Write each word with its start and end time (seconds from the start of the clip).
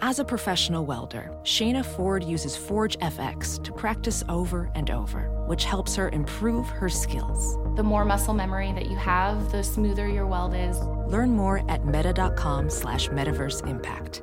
As 0.00 0.18
a 0.18 0.24
professional 0.24 0.84
welder, 0.84 1.30
Shayna 1.42 1.82
Ford 1.84 2.22
uses 2.22 2.54
Forge 2.54 2.98
FX 2.98 3.62
to 3.64 3.72
practice 3.72 4.22
over 4.28 4.70
and 4.74 4.90
over, 4.90 5.30
which 5.46 5.64
helps 5.64 5.96
her 5.96 6.10
improve 6.10 6.68
her 6.68 6.88
skills. 6.90 7.56
The 7.76 7.82
more 7.82 8.04
muscle 8.04 8.34
memory 8.34 8.72
that 8.72 8.90
you 8.90 8.96
have, 8.96 9.50
the 9.52 9.62
smoother 9.62 10.06
your 10.06 10.26
weld 10.26 10.54
is. 10.54 10.78
Learn 11.10 11.30
more 11.30 11.68
at 11.70 11.86
meta.com 11.86 12.68
slash 12.68 13.08
metaverse 13.08 13.66
impact. 13.66 14.22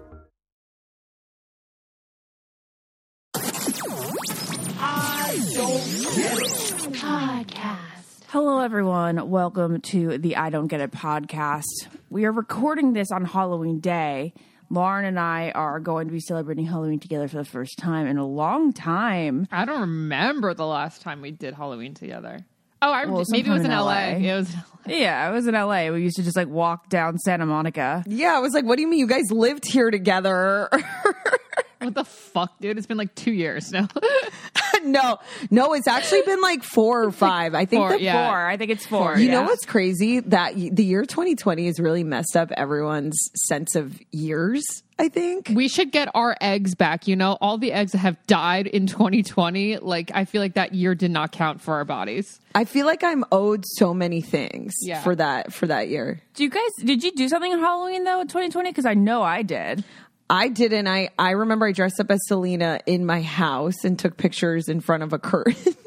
Podcast. 6.94 8.24
Hello, 8.28 8.60
everyone. 8.60 9.30
Welcome 9.30 9.82
to 9.82 10.20
the 10.20 10.36
I 10.36 10.50
Don't 10.52 10.68
Get 10.68 10.82
It 10.82 10.92
podcast. 10.92 11.88
We 12.10 12.26
are 12.26 12.32
recording 12.32 12.94
this 12.94 13.12
on 13.12 13.26
Halloween 13.26 13.80
Day. 13.80 14.34
Lauren 14.74 15.06
and 15.06 15.20
I 15.20 15.52
are 15.52 15.80
going 15.80 16.08
to 16.08 16.12
be 16.12 16.20
celebrating 16.20 16.66
Halloween 16.66 17.00
together 17.00 17.28
for 17.28 17.38
the 17.38 17.46
first 17.46 17.78
time 17.78 18.08
in 18.08 18.18
a 18.18 18.26
long 18.26 18.74
time. 18.74 19.48
I 19.52 19.66
don't 19.66 19.82
remember 19.82 20.56
the 20.56 20.66
last 20.66 21.04
time 21.04 21.22
we 21.22 21.30
did 21.30 21.54
Halloween 21.54 21.94
together. 21.94 22.40
Oh, 22.82 22.92
I 22.92 23.06
Well, 23.06 23.24
maybe 23.30 23.50
it 23.50 23.54
was 23.54 23.62
in 23.62 23.68
sometime 23.68 23.86
LA. 23.86 24.00
in 24.18 24.24
LA. 24.24 24.30
It 24.34 24.36
was 24.36 24.56
Yeah, 24.88 25.28
I 25.28 25.30
was 25.30 25.46
in 25.48 25.54
LA. 25.54 25.90
We 25.92 26.02
used 26.02 26.16
to 26.16 26.24
just 26.24 26.36
like 26.36 26.48
walk 26.48 26.90
down 26.90 27.20
Santa 27.20 27.46
Monica. 27.46 28.04
Yeah, 28.08 28.36
I 28.36 28.40
was 28.40 28.54
like, 28.54 28.66
what 28.66 28.76
do 28.78 28.82
you 28.82 28.88
mean 28.88 29.00
you 29.00 29.08
guys 29.08 29.32
lived 29.32 29.64
here 29.72 29.92
together? 29.92 30.70
what 31.86 31.96
the 31.96 32.06
fuck, 32.06 32.60
dude? 32.60 32.78
It's 32.78 32.88
been 32.88 32.98
like 32.98 33.14
two 33.16 33.32
years 33.34 33.72
now. 33.72 33.88
no, 34.84 35.18
no, 35.52 35.74
it's 35.74 35.88
actually 35.88 36.22
been 36.24 36.42
like 36.42 36.64
four 36.64 37.04
or 37.04 37.12
five. 37.12 37.54
I 37.56 37.66
think 37.66 37.82
Four, 37.82 37.90
that 37.90 38.02
yeah. 38.02 38.30
Four. 38.30 38.46
I 38.48 38.58
think 38.58 38.72
it's 38.72 38.86
four. 38.86 39.18
You 39.18 39.26
yeah. 39.26 39.32
know 39.34 39.44
what's 39.44 39.66
crazy? 39.66 40.20
That 40.22 40.56
the 40.56 40.84
year 40.84 41.06
2020 41.06 41.66
has 41.68 41.80
really 41.80 42.04
messed 42.04 42.36
up 42.36 42.52
everyone's 42.52 43.18
sense 43.48 43.76
of 43.76 44.00
years, 44.12 44.64
I 45.00 45.10
think. 45.10 45.50
we 45.54 45.68
should 45.68 45.92
get 45.92 46.10
our 46.14 46.36
eggs 46.42 46.76
back. 46.76 47.08
You 47.08 47.16
know, 47.16 47.38
all 47.42 47.58
the 47.58 47.72
eggs 47.72 47.92
that 47.94 48.00
have 48.00 48.18
died 48.28 48.68
in 48.68 48.88
2020. 48.88 49.78
Like, 49.78 50.12
I 50.14 50.26
feel 50.26 50.42
like 50.42 50.54
that 50.56 50.74
year 50.74 50.96
did 50.96 51.12
not 51.12 51.32
count 51.32 51.62
for 51.62 51.76
our 51.76 51.86
bodies. 51.86 52.40
I 52.56 52.66
feel 52.66 52.86
like 52.86 53.04
I'm 53.04 53.24
owed 53.32 53.66
so 53.66 53.94
many 53.94 54.22
things 54.22 54.74
Yeah. 54.82 55.02
for 55.02 55.16
that 55.16 55.52
for 55.54 55.66
that 55.68 55.90
year. 55.90 56.22
Do 56.36 56.44
you 56.44 56.50
guys, 56.50 56.70
did 56.84 57.04
you 57.04 57.12
do 57.12 57.28
something 57.30 57.52
on 57.52 57.60
Halloween 57.60 58.04
though 58.04 58.22
in 58.22 58.28
2020? 58.28 58.70
Because 58.70 58.86
I 58.86 58.94
know 58.94 59.22
I 59.24 59.42
did. 59.42 59.84
I 60.30 60.48
didn't. 60.50 60.88
I 60.88 61.10
I 61.20 61.32
remember 61.32 61.68
I 61.68 61.72
dressed 61.74 62.00
up 62.00 62.10
as 62.12 62.20
Selena 62.28 62.80
in 62.86 63.06
my 63.06 63.22
house 63.22 63.84
and 63.84 63.98
took 64.00 64.18
pictures 64.18 64.68
in 64.70 64.80
front 64.82 65.04
of 65.04 65.14
a 65.14 65.20
curtain. 65.20 65.56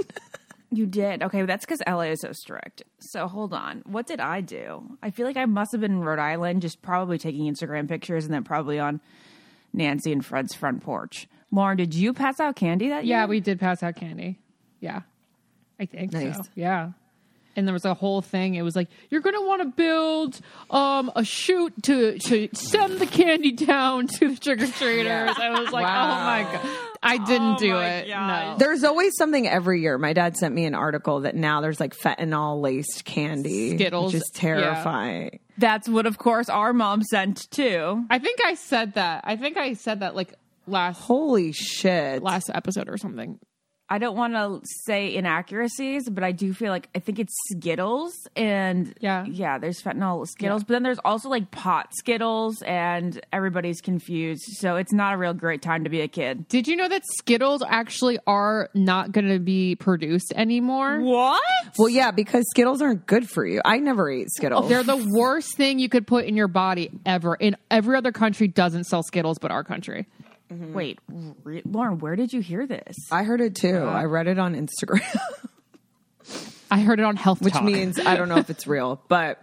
You 0.72 0.84
did. 0.84 1.22
Okay, 1.22 1.42
that's 1.46 1.64
because 1.64 1.80
LA 1.86 2.10
is 2.10 2.20
so 2.20 2.32
strict. 2.32 2.82
So 2.98 3.28
hold 3.28 3.54
on. 3.54 3.82
What 3.86 4.06
did 4.06 4.18
I 4.20 4.40
do? 4.40 4.98
I 5.00 5.10
feel 5.10 5.24
like 5.24 5.36
I 5.36 5.46
must 5.46 5.70
have 5.72 5.80
been 5.80 5.92
in 5.92 6.00
Rhode 6.00 6.18
Island, 6.18 6.60
just 6.60 6.82
probably 6.82 7.18
taking 7.18 7.50
Instagram 7.50 7.88
pictures 7.88 8.24
and 8.24 8.34
then 8.34 8.42
probably 8.42 8.80
on 8.80 9.00
Nancy 9.72 10.10
and 10.12 10.26
Fred's 10.26 10.54
front 10.54 10.82
porch. 10.82 11.28
Lauren, 11.52 11.76
did 11.76 11.94
you 11.94 12.12
pass 12.12 12.40
out 12.40 12.56
candy 12.56 12.88
that 12.88 13.06
year? 13.06 13.16
Yeah, 13.18 13.26
we 13.26 13.38
did 13.38 13.60
pass 13.60 13.82
out 13.84 13.94
candy. 13.94 14.40
Yeah, 14.80 15.02
I 15.80 15.86
think 15.86 16.12
Nice. 16.12 16.36
so. 16.36 16.42
Yeah. 16.56 16.90
And 17.56 17.66
there 17.66 17.72
was 17.72 17.84
a 17.84 17.94
whole 17.94 18.20
thing. 18.22 18.54
It 18.54 18.62
was 18.62 18.76
like 18.76 18.88
you're 19.10 19.22
going 19.22 19.34
to 19.34 19.46
want 19.46 19.62
to 19.62 19.68
build 19.68 20.40
um, 20.70 21.10
a 21.16 21.24
chute 21.24 21.82
to 21.84 22.18
to 22.18 22.48
send 22.52 22.98
the 23.00 23.06
candy 23.06 23.52
down 23.52 24.06
to 24.06 24.28
the 24.28 24.36
trick 24.36 24.62
or 24.62 24.66
treaters. 24.66 25.36
I 25.38 25.58
was 25.58 25.72
like, 25.72 25.86
oh 25.86 25.88
my 25.88 26.42
god, 26.52 26.88
I 27.02 27.18
didn't 27.18 27.58
do 27.58 27.78
it. 27.78 28.08
No, 28.08 28.56
There's 28.58 28.84
always 28.84 29.16
something 29.16 29.48
every 29.48 29.80
year. 29.80 29.96
My 29.98 30.12
dad 30.12 30.36
sent 30.36 30.54
me 30.54 30.64
an 30.64 30.74
article 30.74 31.20
that 31.20 31.34
now 31.34 31.60
there's 31.60 31.80
like 31.80 31.96
fentanyl 31.96 32.60
laced 32.60 33.04
candy, 33.04 33.76
Skittles, 33.76 34.12
which 34.12 34.22
is 34.22 34.30
yeah. 34.34 34.40
terrifying. 34.40 35.40
That's 35.58 35.88
what, 35.88 36.06
of 36.06 36.18
course, 36.18 36.48
our 36.48 36.72
mom 36.72 37.02
sent 37.02 37.50
too. 37.50 38.04
I 38.10 38.18
think 38.18 38.40
I 38.44 38.54
said 38.54 38.94
that. 38.94 39.22
I 39.24 39.36
think 39.36 39.56
I 39.56 39.72
said 39.72 40.00
that 40.00 40.14
like 40.14 40.34
last 40.66 41.00
Holy 41.00 41.52
shit! 41.52 42.22
last 42.22 42.50
episode 42.52 42.88
or 42.88 42.98
something. 42.98 43.38
I 43.88 43.98
don't 43.98 44.16
want 44.16 44.32
to 44.34 44.60
say 44.84 45.14
inaccuracies, 45.14 46.08
but 46.10 46.24
I 46.24 46.32
do 46.32 46.52
feel 46.52 46.70
like 46.72 46.88
I 46.94 46.98
think 46.98 47.20
it's 47.20 47.32
Skittles 47.52 48.12
and 48.34 48.92
Yeah. 49.00 49.24
yeah, 49.26 49.58
there's 49.58 49.80
fentanyl 49.80 50.18
with 50.20 50.30
Skittles, 50.30 50.64
but 50.64 50.72
then 50.74 50.82
there's 50.82 50.98
also 51.04 51.28
like 51.28 51.52
pot 51.52 51.88
Skittles, 51.96 52.62
and 52.62 53.20
everybody's 53.32 53.80
confused. 53.80 54.42
So 54.58 54.74
it's 54.76 54.92
not 54.92 55.14
a 55.14 55.16
real 55.16 55.34
great 55.34 55.62
time 55.62 55.84
to 55.84 55.90
be 55.90 56.00
a 56.00 56.08
kid. 56.08 56.48
Did 56.48 56.66
you 56.66 56.74
know 56.74 56.88
that 56.88 57.02
Skittles 57.18 57.62
actually 57.66 58.18
are 58.26 58.70
not 58.74 59.12
going 59.12 59.28
to 59.28 59.38
be 59.38 59.76
produced 59.76 60.32
anymore? 60.34 61.00
What? 61.00 61.42
Well, 61.78 61.88
yeah, 61.88 62.10
because 62.10 62.44
Skittles 62.50 62.82
aren't 62.82 63.06
good 63.06 63.28
for 63.30 63.46
you. 63.46 63.60
I 63.64 63.78
never 63.78 64.10
ate 64.10 64.30
Skittles. 64.30 64.68
They're 64.68 64.82
the 64.82 65.08
worst 65.16 65.56
thing 65.56 65.78
you 65.78 65.88
could 65.88 66.06
put 66.08 66.24
in 66.24 66.36
your 66.36 66.48
body 66.48 66.90
ever. 67.06 67.36
In 67.36 67.56
every 67.70 67.96
other 67.96 68.10
country 68.10 68.48
doesn't 68.48 68.84
sell 68.84 69.04
Skittles, 69.04 69.38
but 69.38 69.52
our 69.52 69.62
country. 69.62 70.06
Mm-hmm. 70.52 70.74
Wait, 70.74 70.98
re- 71.42 71.62
Lauren, 71.64 71.98
where 71.98 72.14
did 72.16 72.32
you 72.32 72.40
hear 72.40 72.66
this? 72.66 72.94
I 73.10 73.24
heard 73.24 73.40
it 73.40 73.54
too. 73.56 73.78
I 73.78 74.04
read 74.04 74.28
it 74.28 74.38
on 74.38 74.54
Instagram, 74.54 75.02
I 76.70 76.80
heard 76.80 76.98
it 77.00 77.04
on 77.04 77.16
Health 77.16 77.40
which 77.42 77.54
Talk. 77.54 77.64
means 77.64 77.98
I 77.98 78.16
don't 78.16 78.28
know 78.28 78.38
if 78.38 78.50
it's 78.50 78.66
real, 78.66 79.00
but 79.08 79.40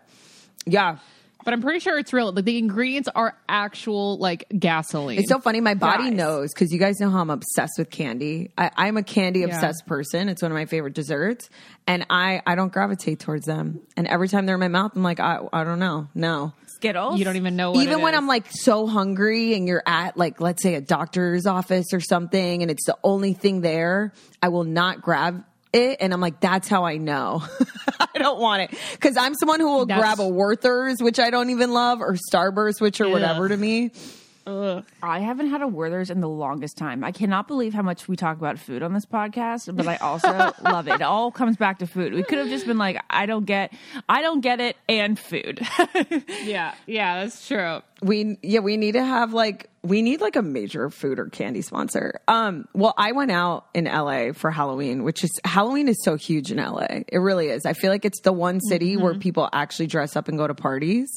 yeah. 0.66 0.98
but 1.46 1.54
I'm 1.54 1.62
pretty 1.62 1.80
sure 1.80 1.98
it's 1.98 2.12
real. 2.14 2.32
Like 2.32 2.46
the 2.46 2.58
ingredients 2.58 3.10
are 3.14 3.38
actual 3.50 4.18
like 4.18 4.46
gasoline. 4.58 5.20
It's 5.20 5.30
so 5.30 5.40
funny. 5.40 5.60
My 5.62 5.74
body 5.74 6.06
Guys. 6.10 6.14
knows 6.14 6.54
because 6.54 6.72
you 6.72 6.80
guys 6.80 7.00
know 7.00 7.10
how 7.10 7.20
I'm 7.20 7.30
obsessed 7.30 7.74
with 7.78 7.90
candy. 7.90 8.52
I, 8.58 8.72
I'm 8.76 8.98
a 8.98 9.04
candy 9.04 9.44
obsessed 9.44 9.86
person. 9.86 10.30
It's 10.30 10.42
one 10.42 10.52
of 10.52 10.56
my 10.56 10.66
favorite 10.66 10.94
desserts, 10.94 11.50
and 11.88 12.06
I 12.10 12.42
I 12.46 12.56
don't 12.56 12.72
gravitate 12.72 13.20
towards 13.20 13.46
them. 13.46 13.82
And 13.98 14.08
every 14.08 14.28
time 14.30 14.46
they're 14.46 14.56
in 14.56 14.62
my 14.62 14.68
mouth, 14.70 14.94
I'm 14.96 15.04
like, 15.04 15.20
I 15.20 15.40
I 15.52 15.64
don't 15.66 15.80
know, 15.80 16.08
no. 16.16 16.54
Skittles? 16.84 17.18
you 17.18 17.26
don't 17.26 17.38
even 17.38 17.56
know. 17.56 17.72
What 17.72 17.82
Even 17.84 18.00
it 18.00 18.04
when 18.04 18.14
is. 18.14 18.18
I'm 18.18 18.28
like 18.28 18.46
so 18.50 18.88
hungry 18.88 19.54
and 19.56 19.68
you're 19.68 19.84
at 19.86 20.18
like 20.18 20.42
let's 20.42 20.62
say 20.62 20.76
a 20.76 20.82
doctor's 20.82 21.46
office 21.46 21.88
or 21.94 22.00
something, 22.00 22.62
and 22.62 22.70
it's 22.70 22.86
the 22.86 22.98
only 23.04 23.34
thing 23.34 23.62
there, 23.62 24.14
I 24.42 24.50
will 24.50 24.66
not 24.66 25.02
grab 25.02 25.44
it, 25.72 25.98
and 26.02 26.14
I'm 26.14 26.22
like, 26.22 26.40
that's 26.40 26.68
how 26.68 26.86
I 26.86 26.98
know. 26.98 27.42
I 28.00 28.20
don't 28.20 28.40
want 28.40 28.62
it 28.64 28.78
because 28.92 29.18
I'm 29.18 29.34
someone 29.34 29.60
who 29.60 29.66
will 29.66 29.86
That's- 29.86 30.04
grab 30.16 30.20
a 30.20 30.28
Werther's, 30.30 31.02
which 31.02 31.20
I 31.20 31.30
don't 31.32 31.50
even 31.50 31.72
love, 31.72 32.00
or 32.02 32.16
Starburst, 32.32 32.80
which 32.80 33.02
are 33.02 33.10
whatever 33.10 33.48
to 33.50 33.58
me. 33.58 33.92
I 34.46 35.20
haven't 35.20 35.50
had 35.50 35.62
a 35.62 35.68
Werther's 35.68 36.10
in 36.10 36.20
the 36.20 36.28
longest 36.30 36.78
time. 36.78 37.04
I 37.04 37.12
cannot 37.12 37.48
believe 37.48 37.74
how 37.74 37.82
much 37.82 38.08
we 38.08 38.16
talk 38.16 38.38
about 38.38 38.60
food 38.60 38.84
on 38.84 38.94
this 38.94 39.06
podcast, 39.06 39.76
but 39.76 39.88
I 39.88 39.96
also 39.98 40.52
love 40.64 40.88
it. 40.88 40.96
It 40.96 41.02
all 41.02 41.32
comes 41.32 41.56
back 41.58 41.80
to 41.80 41.88
food. 41.88 42.14
We 42.14 42.24
could 42.24 42.38
have 42.40 42.50
just 42.50 42.66
been 42.68 42.78
like, 42.78 43.02
I 43.10 43.26
don't 43.26 43.46
get, 43.46 43.74
I 44.10 44.22
don't 44.22 44.42
get 44.42 44.60
it, 44.60 44.76
and 44.90 45.18
food. 45.18 45.62
yeah, 46.44 46.74
yeah, 46.86 47.22
that's 47.24 47.48
true. 47.48 47.82
we 48.02 48.38
yeah 48.42 48.60
we 48.60 48.76
need 48.78 48.94
to 48.94 49.04
have 49.06 49.34
like 49.34 49.70
we 49.82 50.02
need 50.02 50.20
like 50.22 50.36
a 50.36 50.42
major 50.42 50.90
food 50.90 51.20
or 51.20 51.28
candy 51.28 51.62
sponsor 51.62 52.20
um 52.28 52.66
well 52.74 52.94
i 52.98 53.12
went 53.14 53.32
out 53.32 53.66
in 53.74 53.86
la 53.86 54.32
for 54.34 54.52
halloween 54.52 55.04
which 55.04 55.24
is 55.24 55.32
halloween 55.46 55.88
is 55.88 56.02
so 56.04 56.16
huge 56.18 56.52
in 56.52 56.58
la 56.58 56.86
it 56.90 57.18
really 57.18 57.48
is 57.48 57.66
i 57.66 57.72
feel 57.74 57.90
like 57.92 58.04
it's 58.06 58.20
the 58.22 58.34
one 58.34 58.60
city 58.60 58.98
where 58.98 59.14
people 59.16 59.48
actually 59.54 59.88
dress 59.88 60.16
up 60.18 60.28
and 60.28 60.38
go 60.38 60.46
to 60.48 60.54
parties 60.56 61.08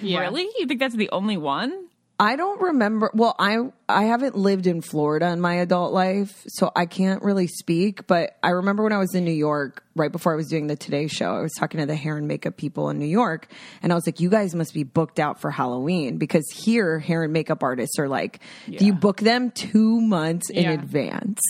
Yeah. 0.00 0.20
Really? 0.20 0.46
You 0.58 0.66
think 0.66 0.78
that's 0.80 0.94
the 0.94 1.08
only 1.10 1.36
one? 1.36 1.72
I 2.18 2.36
don't 2.36 2.60
remember 2.60 3.10
well 3.14 3.34
i 3.38 3.58
i 3.88 4.04
haven't 4.04 4.36
lived 4.36 4.66
in 4.66 4.80
florida 4.80 5.28
in 5.28 5.40
my 5.40 5.54
adult 5.56 5.92
life 5.92 6.42
so 6.48 6.70
i 6.74 6.86
can't 6.86 7.22
really 7.22 7.46
speak 7.46 8.06
but 8.06 8.36
i 8.42 8.50
remember 8.50 8.82
when 8.82 8.92
i 8.92 8.98
was 8.98 9.14
in 9.14 9.24
new 9.24 9.30
york 9.30 9.84
right 9.94 10.12
before 10.12 10.32
i 10.32 10.36
was 10.36 10.46
doing 10.48 10.66
the 10.66 10.76
today 10.76 11.06
show 11.06 11.34
i 11.34 11.40
was 11.40 11.52
talking 11.52 11.78
to 11.80 11.86
the 11.86 11.94
hair 11.94 12.16
and 12.16 12.26
makeup 12.26 12.56
people 12.56 12.88
in 12.90 12.98
new 12.98 13.04
york 13.06 13.48
and 13.82 13.92
i 13.92 13.94
was 13.94 14.06
like 14.06 14.18
you 14.20 14.30
guys 14.30 14.54
must 14.54 14.72
be 14.72 14.82
booked 14.82 15.18
out 15.18 15.40
for 15.40 15.50
halloween 15.50 16.16
because 16.16 16.48
here 16.50 16.98
hair 16.98 17.22
and 17.22 17.32
makeup 17.32 17.62
artists 17.62 17.98
are 17.98 18.08
like 18.08 18.40
do 18.78 18.84
you 18.86 18.92
book 18.94 19.18
them 19.18 19.50
two 19.50 20.00
months 20.00 20.48
in 20.50 20.64
Yeah. 20.64 20.70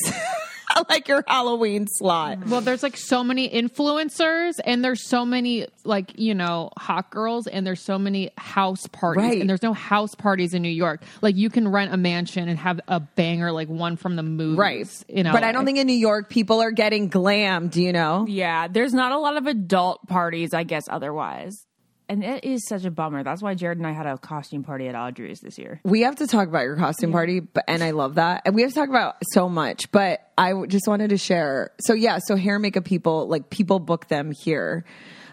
advance 0.80 0.88
like 0.90 1.08
your 1.08 1.22
halloween 1.26 1.86
slot 1.88 2.38
mm-hmm. 2.38 2.50
Well, 2.50 2.60
there's 2.60 2.82
like 2.82 2.96
so 2.96 3.22
many 3.24 3.48
influencers, 3.48 4.54
and 4.64 4.84
there's 4.84 5.06
so 5.08 5.24
many 5.24 5.66
like 5.84 6.18
you 6.18 6.34
know 6.34 6.70
hot 6.76 7.10
girls, 7.10 7.46
and 7.46 7.66
there's 7.66 7.80
so 7.80 7.98
many 7.98 8.30
house 8.38 8.86
parties, 8.88 9.22
Right. 9.24 9.40
and 9.40 9.48
there's 9.48 9.62
no 9.62 9.72
house 9.72 10.14
parties 10.14 10.54
in 10.54 10.62
New 10.62 10.68
York. 10.68 11.02
Like 11.22 11.36
you 11.36 11.50
can 11.50 11.68
rent 11.68 11.92
a 11.92 11.96
mansion 11.96 12.48
and 12.48 12.58
have 12.58 12.80
a 12.88 13.00
banger 13.00 13.52
like 13.52 13.68
one 13.68 13.96
from 13.96 14.16
the 14.16 14.22
movies, 14.22 14.56
right 14.58 15.04
You 15.08 15.22
know, 15.24 15.32
but 15.32 15.42
i 15.44 15.52
don't 15.52 15.64
think 15.64 15.78
in 15.78 15.86
new 15.86 15.92
york 15.92 16.28
people 16.30 16.60
are 16.60 16.70
getting 16.70 17.10
glammed 17.10 17.76
you 17.76 17.92
know 17.92 18.26
Yeah, 18.28 18.68
there's 18.68 18.92
not 18.94 19.12
a 19.12 19.18
lot 19.18 19.36
of 19.36 19.46
adult 19.46 20.06
parties, 20.08 20.54
I 20.54 20.62
guess, 20.64 20.84
otherwise. 20.88 21.65
And 22.08 22.22
it 22.22 22.44
is 22.44 22.66
such 22.66 22.84
a 22.84 22.90
bummer. 22.90 23.22
That's 23.22 23.42
why 23.42 23.54
Jared 23.54 23.78
and 23.78 23.86
I 23.86 23.92
had 23.92 24.06
a 24.06 24.16
costume 24.18 24.62
party 24.62 24.88
at 24.88 24.94
Audrey's 24.94 25.40
this 25.40 25.58
year. 25.58 25.80
We 25.84 26.02
have 26.02 26.16
to 26.16 26.26
talk 26.26 26.48
about 26.48 26.62
your 26.62 26.76
costume 26.76 27.12
party, 27.12 27.40
but 27.40 27.64
and 27.66 27.82
I 27.82 27.90
love 27.90 28.14
that. 28.16 28.42
And 28.44 28.54
we 28.54 28.62
have 28.62 28.70
to 28.70 28.76
talk 28.76 28.88
about 28.88 29.16
so 29.32 29.48
much, 29.48 29.90
but 29.90 30.30
I 30.38 30.52
just 30.66 30.86
wanted 30.86 31.10
to 31.10 31.18
share. 31.18 31.72
So 31.80 31.94
yeah, 31.94 32.18
so 32.24 32.36
hair 32.36 32.58
makeup 32.58 32.84
people, 32.84 33.28
like 33.28 33.50
people 33.50 33.78
book 33.78 34.08
them 34.08 34.32
here. 34.32 34.84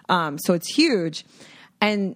Um, 0.09 0.37
so 0.39 0.53
it's 0.53 0.73
huge. 0.73 1.25
And 1.79 2.15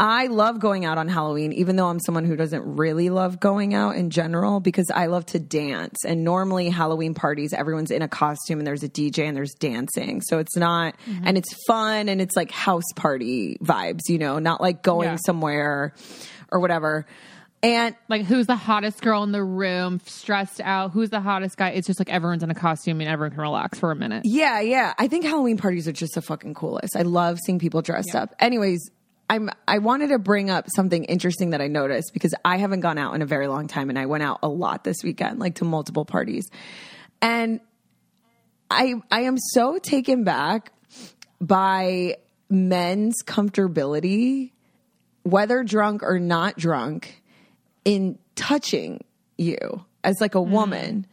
I 0.00 0.26
love 0.26 0.58
going 0.58 0.84
out 0.84 0.98
on 0.98 1.08
Halloween, 1.08 1.52
even 1.52 1.76
though 1.76 1.88
I'm 1.88 2.00
someone 2.00 2.24
who 2.24 2.34
doesn't 2.36 2.76
really 2.76 3.10
love 3.10 3.38
going 3.38 3.74
out 3.74 3.96
in 3.96 4.10
general 4.10 4.58
because 4.60 4.90
I 4.92 5.06
love 5.06 5.24
to 5.26 5.38
dance. 5.38 6.04
And 6.04 6.24
normally, 6.24 6.68
Halloween 6.68 7.14
parties, 7.14 7.52
everyone's 7.52 7.90
in 7.90 8.02
a 8.02 8.08
costume 8.08 8.58
and 8.58 8.66
there's 8.66 8.82
a 8.82 8.88
DJ 8.88 9.20
and 9.20 9.36
there's 9.36 9.54
dancing. 9.54 10.20
So 10.22 10.38
it's 10.38 10.56
not, 10.56 10.94
mm-hmm. 11.06 11.26
and 11.26 11.38
it's 11.38 11.54
fun 11.66 12.08
and 12.08 12.20
it's 12.20 12.34
like 12.36 12.50
house 12.50 12.90
party 12.96 13.56
vibes, 13.62 14.00
you 14.08 14.18
know, 14.18 14.38
not 14.38 14.60
like 14.60 14.82
going 14.82 15.08
Yeah. 15.10 15.16
somewhere 15.24 15.94
or 16.50 16.60
whatever. 16.60 17.06
And 17.62 17.94
Like 18.10 18.26
who's 18.26 18.46
the 18.46 18.56
hottest 18.56 19.00
girl 19.00 19.22
in 19.22 19.32
the 19.32 19.42
room, 19.42 20.00
stressed 20.04 20.60
out? 20.60 20.90
Who's 20.90 21.08
the 21.08 21.20
hottest 21.20 21.56
guy? 21.56 21.70
It's 21.70 21.86
just 21.86 21.98
like 21.98 22.10
everyone's 22.10 22.42
in 22.42 22.50
a 22.50 22.54
costume 22.54 23.00
and 23.00 23.08
everyone 23.08 23.30
can 23.30 23.40
relax 23.40 23.78
for 23.78 23.90
a 23.90 23.96
minute. 23.96 24.22
Yeah, 24.26 24.60
yeah. 24.60 24.92
I 24.98 25.08
think 25.08 25.24
Halloween 25.24 25.56
parties 25.56 25.88
are 25.88 25.92
just 25.92 26.14
the 26.14 26.20
fucking 26.20 26.52
coolest. 26.54 26.94
I 26.94 27.02
love 27.02 27.38
seeing 27.46 27.58
people 27.58 27.80
dressed 27.80 28.14
up. 28.14 28.34
Anyways, 28.38 28.90
I'm 29.28 29.50
I 29.66 29.78
wanted 29.78 30.08
to 30.08 30.18
bring 30.18 30.50
up 30.50 30.66
something 30.74 31.04
interesting 31.04 31.50
that 31.50 31.60
I 31.60 31.68
noticed 31.68 32.12
because 32.12 32.34
I 32.44 32.58
haven't 32.58 32.80
gone 32.80 32.98
out 32.98 33.14
in 33.14 33.22
a 33.22 33.26
very 33.26 33.48
long 33.48 33.68
time 33.68 33.88
and 33.88 33.98
I 33.98 34.06
went 34.06 34.22
out 34.22 34.40
a 34.42 34.48
lot 34.48 34.84
this 34.84 34.98
weekend, 35.02 35.38
like 35.38 35.56
to 35.56 35.64
multiple 35.64 36.04
parties. 36.04 36.46
And 37.22 37.60
I 38.70 38.94
I 39.10 39.22
am 39.22 39.36
so 39.38 39.78
taken 39.78 40.24
back 40.24 40.72
by 41.40 42.16
men's 42.50 43.22
comfortability, 43.24 44.52
whether 45.22 45.62
drunk 45.64 46.02
or 46.02 46.18
not 46.18 46.56
drunk, 46.56 47.22
in 47.84 48.18
touching 48.34 49.04
you 49.38 49.84
as 50.02 50.20
like 50.20 50.34
a 50.34 50.38
mm-hmm. 50.38 50.52
woman. 50.52 51.06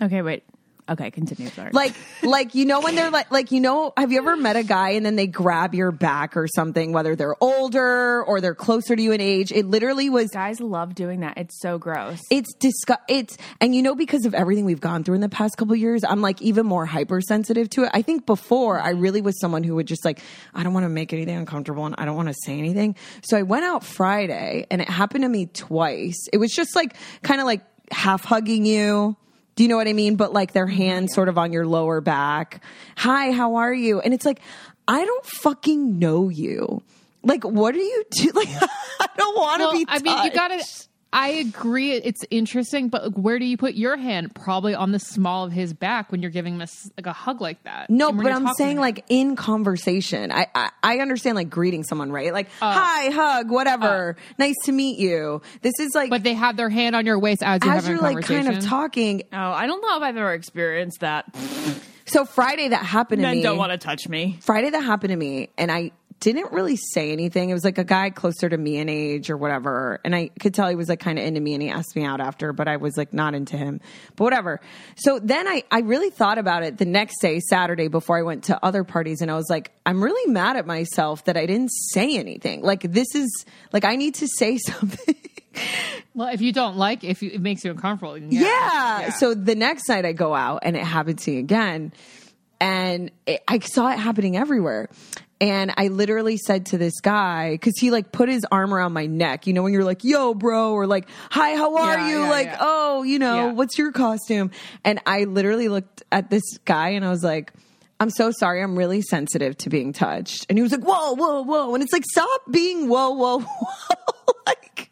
Okay, 0.00 0.22
wait. 0.22 0.44
Okay, 0.86 1.10
continue. 1.10 1.48
Sorry. 1.48 1.70
Like, 1.72 1.94
like 2.22 2.54
you 2.54 2.66
know 2.66 2.80
when 2.80 2.94
they're 2.94 3.10
like, 3.10 3.30
like 3.30 3.50
you 3.52 3.60
know, 3.60 3.94
have 3.96 4.12
you 4.12 4.18
ever 4.18 4.36
met 4.36 4.56
a 4.56 4.62
guy 4.62 4.90
and 4.90 5.04
then 5.04 5.16
they 5.16 5.26
grab 5.26 5.74
your 5.74 5.90
back 5.90 6.36
or 6.36 6.46
something, 6.46 6.92
whether 6.92 7.16
they're 7.16 7.36
older 7.42 8.22
or 8.22 8.42
they're 8.42 8.54
closer 8.54 8.94
to 8.94 9.02
you 9.02 9.12
in 9.12 9.20
age? 9.20 9.50
It 9.50 9.64
literally 9.64 10.10
was. 10.10 10.30
guys 10.30 10.60
love 10.60 10.94
doing 10.94 11.20
that. 11.20 11.38
It's 11.38 11.58
so 11.60 11.78
gross. 11.78 12.20
It's 12.30 12.52
disgust. 12.54 13.00
It's 13.08 13.38
and 13.62 13.74
you 13.74 13.82
know 13.82 13.94
because 13.94 14.26
of 14.26 14.34
everything 14.34 14.66
we've 14.66 14.80
gone 14.80 15.04
through 15.04 15.14
in 15.14 15.22
the 15.22 15.28
past 15.30 15.56
couple 15.56 15.72
of 15.72 15.80
years, 15.80 16.04
I'm 16.04 16.20
like 16.20 16.42
even 16.42 16.66
more 16.66 16.84
hypersensitive 16.84 17.70
to 17.70 17.84
it. 17.84 17.90
I 17.94 18.02
think 18.02 18.26
before 18.26 18.78
I 18.78 18.90
really 18.90 19.22
was 19.22 19.40
someone 19.40 19.64
who 19.64 19.76
would 19.76 19.86
just 19.86 20.04
like, 20.04 20.20
I 20.54 20.62
don't 20.62 20.74
want 20.74 20.84
to 20.84 20.90
make 20.90 21.14
anything 21.14 21.36
uncomfortable 21.36 21.86
and 21.86 21.94
I 21.96 22.04
don't 22.04 22.16
want 22.16 22.28
to 22.28 22.34
say 22.44 22.58
anything. 22.58 22.94
So 23.22 23.38
I 23.38 23.42
went 23.42 23.64
out 23.64 23.84
Friday 23.84 24.66
and 24.70 24.82
it 24.82 24.88
happened 24.90 25.22
to 25.22 25.28
me 25.30 25.46
twice. 25.46 26.28
It 26.30 26.36
was 26.36 26.50
just 26.50 26.76
like 26.76 26.94
kind 27.22 27.40
of 27.40 27.46
like 27.46 27.62
half 27.90 28.22
hugging 28.24 28.66
you. 28.66 29.16
Do 29.56 29.62
you 29.62 29.68
know 29.68 29.76
what 29.76 29.88
I 29.88 29.92
mean? 29.92 30.16
But 30.16 30.32
like 30.32 30.52
their 30.52 30.66
mm-hmm. 30.66 30.76
hands 30.76 31.14
sort 31.14 31.28
of 31.28 31.38
on 31.38 31.52
your 31.52 31.66
lower 31.66 32.00
back. 32.00 32.62
Hi, 32.96 33.30
how 33.32 33.56
are 33.56 33.72
you? 33.72 34.00
And 34.00 34.12
it's 34.12 34.24
like, 34.24 34.40
I 34.88 35.04
don't 35.04 35.26
fucking 35.26 35.98
know 35.98 36.28
you. 36.28 36.82
Like, 37.22 37.44
what 37.44 37.74
are 37.74 37.78
you 37.78 38.04
do? 38.10 38.30
Like, 38.34 38.48
I 39.00 39.08
don't 39.16 39.36
want 39.36 39.60
to 39.60 39.64
Well, 39.66 39.72
be. 39.72 39.86
I 39.88 39.98
mean, 40.00 40.24
you 40.24 40.30
gotta. 40.32 40.64
I 41.14 41.28
agree. 41.28 41.92
It's 41.92 42.24
interesting, 42.30 42.88
but 42.88 43.04
like, 43.04 43.12
where 43.14 43.38
do 43.38 43.44
you 43.44 43.56
put 43.56 43.74
your 43.74 43.96
hand? 43.96 44.34
Probably 44.34 44.74
on 44.74 44.90
the 44.92 44.98
small 44.98 45.44
of 45.44 45.52
his 45.52 45.72
back 45.72 46.10
when 46.10 46.20
you're 46.20 46.30
giving 46.32 46.54
him 46.54 46.60
a, 46.60 46.64
s- 46.64 46.90
like 46.96 47.06
a 47.06 47.12
hug 47.12 47.40
like 47.40 47.62
that. 47.62 47.88
No, 47.88 48.10
but 48.12 48.32
I'm 48.32 48.52
saying 48.54 48.78
like 48.78 49.04
in 49.08 49.36
conversation. 49.36 50.32
I, 50.32 50.48
I 50.54 50.70
I 50.82 50.98
understand 50.98 51.36
like 51.36 51.48
greeting 51.50 51.84
someone, 51.84 52.10
right? 52.10 52.32
Like 52.32 52.48
uh. 52.60 52.72
hi, 52.74 53.10
hug, 53.10 53.50
whatever. 53.50 54.16
Uh. 54.18 54.22
nice 54.38 54.56
to 54.64 54.72
meet 54.72 54.98
you. 54.98 55.40
This 55.62 55.74
is 55.78 55.94
like 55.94 56.10
But 56.10 56.24
they 56.24 56.34
have 56.34 56.56
their 56.56 56.68
hand 56.68 56.96
on 56.96 57.06
your 57.06 57.18
waist 57.18 57.42
as 57.42 57.60
you're 57.64 57.72
as 57.72 57.84
having 57.84 57.96
you're 58.00 58.10
a 58.10 58.14
like 58.14 58.24
kind 58.24 58.48
of 58.48 58.64
talking. 58.64 59.22
oh, 59.32 59.36
I 59.38 59.66
don't 59.66 59.80
know 59.80 59.96
if 59.96 60.02
I've 60.02 60.16
ever 60.16 60.32
experienced 60.34 61.00
that. 61.00 61.26
So 62.06 62.24
Friday 62.26 62.68
that 62.68 62.84
happened 62.84 63.22
to 63.22 63.28
Men 63.28 63.36
me. 63.36 63.42
don't 63.42 63.56
want 63.56 63.72
to 63.72 63.78
touch 63.78 64.08
me. 64.08 64.36
Friday 64.42 64.68
that 64.70 64.82
happened 64.82 65.10
to 65.12 65.16
me, 65.16 65.48
and 65.56 65.72
I 65.72 65.92
didn't 66.32 66.52
really 66.52 66.76
say 66.76 67.12
anything. 67.12 67.50
It 67.50 67.54
was 67.54 67.64
like 67.64 67.78
a 67.78 67.84
guy 67.84 68.10
closer 68.10 68.48
to 68.48 68.56
me 68.56 68.78
in 68.78 68.88
age 68.88 69.30
or 69.30 69.36
whatever, 69.36 70.00
and 70.04 70.14
I 70.14 70.30
could 70.40 70.54
tell 70.54 70.68
he 70.68 70.74
was 70.74 70.88
like 70.88 71.00
kind 71.00 71.18
of 71.18 71.24
into 71.24 71.40
me, 71.40 71.54
and 71.54 71.62
he 71.62 71.70
asked 71.70 71.94
me 71.94 72.04
out 72.04 72.20
after, 72.20 72.52
but 72.52 72.68
I 72.68 72.76
was 72.76 72.96
like 72.96 73.12
not 73.12 73.34
into 73.34 73.56
him, 73.56 73.80
but 74.16 74.24
whatever. 74.24 74.60
So 74.96 75.18
then 75.18 75.46
I 75.46 75.64
I 75.70 75.80
really 75.80 76.10
thought 76.10 76.38
about 76.38 76.62
it 76.62 76.78
the 76.78 76.84
next 76.84 77.20
day, 77.20 77.40
Saturday, 77.40 77.88
before 77.88 78.18
I 78.18 78.22
went 78.22 78.44
to 78.44 78.64
other 78.64 78.84
parties, 78.84 79.20
and 79.20 79.30
I 79.30 79.34
was 79.34 79.48
like, 79.50 79.72
I'm 79.84 80.02
really 80.02 80.30
mad 80.30 80.56
at 80.56 80.66
myself 80.66 81.24
that 81.24 81.36
I 81.36 81.46
didn't 81.46 81.70
say 81.70 82.16
anything. 82.16 82.62
Like 82.62 82.82
this 82.82 83.14
is 83.14 83.44
like 83.72 83.84
I 83.84 83.96
need 83.96 84.14
to 84.16 84.28
say 84.28 84.58
something. 84.64 85.16
Well, 86.14 86.28
if 86.28 86.40
you 86.40 86.52
don't 86.52 86.76
like, 86.76 87.04
if 87.04 87.22
you, 87.22 87.30
it 87.32 87.40
makes 87.40 87.64
you 87.64 87.70
uncomfortable, 87.70 88.14
then 88.14 88.28
yeah. 88.30 88.40
Yeah. 89.00 89.10
So 89.10 89.34
the 89.34 89.54
next 89.54 89.88
night 89.88 90.04
I 90.04 90.12
go 90.12 90.34
out 90.34 90.60
and 90.62 90.76
it 90.76 90.84
happened 90.84 91.18
to 91.20 91.30
me 91.30 91.38
again. 91.38 91.92
And 92.60 93.10
it, 93.26 93.42
I 93.48 93.58
saw 93.58 93.90
it 93.90 93.98
happening 93.98 94.36
everywhere. 94.36 94.88
And 95.40 95.72
I 95.76 95.88
literally 95.88 96.36
said 96.36 96.66
to 96.66 96.78
this 96.78 97.00
guy, 97.00 97.52
because 97.52 97.74
he 97.78 97.90
like 97.90 98.12
put 98.12 98.28
his 98.28 98.46
arm 98.50 98.72
around 98.72 98.92
my 98.92 99.06
neck, 99.06 99.46
you 99.46 99.52
know, 99.52 99.62
when 99.62 99.72
you're 99.72 99.84
like, 99.84 100.04
yo, 100.04 100.32
bro, 100.32 100.72
or 100.72 100.86
like, 100.86 101.06
hi, 101.30 101.56
how 101.56 101.76
are 101.76 101.98
Yeah, 101.98 102.08
you? 102.08 102.20
yeah, 102.22 102.30
like, 102.30 102.46
yeah. 102.46 102.56
oh, 102.60 103.02
you 103.02 103.18
know, 103.18 103.48
what's 103.48 103.76
your 103.76 103.92
costume? 103.92 104.50
And 104.84 105.00
I 105.06 105.24
literally 105.24 105.68
looked 105.68 106.02
at 106.12 106.30
this 106.30 106.42
guy 106.64 106.90
and 106.90 107.04
I 107.04 107.10
was 107.10 107.24
like, 107.24 107.52
I'm 108.00 108.10
so 108.10 108.30
sorry. 108.30 108.62
I'm 108.62 108.76
really 108.76 109.02
sensitive 109.02 109.56
to 109.58 109.70
being 109.70 109.92
touched. 109.92 110.46
And 110.48 110.56
he 110.58 110.62
was 110.62 110.72
like, 110.72 110.82
whoa, 110.84 111.14
whoa, 111.14 111.42
whoa. 111.42 111.74
And 111.74 111.82
it's 111.82 111.92
like, 111.92 112.04
stop 112.10 112.42
being 112.50 112.88
whoa, 112.88 113.10
whoa, 113.10 113.40
whoa. 113.40 114.34
like, 114.46 114.90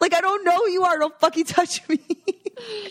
like, 0.00 0.14
I 0.14 0.20
don't 0.20 0.44
know 0.44 0.56
who 0.56 0.70
you 0.70 0.84
are. 0.84 0.98
Don't 0.98 1.18
fucking 1.20 1.44
touch 1.44 1.86
me. 1.88 1.98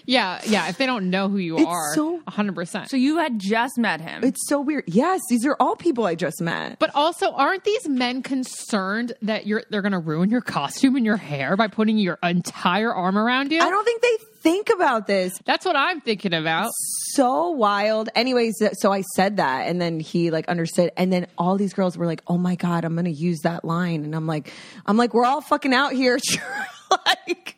yeah, 0.06 0.42
yeah. 0.46 0.70
If 0.70 0.78
they 0.78 0.86
don't 0.86 1.10
know 1.10 1.30
who 1.30 1.38
you 1.38 1.58
It's 1.58 1.66
are, 1.66 1.94
so- 1.96 2.20
hundred 2.28 2.56
percent. 2.56 2.90
So 2.90 2.98
you 2.98 3.18
had 3.18 3.40
just 3.40 3.78
met 3.78 4.02
him. 4.02 4.24
It's 4.24 4.48
so 4.48 4.62
weird. 4.62 4.86
Yes, 4.88 5.22
these 5.30 5.46
are 5.46 5.56
all 5.60 5.76
people 5.76 6.06
I 6.06 6.16
just 6.16 6.42
met. 6.42 6.80
But 6.80 6.92
also, 6.96 7.32
aren't 7.32 7.64
these 7.64 7.88
men 7.88 8.22
concerned 8.24 9.14
that 9.22 9.46
you're 9.48 9.64
they're 9.70 9.82
going 9.82 9.92
to 9.92 10.00
ruin 10.00 10.30
your 10.30 10.42
costume 10.42 10.96
and 10.96 11.06
your 11.06 11.18
hair 11.18 11.56
by 11.58 11.68
putting 11.68 11.98
your 11.98 12.18
entire 12.24 12.94
arm 12.94 13.18
around 13.18 13.52
you? 13.52 13.60
I 13.62 13.70
don't 13.70 13.86
think 13.86 14.02
they 14.02 14.18
think 14.42 14.70
about 14.70 15.08
this. 15.08 15.38
That's 15.46 15.66
what 15.66 15.76
I'm 15.76 16.02
thinking 16.02 16.34
about. 16.34 16.72
So 17.14 17.50
wild. 17.52 18.10
Anyways, 18.16 18.56
so 18.74 18.92
I 18.92 19.02
said 19.16 19.38
that 19.38 19.68
and 19.68 19.80
then 19.82 20.00
he 20.00 20.32
like 20.32 20.48
understood 20.48 20.92
and 20.98 21.12
then 21.12 21.28
all 21.38 21.58
these 21.58 21.74
girls 21.74 21.98
were 21.98 22.06
like, 22.06 22.22
"Oh 22.28 22.38
my 22.38 22.56
god, 22.56 22.86
I'm 22.86 22.94
going 22.94 23.06
to 23.06 23.12
use 23.12 23.42
that 23.44 23.64
line." 23.66 24.04
And 24.04 24.16
I'm 24.16 24.28
like 24.28 24.52
I'm 24.86 24.98
like, 24.98 25.14
"We're 25.14 25.26
all 25.26 25.42
fucking 25.42 25.74
out 25.74 25.94
here." 25.94 26.18
like 27.06 27.58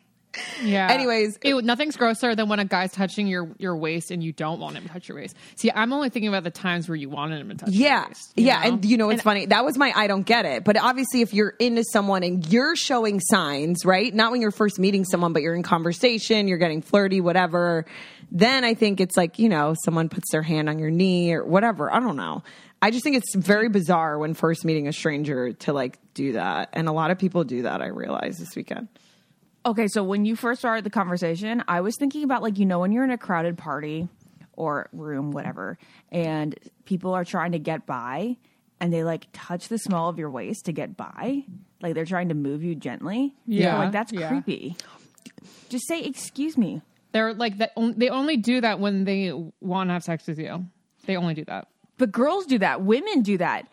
Yeah. 0.62 0.90
Anyways, 0.90 1.38
Ew, 1.44 1.62
nothing's 1.62 1.96
grosser 1.96 2.34
than 2.34 2.48
when 2.48 2.58
a 2.58 2.64
guy's 2.64 2.92
touching 2.92 3.26
your 3.26 3.54
your 3.58 3.76
waist 3.76 4.10
and 4.10 4.22
you 4.22 4.32
don't 4.32 4.60
want 4.60 4.76
him 4.76 4.84
to 4.84 4.88
touch 4.88 5.08
your 5.08 5.18
waist. 5.18 5.36
See, 5.56 5.70
I'm 5.74 5.92
only 5.92 6.10
thinking 6.10 6.28
about 6.28 6.44
the 6.44 6.50
times 6.50 6.88
where 6.88 6.96
you 6.96 7.08
wanted 7.08 7.40
him 7.40 7.48
to 7.50 7.56
touch. 7.56 7.70
Yeah. 7.70 8.00
Your 8.00 8.08
waist, 8.08 8.32
yeah. 8.36 8.60
know? 8.60 8.68
And 8.68 8.84
you 8.84 8.96
know, 8.96 9.10
it's 9.10 9.22
funny. 9.22 9.46
That 9.46 9.64
was 9.64 9.76
my 9.76 9.92
I 9.94 10.06
don't 10.06 10.24
get 10.26 10.44
it. 10.44 10.64
But 10.64 10.76
obviously, 10.76 11.22
if 11.22 11.34
you're 11.34 11.54
into 11.58 11.84
someone 11.84 12.22
and 12.22 12.46
you're 12.52 12.76
showing 12.76 13.20
signs, 13.20 13.84
right? 13.84 14.12
Not 14.14 14.32
when 14.32 14.40
you're 14.40 14.50
first 14.50 14.78
meeting 14.78 15.04
someone, 15.04 15.32
but 15.32 15.42
you're 15.42 15.54
in 15.54 15.62
conversation, 15.62 16.48
you're 16.48 16.58
getting 16.58 16.82
flirty, 16.82 17.20
whatever, 17.20 17.86
then 18.30 18.64
I 18.64 18.74
think 18.74 19.00
it's 19.00 19.16
like, 19.16 19.38
you 19.38 19.48
know, 19.48 19.74
someone 19.84 20.08
puts 20.08 20.30
their 20.32 20.42
hand 20.42 20.68
on 20.68 20.78
your 20.78 20.90
knee 20.90 21.32
or 21.32 21.44
whatever. 21.44 21.92
I 21.92 22.00
don't 22.00 22.16
know. 22.16 22.42
I 22.82 22.90
just 22.90 23.02
think 23.02 23.16
it's 23.16 23.34
very 23.34 23.68
bizarre 23.70 24.18
when 24.18 24.34
first 24.34 24.64
meeting 24.64 24.88
a 24.88 24.92
stranger 24.92 25.52
to 25.52 25.72
like 25.72 25.98
do 26.12 26.32
that. 26.32 26.70
And 26.74 26.86
a 26.86 26.92
lot 26.92 27.10
of 27.10 27.18
people 27.18 27.42
do 27.44 27.62
that, 27.62 27.80
I 27.80 27.86
realize 27.86 28.36
this 28.38 28.54
weekend. 28.54 28.88
Okay, 29.66 29.88
so 29.88 30.04
when 30.04 30.24
you 30.24 30.36
first 30.36 30.60
started 30.60 30.84
the 30.84 30.90
conversation, 30.90 31.64
I 31.66 31.80
was 31.80 31.96
thinking 31.96 32.22
about 32.22 32.42
like 32.42 32.58
you 32.58 32.66
know 32.66 32.80
when 32.80 32.92
you're 32.92 33.04
in 33.04 33.10
a 33.10 33.18
crowded 33.18 33.56
party 33.56 34.08
or 34.52 34.88
room, 34.92 35.30
whatever, 35.30 35.78
and 36.12 36.54
people 36.84 37.14
are 37.14 37.24
trying 37.24 37.52
to 37.52 37.58
get 37.58 37.86
by, 37.86 38.36
and 38.80 38.92
they 38.92 39.04
like 39.04 39.26
touch 39.32 39.68
the 39.68 39.78
small 39.78 40.08
of 40.10 40.18
your 40.18 40.30
waist 40.30 40.66
to 40.66 40.72
get 40.72 40.96
by, 40.96 41.44
like 41.80 41.94
they're 41.94 42.04
trying 42.04 42.28
to 42.28 42.34
move 42.34 42.62
you 42.62 42.74
gently. 42.74 43.34
Yeah, 43.46 43.78
like 43.78 43.92
that's 43.92 44.12
yeah. 44.12 44.28
creepy. 44.28 44.76
Just 45.70 45.88
say 45.88 46.02
excuse 46.02 46.58
me. 46.58 46.82
they're 47.12 47.32
like 47.32 47.58
that. 47.58 47.72
They 47.76 48.10
only 48.10 48.36
do 48.36 48.60
that 48.60 48.80
when 48.80 49.04
they 49.04 49.32
want 49.60 49.88
to 49.88 49.94
have 49.94 50.04
sex 50.04 50.26
with 50.26 50.38
you. 50.38 50.66
They 51.06 51.16
only 51.16 51.34
do 51.34 51.44
that. 51.46 51.68
But 51.96 52.12
girls 52.12 52.44
do 52.46 52.58
that. 52.58 52.82
Women 52.82 53.22
do 53.22 53.38
that. 53.38 53.68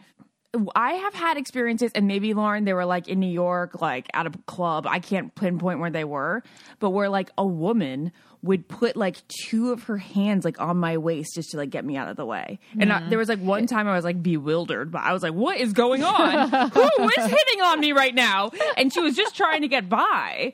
I 0.75 0.93
have 0.93 1.13
had 1.13 1.38
experiences, 1.38 1.91
and 1.96 2.08
maybe 2.08 2.34
Lauren, 2.34 2.65
they 2.65 2.74
were 2.74 2.86
like 2.86 3.08
in 3.08 3.20
New 3.20 3.31
York, 3.31 3.81
like 3.81 4.10
at 4.13 4.27
a 4.27 4.31
club. 4.48 4.86
I 4.86 5.00
can't 5.00 5.34
pinpoint 5.34 5.79
where 5.79 5.89
they 5.89 6.03
were, 6.03 6.43
but 6.79 6.89
where 6.89 7.08
like 7.08 7.31
a 7.38 7.46
woman 7.46 8.12
would 8.43 8.67
put 8.67 8.98
like 8.98 9.17
two 9.27 9.72
of 9.72 9.84
her 9.84 9.98
hands 9.98 10.43
like 10.43 10.60
on 10.60 10.75
my 10.77 10.98
waist 10.98 11.36
just 11.36 11.51
to 11.51 11.58
like 11.58 11.70
get 11.70 11.86
me 11.86 11.96
out 11.96 12.10
of 12.10 12.17
the 12.17 12.25
way. 12.25 12.60
And 12.77 12.91
I, 12.91 13.08
there 13.08 13.20
was 13.20 13.29
like 13.29 13.39
one 13.39 13.67
time 13.67 13.88
I 13.88 13.96
was 13.96 14.03
like 14.03 14.22
bewildered, 14.22 14.91
but 14.91 15.01
I 15.03 15.13
was 15.13 15.24
like, 15.24 15.34
"What 15.34 15.58
is 15.58 15.74
going 15.74 16.03
on? 16.03 16.50
Who 16.72 17.10
is 17.10 17.25
hitting 17.25 17.62
on 17.62 17.79
me 17.79 17.93
right 17.93 18.13
now?" 18.13 18.51
And 18.75 18.91
she 18.93 19.00
was 19.00 19.15
just 19.15 19.36
trying 19.38 19.62
to 19.62 19.67
get 19.70 19.88
by. 19.88 20.53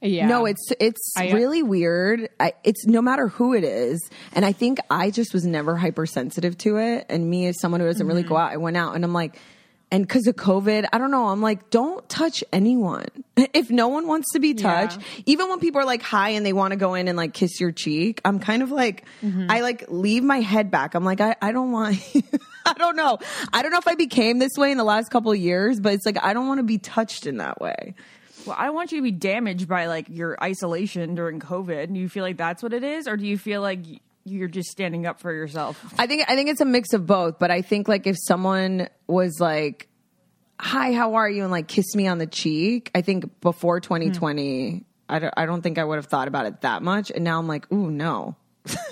Yeah. 0.00 0.26
No, 0.28 0.46
it's 0.46 0.70
it's 0.80 1.12
I- 1.16 1.32
really 1.32 1.62
weird. 1.62 2.28
I, 2.38 2.52
it's 2.64 2.86
no 2.86 3.02
matter 3.02 3.28
who 3.28 3.54
it 3.54 3.64
is, 3.64 4.00
and 4.32 4.44
I 4.44 4.52
think 4.52 4.78
I 4.90 5.10
just 5.10 5.34
was 5.34 5.44
never 5.44 5.76
hypersensitive 5.76 6.56
to 6.58 6.76
it. 6.78 7.06
And 7.08 7.28
me 7.28 7.46
as 7.46 7.60
someone 7.60 7.80
who 7.80 7.86
doesn't 7.86 8.06
really 8.06 8.22
Mm-hmm. 8.22 8.28
go 8.28 8.36
out, 8.36 8.52
I 8.52 8.56
went 8.58 8.76
out 8.76 8.94
and 8.94 9.04
I'm 9.04 9.12
like, 9.12 9.38
and 9.90 10.06
because 10.06 10.26
of 10.26 10.36
COVID, 10.36 10.86
I 10.92 10.98
don't 10.98 11.10
know. 11.10 11.28
I'm 11.28 11.40
like, 11.40 11.70
don't 11.70 12.06
touch 12.08 12.44
anyone. 12.52 13.06
If 13.54 13.70
no 13.70 13.86
one 13.88 14.06
wants 14.08 14.32
to 14.32 14.40
be 14.40 14.52
touched, 14.54 14.98
even 15.24 15.48
when 15.48 15.60
people 15.60 15.80
are 15.80 15.84
like 15.84 16.02
hi 16.02 16.30
and 16.30 16.44
they 16.44 16.52
want 16.52 16.72
to 16.72 16.76
go 16.76 16.94
in 16.94 17.06
and 17.08 17.16
like 17.16 17.32
kiss 17.34 17.60
your 17.60 17.70
cheek, 17.72 18.20
I'm 18.24 18.40
kind 18.40 18.62
of 18.64 18.70
like, 18.72 19.04
I 19.48 19.60
like 19.60 19.84
leave 19.88 20.24
my 20.24 20.40
head 20.40 20.70
back. 20.72 20.94
I'm 20.94 21.04
like, 21.04 21.20
I, 21.20 21.36
I 21.40 21.52
don't 21.52 21.70
want, 21.72 21.96
I 22.66 22.72
don't 22.74 22.96
know. 22.96 23.18
I 23.52 23.62
don't 23.62 23.70
know 23.70 23.78
if 23.78 23.86
I 23.88 23.94
became 23.94 24.38
this 24.40 24.52
way 24.56 24.70
in 24.72 24.76
the 24.76 24.84
last 24.84 25.10
couple 25.10 25.30
of 25.32 25.38
years, 25.38 25.78
but 25.80 25.92
it's 25.94 26.04
like, 26.04 26.18
I 26.22 26.34
don't 26.34 26.48
want 26.48 26.58
to 26.58 26.64
be 26.64 26.78
touched 26.78 27.26
in 27.26 27.36
that 27.38 27.60
way. 27.60 27.94
Well, 28.46 28.56
I 28.58 28.66
don't 28.66 28.74
want 28.74 28.92
you 28.92 28.98
to 28.98 29.02
be 29.02 29.10
damaged 29.10 29.68
by 29.68 29.86
like 29.86 30.06
your 30.08 30.36
isolation 30.42 31.14
during 31.14 31.40
COVID. 31.40 31.92
Do 31.92 31.98
you 31.98 32.08
feel 32.08 32.24
like 32.24 32.36
that's 32.36 32.62
what 32.62 32.72
it 32.72 32.84
is, 32.84 33.08
or 33.08 33.16
do 33.16 33.26
you 33.26 33.38
feel 33.38 33.60
like 33.60 33.80
you're 34.24 34.48
just 34.48 34.70
standing 34.70 35.06
up 35.06 35.20
for 35.20 35.32
yourself? 35.32 35.94
I 35.98 36.06
think 36.06 36.24
I 36.28 36.36
think 36.36 36.50
it's 36.50 36.60
a 36.60 36.66
mix 36.66 36.92
of 36.92 37.06
both, 37.06 37.38
but 37.38 37.50
I 37.50 37.62
think 37.62 37.88
like 37.88 38.06
if 38.06 38.16
someone 38.18 38.88
was 39.06 39.38
like, 39.40 39.88
"Hi, 40.60 40.92
how 40.92 41.14
are 41.14 41.28
you?" 41.28 41.42
and 41.42 41.50
like 41.50 41.68
kiss 41.68 41.94
me 41.94 42.06
on 42.06 42.18
the 42.18 42.26
cheek, 42.26 42.90
I 42.94 43.02
think 43.02 43.40
before 43.40 43.80
2020, 43.80 44.70
hmm. 44.70 44.78
I 45.08 45.18
don't 45.18 45.34
I 45.36 45.46
don't 45.46 45.62
think 45.62 45.78
I 45.78 45.84
would 45.84 45.96
have 45.96 46.06
thought 46.06 46.28
about 46.28 46.46
it 46.46 46.60
that 46.62 46.82
much, 46.82 47.10
and 47.10 47.24
now 47.24 47.38
I'm 47.38 47.48
like, 47.48 47.70
"Ooh, 47.72 47.90
no." 47.90 48.36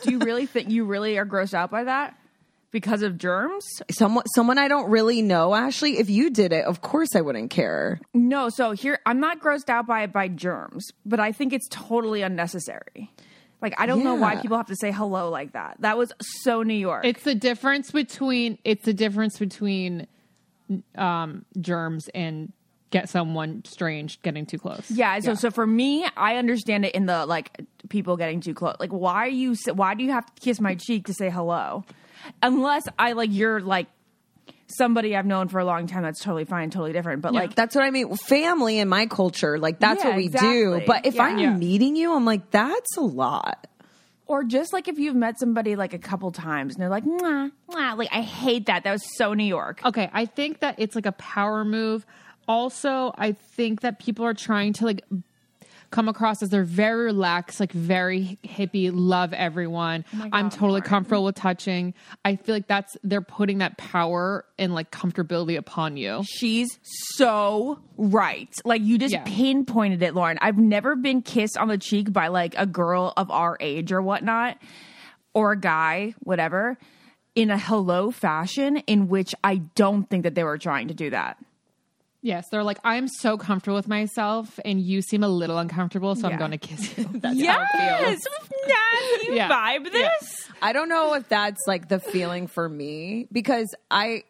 Do 0.02 0.10
you 0.10 0.18
really 0.20 0.46
think 0.46 0.70
you 0.70 0.84
really 0.84 1.18
are 1.18 1.26
grossed 1.26 1.54
out 1.54 1.70
by 1.70 1.84
that 1.84 2.16
because 2.70 3.02
of 3.02 3.18
germs? 3.18 3.64
Someone 3.90 4.24
someone 4.34 4.58
I 4.58 4.68
don't 4.68 4.90
really 4.90 5.22
know, 5.22 5.54
Ashley, 5.54 5.98
if 5.98 6.10
you 6.10 6.30
did 6.30 6.52
it, 6.52 6.64
of 6.64 6.80
course 6.80 7.14
I 7.14 7.20
wouldn't 7.20 7.50
care. 7.50 8.00
No. 8.14 8.48
So 8.48 8.72
here, 8.72 8.98
I'm 9.06 9.20
not 9.20 9.40
grossed 9.40 9.68
out 9.68 9.86
by 9.86 10.02
it 10.02 10.12
by 10.12 10.28
germs, 10.28 10.86
but 11.04 11.20
I 11.20 11.32
think 11.32 11.52
it's 11.52 11.68
totally 11.70 12.22
unnecessary. 12.22 13.10
Like 13.62 13.74
I 13.78 13.86
don't 13.86 14.04
know 14.04 14.14
why 14.14 14.36
people 14.36 14.56
have 14.56 14.66
to 14.66 14.76
say 14.76 14.92
hello 14.92 15.30
like 15.30 15.52
that. 15.52 15.76
That 15.80 15.96
was 15.96 16.12
so 16.20 16.62
New 16.62 16.74
York. 16.74 17.04
It's 17.04 17.22
the 17.22 17.34
difference 17.34 17.90
between 17.90 18.58
it's 18.64 18.84
the 18.84 18.94
difference 18.94 19.38
between 19.38 20.06
um, 20.94 21.44
germs 21.60 22.08
and 22.14 22.52
get 22.90 23.08
someone 23.08 23.62
strange 23.64 24.20
getting 24.22 24.46
too 24.46 24.58
close. 24.58 24.90
Yeah, 24.90 25.18
so 25.20 25.34
so 25.34 25.50
for 25.50 25.66
me, 25.66 26.06
I 26.16 26.36
understand 26.36 26.84
it 26.84 26.94
in 26.94 27.06
the 27.06 27.26
like 27.26 27.62
people 27.88 28.16
getting 28.16 28.40
too 28.40 28.54
close. 28.54 28.76
Like, 28.78 28.92
why 28.92 29.14
are 29.14 29.28
you? 29.28 29.56
Why 29.72 29.94
do 29.94 30.04
you 30.04 30.12
have 30.12 30.26
to 30.26 30.40
kiss 30.40 30.60
my 30.60 30.74
cheek 30.74 31.06
to 31.06 31.14
say 31.14 31.30
hello? 31.30 31.84
Unless 32.42 32.84
I 32.98 33.12
like 33.12 33.30
you're 33.32 33.60
like 33.60 33.86
somebody 34.68 35.16
I've 35.16 35.26
known 35.26 35.48
for 35.48 35.58
a 35.60 35.64
long 35.64 35.86
time. 35.86 36.02
That's 36.02 36.20
totally 36.20 36.44
fine, 36.44 36.70
totally 36.70 36.92
different. 36.92 37.22
But 37.22 37.32
like, 37.32 37.54
That's 37.54 37.74
what 37.74 37.84
I 37.84 37.90
mean. 37.90 38.16
Family 38.16 38.78
in 38.78 38.88
my 38.88 39.06
culture, 39.06 39.58
like 39.58 39.78
that's 39.78 40.02
Yeah, 40.02 40.08
what 40.10 40.16
we 40.16 40.24
exactly. 40.26 40.80
do. 40.80 40.86
But 40.86 41.06
if 41.06 41.14
Yeah. 41.14 41.22
I'm 41.24 41.38
Yeah. 41.38 41.50
meeting 41.56 41.94
you, 41.96 42.12
I'm 42.14 42.24
like, 42.24 42.50
that's 42.50 42.96
a 42.96 43.02
lot. 43.02 43.66
or 44.28 44.42
just 44.42 44.72
like 44.72 44.88
if 44.88 44.98
you've 44.98 45.14
met 45.14 45.38
somebody 45.38 45.76
like 45.76 45.94
a 45.94 45.98
couple 46.00 46.32
times 46.32 46.74
and 46.74 46.82
they're 46.82 46.88
like, 46.88 47.04
Mwah, 47.04 47.52
mwah. 47.70 47.96
like 47.96 48.08
I 48.10 48.22
hate 48.22 48.66
that. 48.66 48.82
That 48.82 48.90
was 48.90 49.16
so 49.16 49.34
New 49.34 49.44
York. 49.44 49.80
Okay, 49.84 50.10
I 50.12 50.24
think 50.26 50.58
that 50.60 50.74
it's 50.78 50.96
like 50.96 51.06
a 51.06 51.12
power 51.12 51.64
move. 51.64 52.04
Also, 52.48 53.12
I 53.16 53.30
think 53.32 53.82
that 53.82 54.00
people 54.00 54.24
are 54.24 54.34
trying 54.34 54.72
to 54.74 54.84
like 54.84 55.02
come 55.90 56.08
across 56.08 56.42
as 56.42 56.50
they're 56.50 56.64
very 56.64 57.04
relaxed, 57.06 57.60
like 57.60 57.72
very 57.72 58.38
hippie, 58.44 58.90
love 58.92 59.32
everyone. 59.32 60.04
Oh 60.14 60.28
I'm 60.32 60.50
totally 60.50 60.80
comfortable 60.80 61.24
with 61.24 61.34
touching. 61.36 61.94
I 62.24 62.36
feel 62.36 62.54
like 62.54 62.66
that's 62.68 62.96
they're 63.02 63.20
putting 63.20 63.58
that 63.58 63.76
power 63.78 64.44
and 64.58 64.74
like 64.74 64.90
comfortability 64.90 65.56
upon 65.56 65.96
you. 65.96 66.22
She's 66.26 66.78
so 67.14 67.78
right. 67.96 68.54
Like 68.64 68.82
you 68.82 68.98
just 68.98 69.12
Yeah. 69.14 69.24
pinpointed 69.24 70.02
it, 70.02 70.14
Lauren. 70.14 70.38
I've 70.40 70.58
never 70.58 70.96
been 70.96 71.22
kissed 71.22 71.56
on 71.56 71.68
the 71.68 71.78
cheek 71.78 72.12
by 72.12 72.28
like 72.28 72.54
a 72.58 72.66
girl 72.66 73.12
of 73.16 73.30
our 73.30 73.56
age 73.60 73.92
or 73.92 74.02
whatnot, 74.02 74.58
or 75.34 75.52
a 75.52 75.60
guy, 75.60 76.14
whatever, 76.20 76.78
in 77.34 77.50
a 77.50 77.58
hello 77.58 78.10
fashion 78.10 78.78
in 78.86 79.08
which 79.08 79.34
I 79.44 79.56
don't 79.74 80.08
think 80.08 80.22
that 80.24 80.34
they 80.34 80.44
were 80.44 80.56
trying 80.58 80.88
to 80.88 80.94
do 80.94 81.10
that. 81.10 81.36
Yes, 82.26 82.48
they're 82.50 82.64
like 82.64 82.80
I'm 82.82 83.06
so 83.06 83.38
comfortable 83.38 83.76
with 83.76 83.86
myself, 83.86 84.58
and 84.64 84.80
you 84.80 85.00
seem 85.00 85.22
a 85.22 85.28
little 85.28 85.58
uncomfortable, 85.58 86.16
so 86.16 86.26
Yeah. 86.26 86.32
I'm 86.32 86.38
going 86.40 86.50
to 86.50 86.58
kiss 86.58 86.98
you. 86.98 87.08
yes, 87.22 88.20
Nah, 88.66 89.22
you 89.22 89.34
Yeah. 89.34 89.48
vibe 89.48 89.92
this. 89.92 90.50
I 90.60 90.72
don't 90.72 90.88
know 90.88 91.14
if 91.14 91.28
that's 91.28 91.60
like 91.68 91.88
the 91.88 92.00
feeling 92.00 92.48
for 92.48 92.68
me 92.68 93.28
because 93.30 93.72
I 93.92 94.24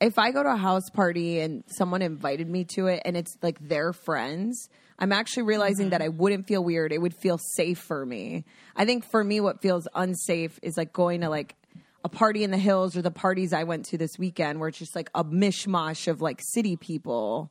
if 0.00 0.16
I 0.16 0.30
go 0.30 0.44
to 0.44 0.52
a 0.52 0.56
house 0.56 0.88
party 0.90 1.40
and 1.40 1.64
someone 1.66 2.02
invited 2.02 2.48
me 2.48 2.66
to 2.76 2.86
it 2.86 3.02
and 3.04 3.16
it's 3.16 3.36
like 3.42 3.58
their 3.58 3.92
friends, 3.92 4.68
I'm 5.00 5.10
actually 5.10 5.42
realizing 5.42 5.86
mm-hmm. 5.86 5.90
that 5.90 6.02
I 6.02 6.08
wouldn't 6.08 6.46
feel 6.46 6.62
weird. 6.62 6.92
It 6.92 7.02
would 7.02 7.16
feel 7.16 7.38
safe 7.56 7.78
for 7.78 8.06
me. 8.06 8.44
I 8.76 8.84
think 8.84 9.04
for 9.10 9.24
me 9.24 9.40
what 9.40 9.60
feels 9.60 9.88
unsafe 9.92 10.60
is 10.62 10.76
like 10.76 10.92
going 10.92 11.22
to 11.22 11.28
like 11.28 11.56
a 12.04 12.08
party 12.08 12.44
in 12.44 12.50
the 12.50 12.58
hills 12.58 12.96
or 12.96 13.02
the 13.02 13.10
parties 13.10 13.52
I 13.52 13.64
went 13.64 13.84
to 13.86 13.98
this 13.98 14.18
weekend 14.18 14.58
where 14.60 14.68
it's 14.68 14.78
just 14.78 14.96
like 14.96 15.10
a 15.14 15.24
mishmash 15.24 16.08
of 16.08 16.20
like 16.20 16.40
city 16.42 16.76
people. 16.76 17.50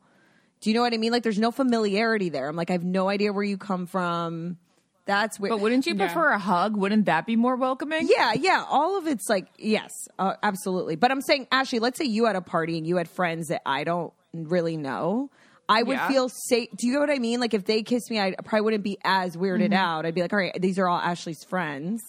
Do 0.61 0.69
you 0.69 0.73
know 0.75 0.81
what 0.81 0.93
I 0.93 0.97
mean? 0.97 1.11
Like 1.11 1.23
there's 1.23 1.39
no 1.39 1.51
familiarity 1.51 2.29
there. 2.29 2.47
I'm 2.49 2.55
like 2.55 2.69
I 2.69 2.73
have 2.73 2.83
no 2.83 3.09
idea 3.09 3.31
where 3.31 3.43
you 3.43 3.57
come 3.57 3.85
from. 3.85 4.57
That's 5.05 5.39
where 5.39 5.49
But 5.49 5.59
wouldn't 5.61 5.87
you 5.87 5.95
prefer 5.95 6.31
a 6.31 6.37
hug? 6.39 6.77
Wouldn't 6.77 7.05
that 7.05 7.25
be 7.25 7.35
more 7.35 7.55
welcoming? 7.55 8.07
yeah, 8.09 8.33
yeah. 8.33 8.63
All 8.69 8.97
of 8.97 9.07
it's 9.07 9.27
like, 9.27 9.47
yes, 9.57 9.89
uh, 10.19 10.33
absolutely. 10.43 10.95
But 10.97 11.09
I'm 11.11 11.21
saying, 11.21 11.47
Ashley, 11.51 11.79
let's 11.79 11.97
say 11.97 12.05
you 12.05 12.25
had 12.25 12.35
a 12.35 12.41
party 12.41 12.77
and 12.77 12.85
you 12.85 12.97
had 12.97 13.09
friends 13.09 13.47
that 13.47 13.63
I 13.65 13.83
don't 13.85 14.13
really 14.33 14.77
know. 14.77 15.31
I 15.67 15.81
would 15.83 15.93
Yeah. 15.97 16.07
feel 16.07 16.29
safe. 16.29 16.69
Do 16.77 16.85
you 16.87 16.93
know 16.93 16.99
what 16.99 17.09
I 17.09 17.17
mean? 17.17 17.39
Like 17.39 17.55
if 17.55 17.65
they 17.65 17.81
kissed 17.81 18.11
me, 18.11 18.19
I 18.19 18.35
probably 18.43 18.61
wouldn't 18.61 18.83
be 18.83 18.97
as 19.03 19.35
weirded 19.35 19.73
out. 19.73 20.05
I'd 20.05 20.13
be 20.13 20.21
like, 20.21 20.33
all 20.33 20.37
right, 20.39 20.59
these 20.61 20.77
are 20.77 20.87
all 20.87 20.99
Ashley's 20.99 21.43
friends. 21.43 22.01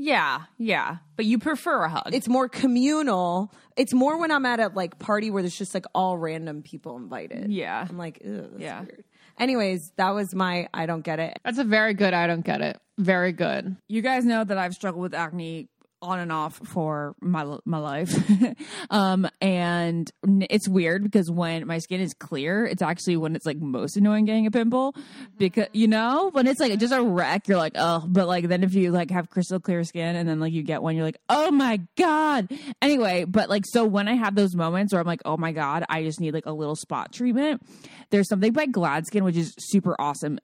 Yeah, 0.00 0.42
yeah. 0.58 0.98
But 1.16 1.24
you 1.26 1.38
prefer 1.38 1.82
a 1.84 1.88
hug. 1.88 2.14
It's 2.14 2.28
more 2.28 2.48
communal. 2.48 3.52
It's 3.76 3.92
more 3.92 4.16
when 4.18 4.30
I'm 4.30 4.46
at 4.46 4.60
a 4.60 4.68
like 4.68 4.98
party 4.98 5.30
where 5.30 5.42
there's 5.42 5.58
just 5.58 5.74
like 5.74 5.86
all 5.94 6.16
random 6.16 6.62
people 6.62 6.96
invited. 6.96 7.50
Yeah. 7.50 7.84
I'm 7.88 7.98
like, 7.98 8.22
Ew, 8.24 8.48
that's 8.52 8.62
Yeah. 8.62 8.80
weird. 8.82 9.04
Anyways, 9.38 9.92
that 9.96 10.10
was 10.10 10.34
my 10.34 10.68
I 10.72 10.86
don't 10.86 11.02
get 11.02 11.18
it. 11.20 11.38
That's 11.44 11.58
a 11.58 11.64
very 11.64 11.94
good. 11.94 12.14
I 12.14 12.26
don't 12.26 12.44
get 12.44 12.60
it. 12.60 12.80
Very 12.98 13.32
good. 13.32 13.76
you 13.88 14.02
guys 14.02 14.24
know 14.24 14.42
that 14.44 14.58
I've 14.58 14.74
struggled 14.74 15.02
with 15.02 15.14
acne 15.14 15.68
on 16.00 16.20
and 16.20 16.32
off 16.32 16.60
for 16.64 17.14
my 17.20 17.58
my 17.64 17.78
life. 17.78 18.14
um 18.90 19.28
and 19.40 20.10
it's 20.24 20.68
weird 20.68 21.02
because 21.02 21.30
when 21.30 21.66
my 21.66 21.78
skin 21.78 22.00
is 22.00 22.14
clear, 22.14 22.64
it's 22.64 22.82
actually 22.82 23.16
when 23.16 23.34
it's 23.34 23.46
like 23.46 23.58
most 23.58 23.96
annoying 23.96 24.24
getting 24.24 24.46
a 24.46 24.50
pimple 24.50 24.94
because 25.36 25.66
you 25.72 25.88
know, 25.88 26.30
when 26.32 26.46
it's 26.46 26.60
like 26.60 26.78
just 26.78 26.92
a 26.92 27.02
wreck, 27.02 27.48
you're 27.48 27.58
like, 27.58 27.74
"Oh, 27.76 28.04
but 28.06 28.26
like 28.26 28.48
then 28.48 28.62
if 28.62 28.74
you 28.74 28.90
like 28.90 29.10
have 29.10 29.30
crystal 29.30 29.60
clear 29.60 29.84
skin 29.84 30.16
and 30.16 30.28
then 30.28 30.40
like 30.40 30.52
you 30.52 30.62
get 30.62 30.82
one, 30.82 30.96
you're 30.96 31.04
like, 31.04 31.20
"Oh 31.28 31.50
my 31.50 31.80
god." 31.96 32.50
Anyway, 32.80 33.24
but 33.24 33.48
like 33.48 33.64
so 33.66 33.84
when 33.84 34.08
I 34.08 34.14
have 34.14 34.34
those 34.34 34.54
moments 34.54 34.92
where 34.92 35.00
I'm 35.00 35.06
like, 35.06 35.22
"Oh 35.24 35.36
my 35.36 35.52
god, 35.52 35.84
I 35.88 36.02
just 36.02 36.20
need 36.20 36.34
like 36.34 36.46
a 36.46 36.52
little 36.52 36.76
spot 36.76 37.12
treatment." 37.12 37.62
There's 38.10 38.28
something 38.28 38.52
by 38.52 38.66
Gladskin 38.66 39.22
which 39.22 39.36
is 39.36 39.54
super 39.58 39.96
awesome. 40.00 40.38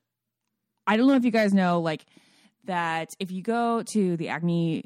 I 0.86 0.96
don't 0.96 1.06
know 1.06 1.14
if 1.14 1.24
you 1.24 1.30
guys 1.30 1.54
know 1.54 1.80
like 1.80 2.04
that 2.64 3.08
if 3.18 3.30
you 3.30 3.42
go 3.42 3.82
to 3.92 4.16
the 4.16 4.28
acne 4.28 4.84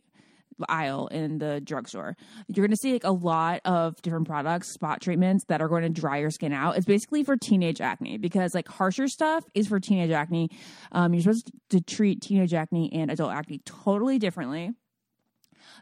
aisle 0.69 1.07
in 1.09 1.38
the 1.38 1.61
drugstore, 1.61 2.17
you're 2.49 2.67
going 2.67 2.71
to 2.75 2.77
see 2.77 2.93
like 2.93 3.05
a 3.05 3.11
lot 3.12 3.61
of 3.65 4.00
different 4.03 4.27
products, 4.27 4.73
spot 4.73 5.00
treatments 5.00 5.45
that 5.49 5.61
are 5.61 5.69
going 5.69 5.83
to 5.83 5.88
dry 5.88 6.19
your 6.19 6.31
skin 6.31 6.53
out. 6.53 6.77
It's 6.77 6.87
basically 6.87 7.25
for 7.25 7.37
teenage 7.37 7.81
acne 7.81 8.19
because 8.19 8.55
like 8.55 8.69
harsher 8.69 9.09
stuff 9.09 9.45
is 9.55 9.69
for 9.69 9.81
teenage 9.81 10.11
acne. 10.11 10.50
Um, 10.93 11.15
you're 11.15 11.23
supposed 11.23 11.50
to 11.71 11.81
treat 11.81 12.23
teenage 12.23 12.55
acne 12.55 12.93
and 12.93 13.11
adult 13.11 13.33
acne 13.33 13.61
totally 13.65 14.19
differently. 14.19 14.73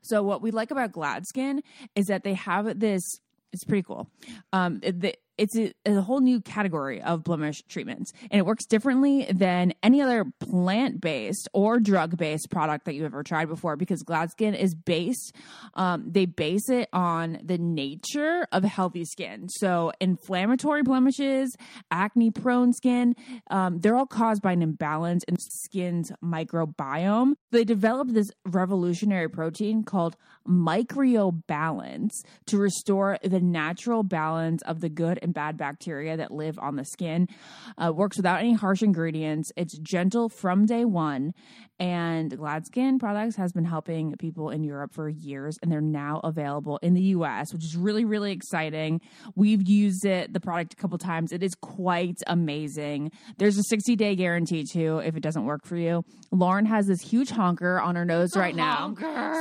So 0.02 0.23
what 0.23 0.42
we 0.42 0.50
like 0.50 0.71
about 0.71 0.92
Gladskin 0.92 1.61
is 1.95 2.06
that 2.06 2.23
they 2.25 2.35
have 2.35 2.78
this. 2.78 3.21
It's 3.52 3.64
pretty 3.64 3.83
cool. 3.83 4.11
Um, 4.52 4.80
it- 4.83 5.00
the, 5.00 5.14
it's 5.38 5.56
a, 5.56 5.72
a 5.84 6.00
whole 6.00 6.20
new 6.20 6.40
category 6.40 7.02
of 7.02 7.24
blemish 7.24 7.62
treatments, 7.68 8.12
and 8.30 8.38
it 8.38 8.46
works 8.46 8.66
differently 8.66 9.26
than 9.30 9.72
any 9.82 10.00
other 10.00 10.24
plant-based 10.40 11.48
or 11.52 11.78
drug-based 11.78 12.50
product 12.50 12.84
that 12.84 12.94
you've 12.94 13.04
ever 13.04 13.22
tried 13.22 13.48
before. 13.48 13.76
Because 13.76 14.02
Gladskin 14.02 14.58
is 14.58 14.74
based, 14.74 15.34
um, 15.74 16.04
they 16.10 16.26
base 16.26 16.68
it 16.68 16.88
on 16.92 17.38
the 17.42 17.58
nature 17.58 18.46
of 18.52 18.64
healthy 18.64 19.04
skin. 19.04 19.48
So 19.48 19.92
inflammatory 20.00 20.82
blemishes, 20.82 21.56
acne-prone 21.90 22.72
skin, 22.72 23.14
um, 23.50 23.80
they're 23.80 23.96
all 23.96 24.06
caused 24.06 24.42
by 24.42 24.52
an 24.52 24.62
imbalance 24.62 25.22
in 25.24 25.36
skin's 25.38 26.12
microbiome. 26.24 27.34
They 27.50 27.64
developed 27.64 28.14
this 28.14 28.30
revolutionary 28.46 29.28
protein 29.28 29.84
called 29.84 30.16
microbalance 30.48 32.12
to 32.46 32.58
restore 32.58 33.18
the 33.22 33.40
natural 33.40 34.02
balance 34.02 34.62
of 34.62 34.80
the 34.80 34.88
good 34.88 35.18
and 35.26 35.35
bad 35.35 35.59
bacteria 35.59 36.16
that 36.16 36.30
live 36.30 36.59
on 36.59 36.76
the 36.76 36.85
skin. 36.85 37.28
Uh, 37.76 37.92
works 37.92 38.16
without 38.16 38.38
any 38.38 38.54
harsh 38.54 38.83
ingredients. 38.83 39.52
It's 39.56 39.76
gentle 39.76 40.30
from 40.30 40.64
day 40.64 40.87
one. 40.87 41.35
And 41.78 42.30
Gladskin 42.30 42.99
products 42.99 43.37
has 43.37 43.52
been 43.52 43.64
helping 43.64 44.16
people 44.16 44.49
in 44.49 44.64
Europe 44.64 44.95
for 44.95 45.11
years, 45.11 45.59
and 45.62 45.71
they're 45.71 45.83
now 45.83 46.21
available 46.25 46.78
in 46.83 46.95
the 46.95 47.02
US, 47.02 47.52
which 47.52 47.64
is 47.64 47.76
really, 47.76 48.04
really 48.04 48.33
exciting. 48.33 49.00
We've 49.35 49.66
used 49.68 50.06
it, 50.06 50.33
the 50.33 50.40
product, 50.40 50.73
a 50.73 50.76
couple 50.76 50.97
times. 50.97 51.33
It 51.33 51.42
is 51.42 51.54
quite 51.54 52.16
amazing. 52.26 53.12
There's 53.37 53.59
a 53.59 53.62
60 53.64 53.95
day 53.97 54.16
guarantee 54.16 54.64
too 54.64 54.99
if 54.99 55.16
it 55.16 55.21
doesn't 55.21 55.45
work 55.45 55.66
for 55.66 55.76
you. 55.76 56.04
Lauren 56.30 56.64
has 56.64 56.87
this 56.87 57.02
huge 57.02 57.30
honker 57.30 57.78
on 57.78 57.95
her 57.95 58.04
nose 58.04 58.37
right 58.37 58.56
now. 58.56 58.95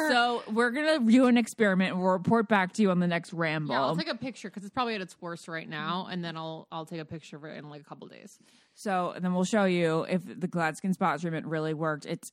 So 0.10 0.44
we're 0.52 0.72
gonna 0.72 1.00
do 1.00 1.28
an 1.28 1.38
experiment 1.38 1.92
and 1.92 2.02
we'll 2.02 2.12
report 2.12 2.50
back 2.50 2.74
to 2.74 2.82
you 2.82 2.92
on 2.92 3.00
the 3.00 3.08
next 3.08 3.32
ramble. 3.34 3.74
Yeah, 3.74 3.82
I'll 3.82 3.96
take 3.96 4.10
a 4.10 4.16
picture 4.16 4.50
because 4.50 4.64
it's 4.64 4.74
probably 4.74 4.96
at 4.96 5.02
its 5.02 5.16
worst 5.22 5.48
right 5.48 5.68
now, 5.68 6.08
and 6.12 6.24
then 6.24 6.36
I'll 6.36 6.68
I'll 6.72 6.86
take 6.86 7.00
a 7.00 7.06
picture 7.06 7.38
of 7.38 7.46
it 7.46 7.58
in 7.58 7.70
like 7.70 7.82
a 7.82 7.86
couple 7.86 8.08
days. 8.08 8.38
So 8.76 9.12
and 9.16 9.24
then 9.24 9.34
we'll 9.34 9.46
show 9.46 9.66
you 9.66 10.06
if 10.10 10.24
the 10.26 10.48
Gladskin 10.48 10.94
spot 10.94 11.22
treatment 11.22 11.48
really 11.48 11.74
worked. 11.74 12.06
It's 12.06 12.32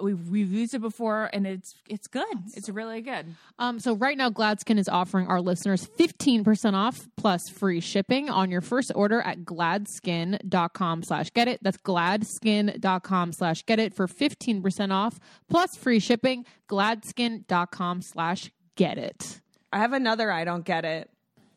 we've 0.00 0.28
we've 0.28 0.52
used 0.52 0.74
it 0.74 0.80
before 0.80 1.30
and 1.32 1.46
it's 1.46 1.74
it's 1.88 2.06
good. 2.06 2.36
It's 2.54 2.68
really 2.68 3.00
good. 3.00 3.34
Um, 3.58 3.80
so 3.80 3.94
right 3.94 4.16
now, 4.16 4.30
Gladskin 4.30 4.78
is 4.78 4.88
offering 4.88 5.26
our 5.28 5.40
listeners 5.40 5.88
15% 5.98 6.74
off 6.74 7.08
plus 7.16 7.48
free 7.48 7.80
shipping 7.80 8.28
on 8.28 8.50
your 8.50 8.60
first 8.60 8.92
order 8.94 9.20
at 9.22 9.40
gladskin.com 9.44 11.02
slash 11.02 11.32
get 11.32 11.48
it. 11.48 11.60
That's 11.62 11.78
gladskin.com 11.78 13.32
slash 13.32 13.64
get 13.64 13.78
it 13.78 13.94
for 13.94 14.06
15% 14.06 14.92
off 14.92 15.18
plus 15.48 15.76
free 15.76 16.00
shipping. 16.00 16.44
Gladskin.com 16.68 18.02
slash 18.02 18.50
get 18.74 18.98
it. 18.98 19.40
I 19.72 19.78
have 19.78 19.92
another. 19.92 20.30
I 20.30 20.44
don't 20.44 20.64
get 20.64 20.84
it. 20.84 21.10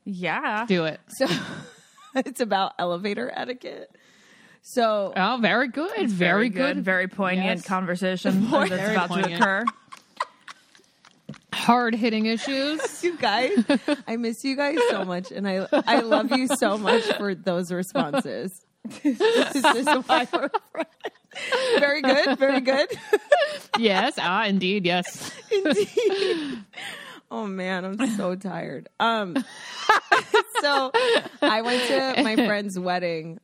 Yeah. 0.05 0.65
Do 0.67 0.85
it. 0.85 0.99
So 1.09 1.27
it's 2.15 2.41
about 2.41 2.73
elevator 2.79 3.31
etiquette. 3.33 3.89
So 4.61 5.13
Oh, 5.15 5.37
very 5.41 5.67
good. 5.67 6.09
very, 6.09 6.49
good. 6.49 6.83
Very 6.83 7.07
poignant 7.07 7.59
Yes. 7.59 7.67
conversation 7.67 8.47
that's 8.51 8.69
Very 8.69 8.95
about 8.95 9.11
to 9.13 9.33
occur. 9.35 9.65
Hard 11.53 11.95
hitting 11.95 12.25
issues. 12.25 13.03
you 13.03 13.17
guys, 13.17 13.51
I 14.07 14.15
miss 14.17 14.43
you 14.43 14.55
guys 14.55 14.77
so 14.89 15.03
much, 15.03 15.31
and 15.31 15.47
I 15.47 15.67
I 15.71 15.99
love 16.01 16.31
you 16.31 16.47
so 16.47 16.77
much 16.77 17.03
for 17.17 17.35
those 17.35 17.71
responses. 17.71 18.65
this 19.03 19.55
is 19.55 19.85
why 20.07 20.27
we're 20.31 20.49
friends. 20.71 20.89
Very 21.79 22.01
good, 22.01 22.39
very 22.39 22.61
good. 22.61 22.87
yes. 23.77 24.15
Ah, 24.19 24.45
indeed. 24.45 24.85
Yes. 24.85 25.31
Indeed. 25.51 26.59
Oh 27.31 27.45
man, 27.45 27.85
I'm 27.85 28.15
so 28.15 28.35
tired. 28.35 28.89
Um, 28.99 29.35
so 30.61 30.91
I 31.41 31.61
went 31.61 31.83
to 31.87 32.23
my 32.23 32.35
friend's 32.35 32.79
wedding, 32.79 33.39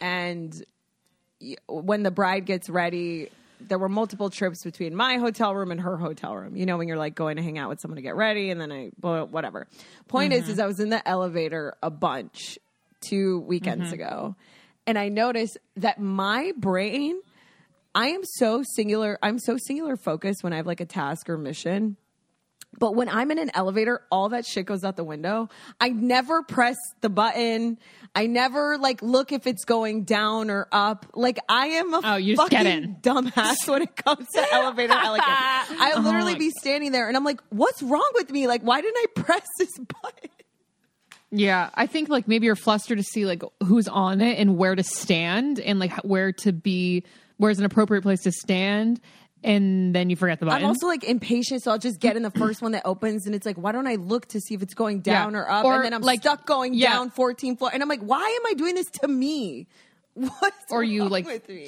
and 0.00 0.64
when 1.68 2.02
the 2.02 2.10
bride 2.10 2.46
gets 2.46 2.68
ready, 2.68 3.30
there 3.60 3.78
were 3.78 3.88
multiple 3.88 4.30
trips 4.30 4.62
between 4.64 4.94
my 4.94 5.16
hotel 5.16 5.54
room 5.54 5.70
and 5.70 5.80
her 5.80 5.96
hotel 5.96 6.36
room. 6.36 6.56
You 6.56 6.66
know, 6.66 6.76
when 6.76 6.88
you're 6.88 6.96
like 6.96 7.14
going 7.14 7.36
to 7.36 7.42
hang 7.42 7.58
out 7.58 7.68
with 7.68 7.80
someone 7.80 7.96
to 7.96 8.02
get 8.02 8.16
ready, 8.16 8.50
and 8.50 8.60
then 8.60 8.72
I, 8.72 8.90
well, 9.00 9.26
whatever. 9.26 9.66
Point 10.08 10.32
is, 10.32 10.42
mm-hmm. 10.42 10.52
is 10.52 10.58
I 10.58 10.66
was 10.66 10.80
in 10.80 10.90
the 10.90 11.06
elevator 11.08 11.74
a 11.82 11.90
bunch 11.90 12.58
two 13.00 13.40
weekends 13.40 13.86
mm-hmm. 13.86 13.94
ago, 13.94 14.36
and 14.86 14.98
I 14.98 15.08
noticed 15.08 15.58
that 15.76 16.00
my 16.00 16.52
brain. 16.56 17.20
I 17.94 18.08
am 18.08 18.20
so 18.24 18.62
singular. 18.74 19.18
I'm 19.22 19.38
so 19.38 19.56
singular 19.56 19.96
focused 19.96 20.44
when 20.44 20.52
I 20.52 20.56
have 20.56 20.66
like 20.66 20.82
a 20.82 20.86
task 20.86 21.30
or 21.30 21.38
mission. 21.38 21.96
But 22.78 22.94
when 22.94 23.08
I'm 23.08 23.30
in 23.30 23.38
an 23.38 23.50
elevator, 23.54 24.02
all 24.10 24.30
that 24.30 24.46
shit 24.46 24.66
goes 24.66 24.84
out 24.84 24.96
the 24.96 25.04
window. 25.04 25.48
I 25.80 25.90
never 25.90 26.42
press 26.42 26.76
the 27.00 27.08
button. 27.08 27.78
I 28.14 28.26
never 28.26 28.78
like 28.78 29.02
look 29.02 29.32
if 29.32 29.46
it's 29.46 29.64
going 29.64 30.04
down 30.04 30.50
or 30.50 30.68
up. 30.72 31.06
Like 31.14 31.38
I 31.48 31.66
am 31.68 31.94
a 31.94 32.00
Oh, 32.04 32.16
you 32.16 32.36
just 32.36 32.50
get 32.50 32.64
fucking 32.64 32.82
in. 32.84 32.94
dumbass 33.00 33.68
when 33.68 33.82
it 33.82 33.96
comes 33.96 34.26
to 34.34 34.46
elevator 34.52 34.92
etiquette. 34.96 35.24
I 35.26 35.92
oh. 35.96 36.00
literally 36.00 36.34
be 36.34 36.50
standing 36.50 36.92
there 36.92 37.08
and 37.08 37.16
I'm 37.16 37.24
like, 37.24 37.40
what's 37.50 37.82
wrong 37.82 38.10
with 38.14 38.30
me? 38.30 38.46
Like, 38.46 38.62
why 38.62 38.80
didn't 38.80 38.98
I 38.98 39.06
press 39.20 39.46
this 39.58 39.76
button? 39.78 40.30
Yeah, 41.30 41.70
I 41.74 41.86
think 41.86 42.08
like 42.08 42.28
maybe 42.28 42.46
you're 42.46 42.56
flustered 42.56 42.98
to 42.98 43.04
see 43.04 43.26
like 43.26 43.42
who's 43.64 43.88
on 43.88 44.20
it 44.20 44.38
and 44.38 44.56
where 44.56 44.74
to 44.74 44.82
stand 44.82 45.58
and 45.58 45.78
like 45.78 45.92
where 46.02 46.32
to 46.32 46.52
be, 46.52 47.04
where's 47.36 47.58
an 47.58 47.64
appropriate 47.64 48.02
place 48.02 48.22
to 48.22 48.32
stand, 48.32 49.00
and 49.44 49.94
then 49.94 50.10
you 50.10 50.16
forget 50.16 50.40
the 50.40 50.46
button. 50.46 50.62
I'm 50.62 50.68
also 50.68 50.86
like 50.86 51.04
impatient, 51.04 51.62
so 51.62 51.70
I'll 51.70 51.78
just 51.78 52.00
get 52.00 52.16
in 52.16 52.22
the 52.22 52.30
first 52.30 52.62
one 52.62 52.72
that 52.72 52.82
opens, 52.84 53.26
and 53.26 53.34
it's 53.34 53.46
like, 53.46 53.56
why 53.56 53.72
don't 53.72 53.86
I 53.86 53.94
look 53.96 54.26
to 54.28 54.40
see 54.40 54.54
if 54.54 54.62
it's 54.62 54.74
going 54.74 55.00
down 55.00 55.32
Yeah. 55.32 55.40
or 55.40 55.50
up? 55.50 55.64
Or, 55.64 55.74
and 55.74 55.84
then 55.84 55.94
I'm 55.94 56.02
like, 56.02 56.20
stuck 56.20 56.46
going 56.46 56.74
yeah. 56.74 56.92
down 56.94 57.10
14 57.10 57.56
floor, 57.56 57.70
and 57.72 57.82
I'm 57.82 57.88
like, 57.88 58.00
why 58.00 58.20
am 58.20 58.46
I 58.50 58.54
doing 58.54 58.74
this 58.74 58.90
to 59.02 59.08
me? 59.08 59.66
What? 60.16 60.54
or 60.70 60.82
you 60.82 61.06
like 61.10 61.26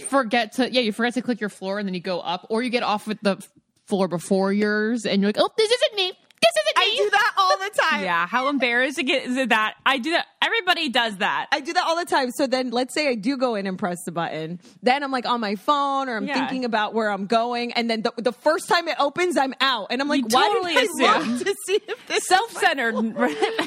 forget 0.08 0.52
to 0.54 0.72
yeah 0.72 0.80
you 0.80 0.90
forget 0.90 1.12
to 1.14 1.20
click 1.20 1.38
your 1.38 1.50
floor 1.50 1.78
and 1.78 1.86
then 1.86 1.92
you 1.92 2.00
go 2.00 2.18
up 2.20 2.46
or 2.48 2.62
you 2.62 2.70
get 2.70 2.82
off 2.82 3.06
with 3.06 3.20
the 3.20 3.46
floor 3.84 4.08
before 4.08 4.54
yours 4.54 5.04
and 5.04 5.20
you're 5.20 5.28
like 5.28 5.36
oh 5.38 5.50
this 5.58 5.70
isn't 5.70 5.94
me 5.96 6.18
this 6.40 6.52
isn't 6.62 6.78
me 6.78 7.00
I 7.00 7.04
do 7.04 7.10
that 7.10 7.32
all 7.36 7.58
the 7.58 7.70
time. 7.90 8.02
Yeah, 8.04 8.26
how 8.26 8.48
embarrassing 8.48 9.08
is 9.08 9.36
it 9.36 9.48
that 9.50 9.74
I 9.84 9.98
do 9.98 10.10
that? 10.12 10.26
Everybody 10.42 10.88
does 10.88 11.16
that. 11.18 11.46
I 11.52 11.60
do 11.60 11.72
that 11.72 11.84
all 11.84 11.96
the 11.96 12.04
time. 12.04 12.30
So 12.30 12.46
then 12.46 12.70
let's 12.70 12.94
say 12.94 13.08
I 13.08 13.14
do 13.16 13.36
go 13.36 13.54
in 13.56 13.66
and 13.66 13.78
press 13.78 13.98
the 14.04 14.12
button. 14.12 14.60
Then 14.82 15.02
I'm 15.02 15.10
like 15.10 15.26
on 15.26 15.40
my 15.40 15.56
phone 15.56 16.08
or 16.08 16.16
I'm 16.16 16.26
Yeah. 16.26 16.34
thinking 16.34 16.64
about 16.64 16.94
where 16.94 17.10
I'm 17.10 17.26
going. 17.26 17.72
And 17.72 17.90
then 17.90 18.02
the, 18.02 18.12
the 18.16 18.32
first 18.32 18.68
time 18.68 18.86
it 18.88 18.96
opens, 19.00 19.36
I'm 19.36 19.54
out. 19.60 19.88
And 19.90 20.00
I'm 20.00 20.08
like, 20.08 20.20
You 20.20 20.28
why 20.30 20.48
totally 20.48 20.74
did 20.74 20.88
I 21.02 21.16
assume. 21.16 21.32
look 21.38 21.46
to 21.46 21.54
see 21.66 21.80
if 21.88 22.06
this 22.06 22.26
self-centered. 22.26 22.94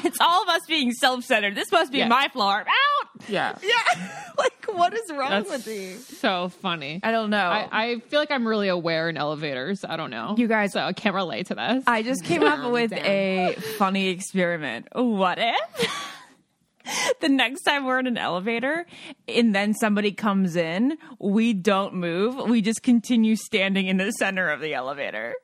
it's 0.04 0.18
all 0.20 0.42
of 0.42 0.48
us 0.48 0.62
being 0.66 0.92
self-centered. 0.92 1.54
This 1.54 1.70
must 1.70 1.92
be 1.92 1.98
Yeah. 1.98 2.08
my 2.08 2.28
floor. 2.28 2.60
Out. 2.60 3.28
yeah 3.28 3.54
Yeah. 3.62 4.22
like, 4.38 4.52
what 4.74 4.94
is 4.94 5.10
wrong 5.10 5.30
that's 5.30 5.50
with 5.50 5.66
me? 5.66 5.94
so 5.96 6.48
funny 6.48 7.00
I 7.02 7.10
don't 7.12 7.28
know. 7.30 7.36
I, 7.44 7.68
I 7.70 7.98
feel 8.08 8.18
like 8.18 8.30
I'm 8.30 8.46
really 8.48 8.68
aware 8.68 9.08
in 9.10 9.16
elevators 9.18 9.84
I 9.84 9.96
don't 9.96 10.10
know 10.10 10.34
You 10.38 10.48
guys- 10.48 10.72
so 10.72 10.80
I 10.80 10.92
can't 10.94 11.14
relate 11.14 11.46
to 11.48 11.54
this 11.54 11.84
I 11.86 12.02
just 12.02 12.24
came 12.24 12.42
up 12.66 12.72
with 12.72 12.90
down. 12.90 13.04
a 13.04 13.54
funny 13.78 14.08
experiment. 14.08 14.88
What 14.92 15.38
if 15.38 16.12
the 17.20 17.28
next 17.28 17.62
time 17.62 17.84
we're 17.84 17.98
in 17.98 18.06
an 18.06 18.18
elevator 18.18 18.86
and 19.28 19.54
then 19.54 19.74
somebody 19.74 20.12
comes 20.12 20.56
in, 20.56 20.96
we 21.18 21.52
don't 21.52 21.94
move. 21.94 22.48
We 22.48 22.62
just 22.62 22.82
continue 22.82 23.36
standing 23.36 23.86
in 23.86 23.96
the 23.96 24.10
center 24.12 24.48
of 24.50 24.60
the 24.60 24.74
elevator. 24.74 25.34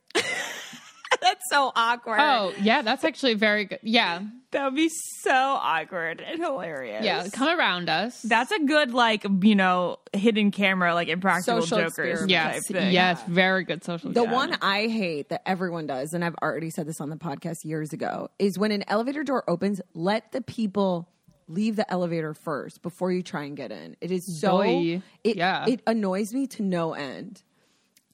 That's 1.23 1.45
so 1.51 1.73
awkward. 1.75 2.19
oh 2.21 2.53
yeah 2.61 2.83
that's 2.83 3.05
actually 3.05 3.35
very 3.35 3.65
good 3.67 3.79
yeah 3.83 4.21
That 4.53 4.65
would 4.67 4.75
be 4.77 4.89
so 5.23 5.33
awkward 5.33 6.21
and 6.21 6.41
hilarious. 6.43 7.05
yeah 7.05 7.29
come 7.33 7.59
around 7.59 7.89
us 7.89 8.23
That's 8.23 8.51
a 8.53 8.61
good, 8.65 8.93
like, 8.95 9.25
you 9.43 9.55
know, 9.55 9.99
hidden 10.13 10.51
camera, 10.51 10.95
like 10.95 11.09
Impractical 11.09 11.63
Social 11.63 11.79
Jokers 11.79 12.23
experiment. 12.23 12.31
type 12.31 12.55
yes 12.55 12.67
thing. 12.69 12.93
yes 12.93 13.23
very 13.29 13.65
good 13.65 13.85
social 13.85 14.13
The 14.13 14.23
yeah. 14.25 14.33
one 14.33 14.57
I 14.63 14.87
hate 14.89 15.29
that 15.31 15.43
everyone 15.47 15.87
does, 15.87 16.13
and 16.13 16.25
I've 16.25 16.37
already 16.43 16.71
said 16.71 16.87
this 16.87 17.01
on 17.01 17.11
the 17.11 17.17
podcast 17.17 17.65
years 17.65 17.93
ago, 17.93 18.29
is 18.39 18.59
when 18.59 18.73
an 18.73 18.85
elevator 18.89 19.23
door 19.25 19.45
opens, 19.49 19.81
let 19.95 20.33
the 20.33 20.41
people 20.41 21.09
leave 21.49 21.77
the 21.77 21.91
elevator 21.91 22.35
first 22.35 22.83
before 22.83 23.11
you 23.11 23.23
try 23.23 23.45
and 23.45 23.57
get 23.57 23.73
in. 23.73 23.97
It 24.01 24.11
is 24.11 24.41
so 24.41 24.59
Boy. 24.59 25.03
it 25.25 25.37
Yeah. 25.37 25.65
it 25.67 25.81
annoys 25.87 26.33
me 26.33 26.47
to 26.49 26.63
no 26.63 26.93
end. 26.95 27.43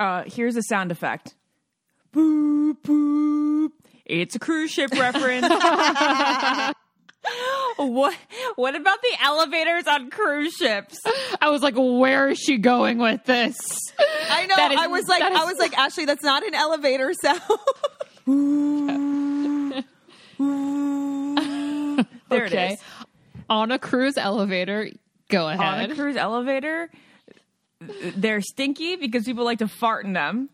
Uh, 0.00 0.24
here's 0.26 0.56
a 0.56 0.62
sound 0.62 0.90
effect. 0.90 1.34
Boop, 2.14 2.76
boop. 2.82 3.70
It's 4.04 4.34
a 4.36 4.38
cruise 4.38 4.70
ship 4.70 4.92
reference. 4.92 5.48
what 7.76 8.14
what 8.56 8.74
about 8.76 8.98
the 9.02 9.16
elevators 9.22 9.86
on 9.86 10.10
cruise 10.10 10.52
ships? 10.54 10.98
I 11.40 11.48
was 11.50 11.62
like 11.62 11.74
where 11.76 12.28
is 12.28 12.38
she 12.38 12.58
going 12.58 12.98
with 12.98 13.24
this 13.24 13.56
I 14.30 14.46
know. 14.46 14.54
That 14.56 14.72
is- 14.72 14.78
I 14.80 14.86
was 14.88 15.08
like, 15.08 15.20
that 15.20 15.32
is- 15.32 15.38
I 15.40 15.44
was 15.44 15.58
like, 15.58 15.76
Ashley, 15.78 16.04
that's 16.04 16.22
not 16.22 16.44
an 16.46 16.54
elevator 16.54 17.12
sound. 17.14 17.40
There 22.30 22.46
okay 22.46 22.70
it 22.70 22.72
is. 22.74 22.80
on 23.48 23.70
a 23.70 23.78
cruise 23.78 24.16
elevator 24.16 24.90
go 25.28 25.48
ahead. 25.48 25.60
On 25.60 25.90
a 25.90 25.94
cruise 25.94 26.16
elevator, 26.16 26.90
they're 28.16 28.40
stinky 28.40 28.96
because 28.96 29.24
people 29.24 29.44
like 29.44 29.58
to 29.58 29.68
fart 29.68 30.04
in 30.04 30.12
them. 30.14 30.48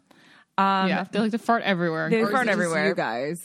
Um, 0.60 0.88
yeah, 0.88 1.04
they 1.10 1.18
like 1.18 1.30
to 1.32 1.38
fart 1.38 1.62
everywhere. 1.62 2.10
They 2.10 2.20
Or 2.20 2.26
is 2.26 2.30
fart 2.30 2.46
it 2.46 2.50
just 2.50 2.52
everywhere. 2.52 2.88
You 2.88 2.94
guys. 2.94 3.38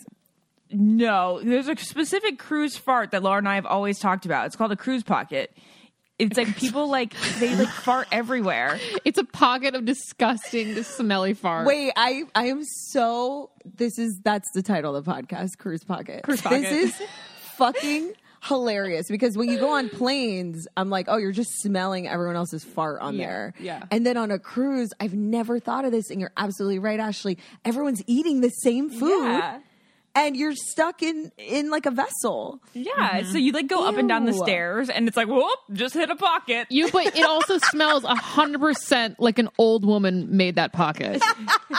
No, 0.71 1.39
there's 1.41 1.67
a 1.67 1.77
specific 1.77 2.39
cruise 2.39 2.75
fart 2.75 3.11
that 3.11 3.23
Laura 3.23 3.37
and 3.37 3.47
I 3.47 3.55
have 3.55 3.65
always 3.65 3.99
talked 3.99 4.25
about. 4.25 4.47
It's 4.47 4.55
called 4.55 4.71
a 4.71 4.75
cruise 4.75 5.03
pocket. 5.03 5.55
It's 6.17 6.37
like 6.37 6.55
people 6.55 6.89
like 6.89 7.13
they 7.39 7.55
like 7.55 7.67
fart 7.83 8.07
everywhere. 8.11 8.79
It's 9.03 9.17
a 9.17 9.23
pocket 9.25 9.75
of 9.75 9.85
disgusting, 9.85 10.81
smelly 10.83 11.33
fart. 11.33 11.67
Wait, 11.67 11.91
I 11.95 12.23
I 12.33 12.45
am 12.45 12.63
so. 12.63 13.51
This 13.65 13.99
is 13.99 14.19
that's 14.23 14.49
the 14.53 14.63
title 14.63 14.95
of 14.95 15.05
the 15.05 15.11
podcast, 15.11 15.57
Cruise 15.57 15.83
Pocket. 15.83 16.23
Cruise 16.23 16.41
Pocket. 16.41 16.61
This 16.61 16.99
is 16.99 17.07
fucking 17.57 18.13
hilarious 18.45 19.07
because 19.09 19.37
when 19.37 19.49
you 19.49 19.57
go 19.59 19.71
on 19.71 19.89
planes, 20.01 20.67
I'm 20.77 20.89
like, 20.89 21.07
oh, 21.09 21.17
you're 21.17 21.31
just 21.31 21.61
smelling 21.61 22.07
everyone 22.07 22.35
else's 22.35 22.63
fart 22.63 23.01
on 23.01 23.15
Yeah, 23.15 23.25
there. 23.25 23.53
yeah. 23.59 23.83
And 23.91 24.05
then 24.05 24.17
on 24.17 24.31
a 24.31 24.39
cruise, 24.39 24.91
I've 24.99 25.13
never 25.13 25.59
thought 25.59 25.85
of 25.85 25.91
this, 25.91 26.09
and 26.09 26.19
you're 26.21 26.31
absolutely 26.37 26.79
right, 26.79 26.99
Ashley. 26.99 27.37
Everyone's 27.63 28.01
eating 28.07 28.41
the 28.41 28.49
same 28.49 28.89
food. 28.89 29.23
Yeah. 29.25 29.59
and 30.17 30.37
you're 30.37 30.55
stuck 30.55 31.03
in 31.03 31.29
in 31.37 31.69
like 31.69 31.85
a 31.85 31.91
vessel. 31.91 32.61
Yeah, 32.73 32.93
so 32.93 32.95
mm-hmm. 33.25 33.37
you 33.37 33.51
like 33.51 33.67
go 33.67 33.85
up 33.85 33.97
and 33.97 34.07
down 34.07 34.23
the 34.25 34.31
stairs, 34.33 34.89
and 34.89 35.07
it's 35.09 35.17
like, 35.17 35.27
whoop, 35.27 35.59
just 35.73 35.93
hit 35.93 36.09
a 36.09 36.15
pocket. 36.15 36.67
You, 36.69 36.89
but 36.89 37.17
it 37.17 37.25
also 37.25 37.57
smells 37.71 38.05
hundred 38.05 38.61
percent 38.61 39.19
like 39.19 39.39
an 39.39 39.49
old 39.57 39.83
woman 39.85 40.37
made 40.37 40.55
that 40.55 40.71
pocket. 40.71 41.21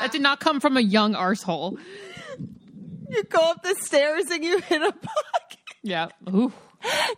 that 0.00 0.08
did 0.12 0.22
not 0.22 0.40
come 0.40 0.60
from 0.60 0.76
a 0.76 0.80
young 0.80 1.14
arsehole. 1.14 1.78
You 3.08 3.22
go 3.24 3.40
up 3.40 3.62
the 3.62 3.74
stairs 3.80 4.26
and 4.30 4.44
you 4.44 4.60
hit 4.60 4.82
a 4.82 4.92
pocket. 4.92 5.58
Yeah. 5.82 6.08
Ooh. 6.28 6.52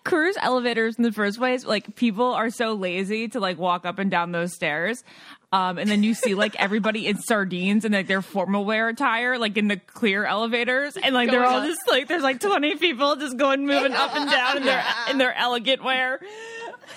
cruise 0.04 0.36
elevators 0.40 0.96
in 0.96 1.02
the 1.02 1.12
first 1.12 1.38
place, 1.38 1.64
like 1.64 1.96
people 1.96 2.32
are 2.34 2.50
so 2.50 2.74
lazy 2.74 3.28
to 3.28 3.40
like 3.40 3.58
walk 3.58 3.84
up 3.84 3.98
and 3.98 4.10
down 4.10 4.32
those 4.32 4.54
stairs. 4.54 5.02
Um, 5.52 5.78
and 5.78 5.88
then 5.88 6.02
you 6.02 6.14
see 6.14 6.34
like 6.34 6.56
everybody 6.58 7.06
in 7.06 7.18
sardines 7.18 7.84
and 7.84 7.94
like 7.94 8.06
their 8.08 8.22
formal 8.22 8.64
wear 8.64 8.88
attire, 8.88 9.38
like 9.38 9.56
in 9.56 9.68
the 9.68 9.76
clear 9.76 10.24
elevators, 10.24 10.96
and 10.96 11.14
like 11.14 11.30
they're 11.30 11.44
all 11.44 11.60
up. 11.60 11.66
just 11.66 11.80
like 11.88 12.08
there's 12.08 12.22
like 12.22 12.40
20 12.40 12.76
people 12.76 13.16
just 13.16 13.36
going 13.36 13.66
moving 13.66 13.92
up 13.92 14.14
and 14.14 14.30
down 14.30 14.56
in 14.58 14.64
their 14.64 14.84
in 15.10 15.18
their 15.18 15.34
elegant 15.34 15.82
wear. 15.82 16.20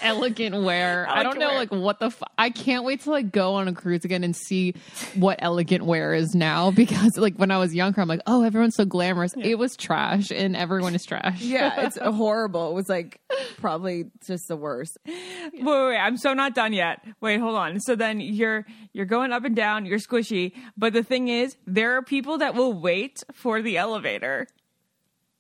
Elegant 0.02 0.64
wear. 0.64 1.08
I 1.10 1.24
don't 1.24 1.40
know, 1.40 1.50
wear. 1.50 1.58
like 1.58 1.72
what 1.72 2.00
the. 2.00 2.08
F- 2.08 2.24
I 2.38 2.50
can't 2.50 2.84
wait 2.84 3.02
to 3.02 3.12
like 3.12 3.32
go 3.32 3.56
on 3.56 3.68
a 3.68 3.74
cruise 3.74 4.06
again 4.06 4.24
and 4.24 4.36
see 4.36 4.76
what 5.16 5.40
elegant 5.42 5.86
wear 5.86 6.14
is 6.14 6.36
now 6.36 6.72
because 6.80 7.18
like 7.18 7.36
when 7.36 7.52
I 7.52 7.58
was 7.58 7.74
younger, 7.74 8.02
I'm 8.02 8.08
like, 8.08 8.22
oh, 8.28 8.44
everyone's 8.44 8.76
so 8.76 8.86
glamorous. 8.86 9.34
It 9.38 9.58
was 9.58 9.76
trash, 9.76 10.32
and 10.32 10.56
everyone 10.56 10.96
is 10.96 11.06
trash. 11.06 11.42
Yeah, 11.42 11.82
it's 11.86 11.98
horrible. 11.98 12.72
It 12.72 12.74
was 12.74 12.90
like 12.90 13.20
probably 13.58 14.12
just 14.26 14.48
the 14.48 14.58
worst. 14.58 14.98
Wait, 15.06 15.54
wait, 15.54 15.66
wait, 15.66 15.98
I'm 15.98 16.18
so 16.18 16.34
not 16.34 16.56
done 16.56 16.74
yet. 16.74 17.04
Wait, 17.22 17.40
hold 17.40 17.56
on. 17.56 17.80
So 17.80 17.96
then 17.96 18.20
you're 18.20 18.66
you're 18.94 19.06
going 19.06 19.32
up 19.32 19.44
and 19.46 19.56
down, 19.56 19.86
you're 19.86 20.00
squishy, 20.00 20.54
but 20.78 20.94
the 20.94 21.04
thing 21.04 21.28
is, 21.28 21.56
there 21.66 21.98
are 21.98 22.02
people 22.02 22.38
that 22.40 22.56
will 22.56 22.74
wait 22.74 23.24
for 23.34 23.62
the 23.62 23.78
elevator 23.78 24.48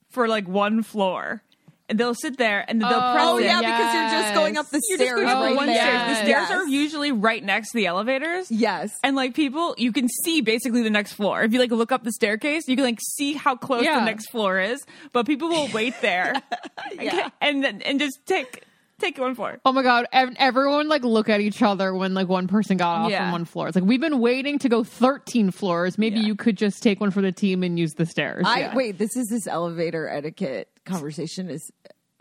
for 0.09 0.27
like 0.27 0.47
one 0.47 0.83
floor. 0.83 1.43
And 1.89 1.99
they'll 1.99 2.13
sit 2.13 2.37
there 2.37 2.63
and 2.67 2.79
they'll 2.79 2.87
oh, 2.89 3.13
press 3.13 3.27
Oh 3.27 3.37
it. 3.39 3.45
yeah, 3.45 3.59
because 3.61 3.93
you're 3.93 4.21
just 4.21 4.33
going 4.35 4.57
up 4.57 4.69
the 4.69 4.79
You're 4.89 4.97
just 4.99 5.09
stairs 5.09 5.25
going 5.25 5.51
up 5.53 5.57
one 5.57 5.65
there. 5.65 5.75
stairs. 5.75 6.07
The 6.09 6.15
stairs 6.15 6.27
Yes. 6.29 6.51
are 6.51 6.67
usually 6.67 7.11
right 7.11 7.43
next 7.43 7.71
to 7.71 7.77
the 7.77 7.87
elevators. 7.87 8.51
Yes. 8.51 8.91
And 9.03 9.15
like 9.15 9.33
people, 9.33 9.73
you 9.77 9.91
can 9.91 10.07
see 10.23 10.41
basically 10.41 10.83
the 10.83 10.91
next 10.91 11.13
floor. 11.13 11.41
If 11.41 11.51
you 11.51 11.57
like 11.59 11.71
look 11.71 11.91
up 11.91 12.03
the 12.03 12.11
staircase, 12.11 12.67
you 12.67 12.75
can 12.75 12.85
like 12.85 12.99
see 13.01 13.33
how 13.33 13.55
close 13.55 13.83
Yeah. 13.83 13.99
the 13.99 14.05
next 14.05 14.29
floor 14.29 14.59
is. 14.59 14.85
But 15.13 15.25
people 15.25 15.49
will 15.49 15.67
wait 15.73 15.95
there, 16.01 16.33
Yeah. 16.99 17.29
and 17.41 17.63
then 17.63 17.81
and 17.81 17.99
just 17.99 18.19
take 18.27 18.63
take 18.99 19.17
one 19.17 19.33
floor. 19.33 19.57
Oh 19.65 19.71
my 19.71 19.81
god! 19.81 20.05
ev- 20.11 20.35
Everyone 20.37 20.89
like 20.89 21.03
look 21.03 21.29
at 21.29 21.39
each 21.39 21.61
other 21.63 21.93
when 21.95 22.13
like 22.13 22.27
one 22.27 22.47
person 22.47 22.77
got 22.77 22.99
off 23.05 23.09
Yeah. 23.11 23.23
from 23.23 23.31
one 23.31 23.45
floor. 23.45 23.67
It's 23.69 23.75
like 23.75 23.85
we've 23.85 24.01
been 24.01 24.19
waiting 24.19 24.59
to 24.59 24.69
go 24.69 24.83
13 24.83 25.51
floors. 25.51 25.97
Maybe 25.97 26.19
Yeah. 26.19 26.27
you 26.27 26.35
could 26.35 26.57
just 26.57 26.83
take 26.83 26.99
one 26.99 27.09
for 27.09 27.21
the 27.21 27.31
team 27.31 27.63
and 27.63 27.79
use 27.79 27.93
the 27.93 28.05
stairs. 28.05 28.43
I 28.47 28.59
Yeah. 28.59 28.75
wait. 28.75 28.97
This 28.97 29.15
is 29.15 29.27
this 29.29 29.47
elevator 29.47 30.07
etiquette 30.09 30.67
conversation 30.89 31.49
is 31.49 31.71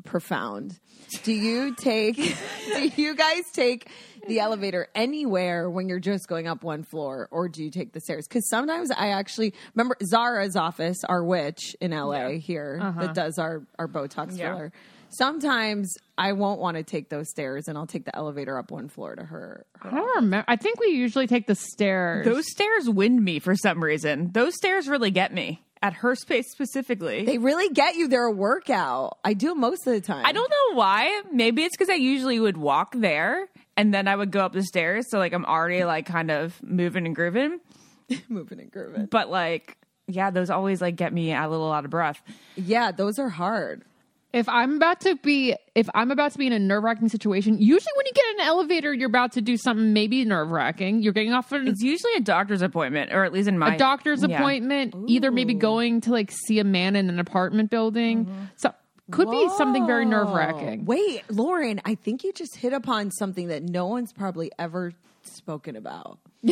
profound. 0.05 0.79
Do 1.23 1.33
you 1.33 1.75
take? 1.75 2.17
do 2.67 2.91
you 2.97 3.15
guys 3.15 3.45
take 3.53 3.91
the 4.27 4.41
elevator 4.41 4.89
anywhere 4.95 5.71
when 5.71 5.89
you're 5.89 6.01
just 6.01 6.29
going 6.29 6.47
up 6.47 6.63
one 6.63 6.83
floor, 6.83 7.29
or 7.31 7.49
do 7.49 7.65
you 7.65 7.71
take 7.71 7.93
the 7.93 8.01
stairs? 8.01 8.27
Because 8.29 8.49
sometimes 8.49 8.91
I 8.91 9.11
actually 9.11 9.55
remember 9.75 9.97
Zara's 10.05 10.57
office, 10.57 10.99
our 11.05 11.25
witch 11.25 11.75
in 11.81 11.93
LA 11.93 12.31
here 12.33 12.79
uh-huh. 12.81 13.01
that 13.01 13.15
does 13.15 13.39
our 13.39 13.63
our 13.79 13.89
Botox 13.89 14.37
Yeah. 14.37 14.55
filler. 14.55 14.73
Sometimes 15.11 15.95
I 16.19 16.33
won't 16.33 16.61
want 16.61 16.77
to 16.77 16.83
take 16.83 17.09
those 17.09 17.31
stairs, 17.31 17.67
and 17.67 17.79
I'll 17.79 17.87
take 17.87 18.05
the 18.05 18.15
elevator 18.15 18.59
up 18.59 18.71
one 18.71 18.89
floor 18.89 19.17
to 19.17 19.25
her. 19.25 19.65
I 19.81 19.91
don't 19.91 20.17
remember. 20.17 20.45
I 20.47 20.57
think 20.57 20.81
we 20.81 20.89
usually 20.89 21.27
take 21.27 21.47
the 21.47 21.55
stairs. 21.55 22.27
Those 22.27 22.45
stairs 22.51 22.91
wind 22.91 23.25
me 23.25 23.39
for 23.39 23.57
some 23.57 23.83
reason. 23.83 24.31
Those 24.33 24.55
stairs 24.55 24.87
really 24.87 25.11
get 25.11 25.33
me 25.33 25.63
at 25.83 25.95
her 25.95 26.15
space 26.15 26.51
specifically. 26.51 27.25
They 27.25 27.39
really 27.39 27.73
get 27.73 27.97
you. 27.97 28.09
They're 28.09 28.25
a 28.25 28.33
workout. 28.33 29.19
I 29.25 29.35
do 29.35 29.55
most 29.55 29.87
of 29.87 29.93
the 29.93 30.01
time. 30.01 30.25
I 30.27 30.33
don't 30.33 30.51
know 30.51 30.77
why. 30.77 31.23
Maybe 31.33 31.63
it's 31.63 31.77
because 31.77 31.91
I 31.91 31.95
usually 31.95 32.41
would 32.41 32.57
walk 32.57 32.95
there 32.97 33.49
and 33.77 33.93
then 33.95 34.09
I 34.09 34.17
would 34.17 34.31
go 34.31 34.41
up 34.41 34.53
the 34.53 34.63
stairs. 34.63 35.07
So 35.11 35.19
like 35.19 35.33
I'm 35.33 35.45
already 35.45 35.85
like 35.85 36.07
kind 36.07 36.31
of 36.31 36.61
moving 36.63 37.07
and 37.07 37.15
grooving. 37.15 37.61
moving 38.29 38.61
and 38.61 38.71
grooving. 38.71 39.07
But 39.07 39.31
like, 39.31 39.77
yeah, 40.07 40.31
those 40.31 40.51
always 40.51 40.81
like 40.81 40.97
get 40.97 41.13
me 41.13 41.33
a 41.33 41.49
little 41.49 41.73
out 41.73 41.85
of 41.85 41.91
breath. 41.91 42.21
Yeah, 42.57 42.93
those 42.93 43.19
are 43.19 43.29
hard. 43.29 43.85
If 44.33 44.49
I'm 44.49 44.77
about 44.77 45.01
to 45.03 45.17
be 45.17 45.55
if 45.75 45.89
I'm 45.95 46.11
about 46.11 46.33
to 46.33 46.39
be 46.39 46.47
in 46.47 46.53
a 46.53 46.59
nerve 46.59 46.83
wracking 46.85 47.09
situation, 47.09 47.55
usually 47.59 47.93
when 47.97 48.07
you 48.07 48.13
get 48.13 48.25
in 48.35 48.41
an 48.41 48.47
elevator, 48.47 48.93
you're 48.93 49.09
about 49.09 49.33
to 49.33 49.41
do 49.41 49.57
something 49.57 49.93
maybe 49.93 50.25
nerve 50.25 50.51
wracking. 50.51 51.03
You're 51.03 51.13
getting 51.13 51.33
off 51.33 51.51
an, 51.53 51.67
It's 51.69 51.83
usually 51.83 52.13
a 52.17 52.21
doctor's 52.21 52.61
appointment, 52.63 53.13
or 53.13 53.25
at 53.25 53.33
least 53.33 53.49
in 53.49 53.59
my 53.59 53.75
a 53.75 53.79
doctor's 53.79 54.23
Yeah. 54.23 54.37
appointment, 54.37 54.95
either 55.07 55.31
maybe 55.31 55.55
going 55.55 56.01
to 56.03 56.11
like 56.13 56.31
see 56.31 56.59
a 56.59 56.65
man 56.65 56.97
in 56.97 57.09
an 57.09 57.19
apartment 57.19 57.71
building. 57.71 58.27
Mm-hmm. 58.27 58.45
So 58.57 58.75
could 59.11 59.31
be 59.31 59.49
something 59.57 59.87
very 59.87 60.05
nerve 60.05 60.31
wracking. 60.31 60.85
Wait, 60.85 61.23
Lauren, 61.31 61.81
I 61.87 61.95
think 61.95 62.25
you 62.25 62.33
just 62.35 62.57
hit 62.57 62.75
upon 62.75 63.11
something 63.11 63.49
that 63.49 63.63
no 63.63 63.87
one's 63.87 64.13
probably 64.13 64.53
ever 64.59 64.93
spoken 65.23 65.77
about. 65.77 66.19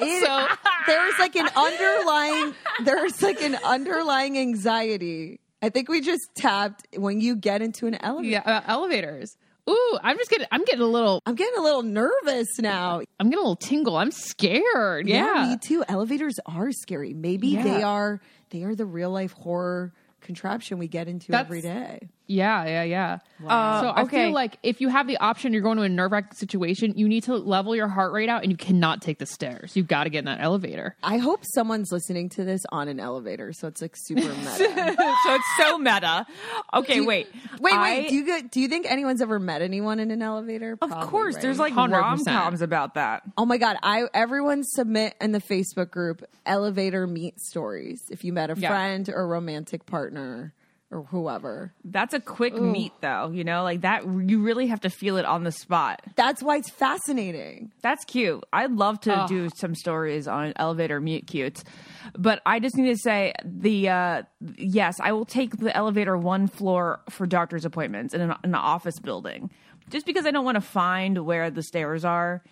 It- 0.00 0.58
there's 0.86 1.18
like 1.18 1.34
an 1.36 1.48
underlying 1.56 2.54
there's 2.84 3.20
like 3.22 3.42
an 3.42 3.56
underlying 3.64 4.38
anxiety. 4.38 5.40
I 5.62 5.68
think 5.70 5.88
we 5.88 6.00
just 6.00 6.28
tapped 6.36 6.86
when 6.96 7.20
you 7.20 7.34
get 7.36 7.62
into 7.62 7.86
an 7.86 7.96
elevator. 8.02 8.30
Yeah, 8.30 8.42
uh, 8.44 8.60
elevators. 8.66 9.36
Ooh, 9.68 9.98
I'm 10.02 10.16
just 10.16 10.30
getting 10.30 10.46
I'm 10.50 10.64
getting 10.64 10.80
a 10.80 10.86
little 10.86 11.20
I'm 11.26 11.34
getting 11.34 11.58
a 11.58 11.62
little 11.62 11.82
nervous 11.82 12.58
now. 12.58 13.02
I'm 13.20 13.26
getting 13.28 13.38
a 13.38 13.48
little 13.48 13.56
tingle. 13.56 13.96
I'm 13.96 14.10
scared. 14.10 15.06
Yeah. 15.08 15.46
me 15.50 15.58
too. 15.58 15.84
Elevators 15.88 16.38
are 16.46 16.72
scary. 16.72 17.12
Maybe 17.12 17.48
Yeah. 17.48 17.62
they 17.64 17.82
are 17.82 18.20
they 18.50 18.62
are 18.62 18.74
the 18.74 18.86
real 18.86 19.10
life 19.10 19.32
horror 19.32 19.92
contraption 20.22 20.78
we 20.78 20.88
get 20.88 21.06
into 21.08 21.30
That's- 21.32 21.46
every 21.46 21.60
day. 21.60 22.08
Yeah, 22.28 22.64
yeah, 22.66 22.82
yeah. 22.82 23.18
Uh, 23.46 23.80
so 23.80 23.88
I 23.88 24.02
okay. 24.02 24.24
feel 24.26 24.32
like 24.32 24.58
if 24.62 24.82
you 24.82 24.88
have 24.88 25.06
the 25.06 25.16
option, 25.16 25.54
you're 25.54 25.62
going 25.62 25.78
to 25.78 25.82
a 25.84 25.88
nerve 25.88 26.12
wracking 26.12 26.34
situation, 26.34 26.92
you 26.96 27.08
need 27.08 27.22
to 27.24 27.36
level 27.36 27.74
your 27.74 27.88
heart 27.88 28.12
rate 28.12 28.28
out 28.28 28.42
and 28.42 28.50
you 28.52 28.56
cannot 28.58 29.00
take 29.00 29.18
the 29.18 29.24
stairs. 29.24 29.74
You've 29.74 29.88
got 29.88 30.04
to 30.04 30.10
get 30.10 30.18
in 30.20 30.24
that 30.26 30.40
elevator. 30.42 30.94
I 31.02 31.16
hope 31.16 31.40
someone's 31.54 31.90
listening 31.90 32.28
to 32.30 32.44
this 32.44 32.60
on 32.70 32.88
an 32.88 33.00
elevator, 33.00 33.52
so 33.54 33.66
it's 33.66 33.80
like 33.80 33.94
super 33.96 34.20
meta. 34.28 34.56
so 34.56 35.34
it's 35.34 35.56
so 35.58 35.78
meta. 35.78 36.26
Okay, 36.74 37.00
wait, 37.00 37.28
Wait, 37.60 37.72
I- 37.72 37.98
wait. 38.00 38.08
Do 38.10 38.14
you 38.14 38.26
get, 38.26 38.50
do 38.50 38.60
you 38.60 38.68
think 38.68 38.84
anyone's 38.90 39.22
ever 39.22 39.38
met 39.38 39.62
anyone 39.62 39.98
in 39.98 40.10
an 40.10 40.20
elevator? 40.20 40.76
Of 40.82 40.90
course, 41.08 41.36
right? 41.36 41.42
there's 41.42 41.58
like 41.58 41.74
rom 41.74 42.22
coms 42.24 42.60
about 42.60 42.94
that. 42.94 43.22
Oh 43.38 43.46
my 43.46 43.56
god! 43.56 43.76
I 43.82 44.02
everyone 44.12 44.64
submit 44.64 45.14
in 45.20 45.32
the 45.32 45.40
Facebook 45.40 45.90
group 45.90 46.24
elevator 46.44 47.06
meet 47.06 47.40
stories. 47.40 48.02
If 48.10 48.22
you 48.24 48.34
met 48.34 48.50
a 48.50 48.54
Yeah. 48.58 48.68
friend 48.68 49.08
or 49.08 49.26
romantic 49.26 49.86
partner 49.86 50.52
or 50.90 51.02
whoever, 51.04 51.72
That's 51.84 52.14
a 52.14 52.20
quick 52.20 52.54
meet, 52.54 52.92
though. 53.02 53.30
You 53.30 53.44
know, 53.44 53.62
like 53.62 53.82
that. 53.82 54.04
You 54.04 54.42
really 54.42 54.66
have 54.68 54.80
to 54.80 54.90
feel 54.90 55.16
it 55.18 55.24
on 55.26 55.44
the 55.44 55.52
spot. 55.52 56.02
that's 56.16 56.42
why 56.42 56.56
it's 56.56 56.70
fascinating. 56.70 57.72
That's 57.82 58.04
cute. 58.04 58.42
I'd 58.52 58.72
love 58.72 59.00
to 59.02 59.26
do 59.28 59.50
some 59.56 59.74
stories 59.74 60.26
on 60.26 60.52
elevator 60.56 61.00
meet 61.00 61.26
cutes, 61.26 61.62
but 62.16 62.40
I 62.46 62.58
just 62.60 62.76
need 62.76 62.92
to 62.92 62.98
say 62.98 63.34
the 63.44 63.88
uh, 63.88 64.22
yes, 64.56 64.96
I 65.00 65.12
will 65.12 65.26
take 65.26 65.58
the 65.58 65.76
elevator 65.76 66.16
one 66.16 66.46
floor 66.46 67.00
for 67.10 67.26
doctor's 67.26 67.64
appointments 67.64 68.14
in 68.14 68.20
an, 68.22 68.30
in 68.44 68.50
an 68.50 68.54
office 68.54 68.98
building, 68.98 69.50
just 69.90 70.06
because 70.06 70.24
I 70.26 70.30
don't 70.30 70.44
want 70.44 70.56
to 70.56 70.60
find 70.62 71.24
where 71.26 71.50
the 71.50 71.62
stairs 71.62 72.04
are. 72.04 72.42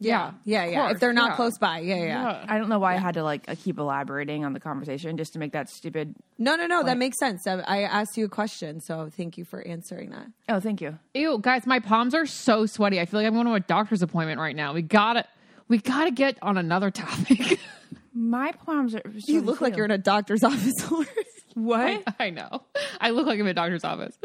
Yeah, 0.00 0.32
yeah, 0.44 0.64
yeah. 0.64 0.80
course, 0.82 0.94
if 0.94 1.00
they're 1.00 1.12
not 1.12 1.30
yeah. 1.30 1.36
close 1.36 1.58
by, 1.58 1.80
yeah, 1.80 1.96
yeah. 1.96 2.44
I 2.48 2.58
don't 2.58 2.68
know 2.68 2.78
why 2.78 2.94
I 2.94 2.98
had 2.98 3.14
to 3.14 3.24
like 3.24 3.48
uh, 3.48 3.56
keep 3.58 3.78
elaborating 3.78 4.44
on 4.44 4.52
the 4.52 4.60
conversation 4.60 5.16
just 5.16 5.32
to 5.32 5.38
make 5.38 5.52
that 5.52 5.68
stupid. 5.68 6.14
No, 6.38 6.54
no, 6.54 6.66
no. 6.66 6.84
That 6.84 6.98
makes 6.98 7.18
sense. 7.18 7.46
I, 7.46 7.60
I 7.60 7.82
asked 7.82 8.16
you 8.16 8.24
a 8.24 8.28
question, 8.28 8.80
so 8.80 9.10
thank 9.16 9.36
you 9.36 9.44
for 9.44 9.66
answering 9.66 10.10
that. 10.10 10.26
Oh, 10.48 10.60
thank 10.60 10.80
you. 10.80 10.98
Ew, 11.14 11.38
guys, 11.40 11.66
my 11.66 11.80
palms 11.80 12.14
are 12.14 12.26
so 12.26 12.66
sweaty. 12.66 13.00
I 13.00 13.06
feel 13.06 13.18
like 13.20 13.26
I'm 13.26 13.34
going 13.34 13.46
to 13.46 13.54
a 13.54 13.60
doctor's 13.60 14.02
appointment 14.02 14.38
right 14.38 14.54
now. 14.54 14.72
We 14.72 14.82
gotta 14.82 15.24
we 15.66 15.78
gotta 15.78 16.10
get 16.10 16.38
on 16.42 16.56
another 16.56 16.90
topic. 16.90 17.60
My 18.14 18.50
palms 18.52 18.94
are. 18.96 19.02
You 19.14 19.42
look 19.42 19.60
like 19.60 19.76
you're 19.76 19.84
in 19.84 19.90
a 19.90 19.98
doctor's 19.98 20.42
office. 20.44 20.90
Lauren. 20.90 21.06
what? 21.54 22.14
I 22.18 22.30
know. 22.30 22.62
I 23.00 23.10
look 23.10 23.26
like 23.26 23.38
I'm 23.38 23.46
in 23.46 23.48
a 23.48 23.54
doctor's 23.54 23.84
office. 23.84 24.18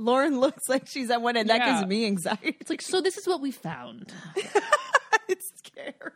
Lauren 0.00 0.40
looks 0.40 0.68
like 0.68 0.86
she's 0.86 1.10
at 1.10 1.22
one, 1.22 1.36
and 1.36 1.48
that 1.50 1.64
gives 1.64 1.86
me 1.86 2.06
anxiety. 2.06 2.56
It's 2.60 2.70
like, 2.70 2.82
so 2.82 3.00
this 3.00 3.16
is 3.18 3.26
what 3.26 3.40
we 3.40 3.50
found. 3.50 4.12
it's 5.28 5.52
scary. 5.58 6.12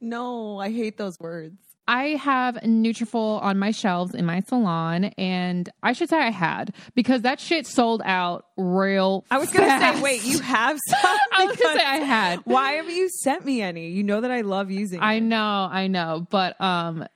No, 0.00 0.58
I 0.58 0.70
hate 0.70 0.96
those 0.96 1.18
words. 1.20 1.56
I 1.86 2.10
have 2.10 2.54
Nutrafol 2.56 3.42
on 3.42 3.58
my 3.58 3.72
shelves 3.72 4.14
in 4.14 4.24
my 4.24 4.40
salon, 4.42 5.06
and 5.18 5.68
I 5.82 5.92
should 5.92 6.08
say 6.08 6.18
I 6.18 6.30
had 6.30 6.72
because 6.94 7.22
that 7.22 7.40
shit 7.40 7.66
sold 7.66 8.00
out 8.04 8.46
real. 8.56 9.24
I 9.30 9.38
was 9.38 9.50
gonna 9.50 9.78
say, 9.78 10.00
wait, 10.00 10.24
you 10.24 10.38
have 10.38 10.78
some? 10.86 11.18
I 11.32 11.46
was 11.46 11.56
gonna 11.56 11.78
say 11.78 11.84
I 11.84 11.96
had. 11.96 12.40
Why 12.44 12.72
have 12.74 12.88
you 12.88 13.08
sent 13.08 13.44
me 13.44 13.60
any? 13.60 13.88
You 13.88 14.04
know 14.04 14.20
that 14.20 14.30
I 14.30 14.42
love 14.42 14.70
using. 14.70 15.00
I 15.00 15.14
it. 15.14 15.22
know, 15.22 15.68
I 15.70 15.88
know, 15.88 16.26
but 16.30 16.60
um, 16.60 17.06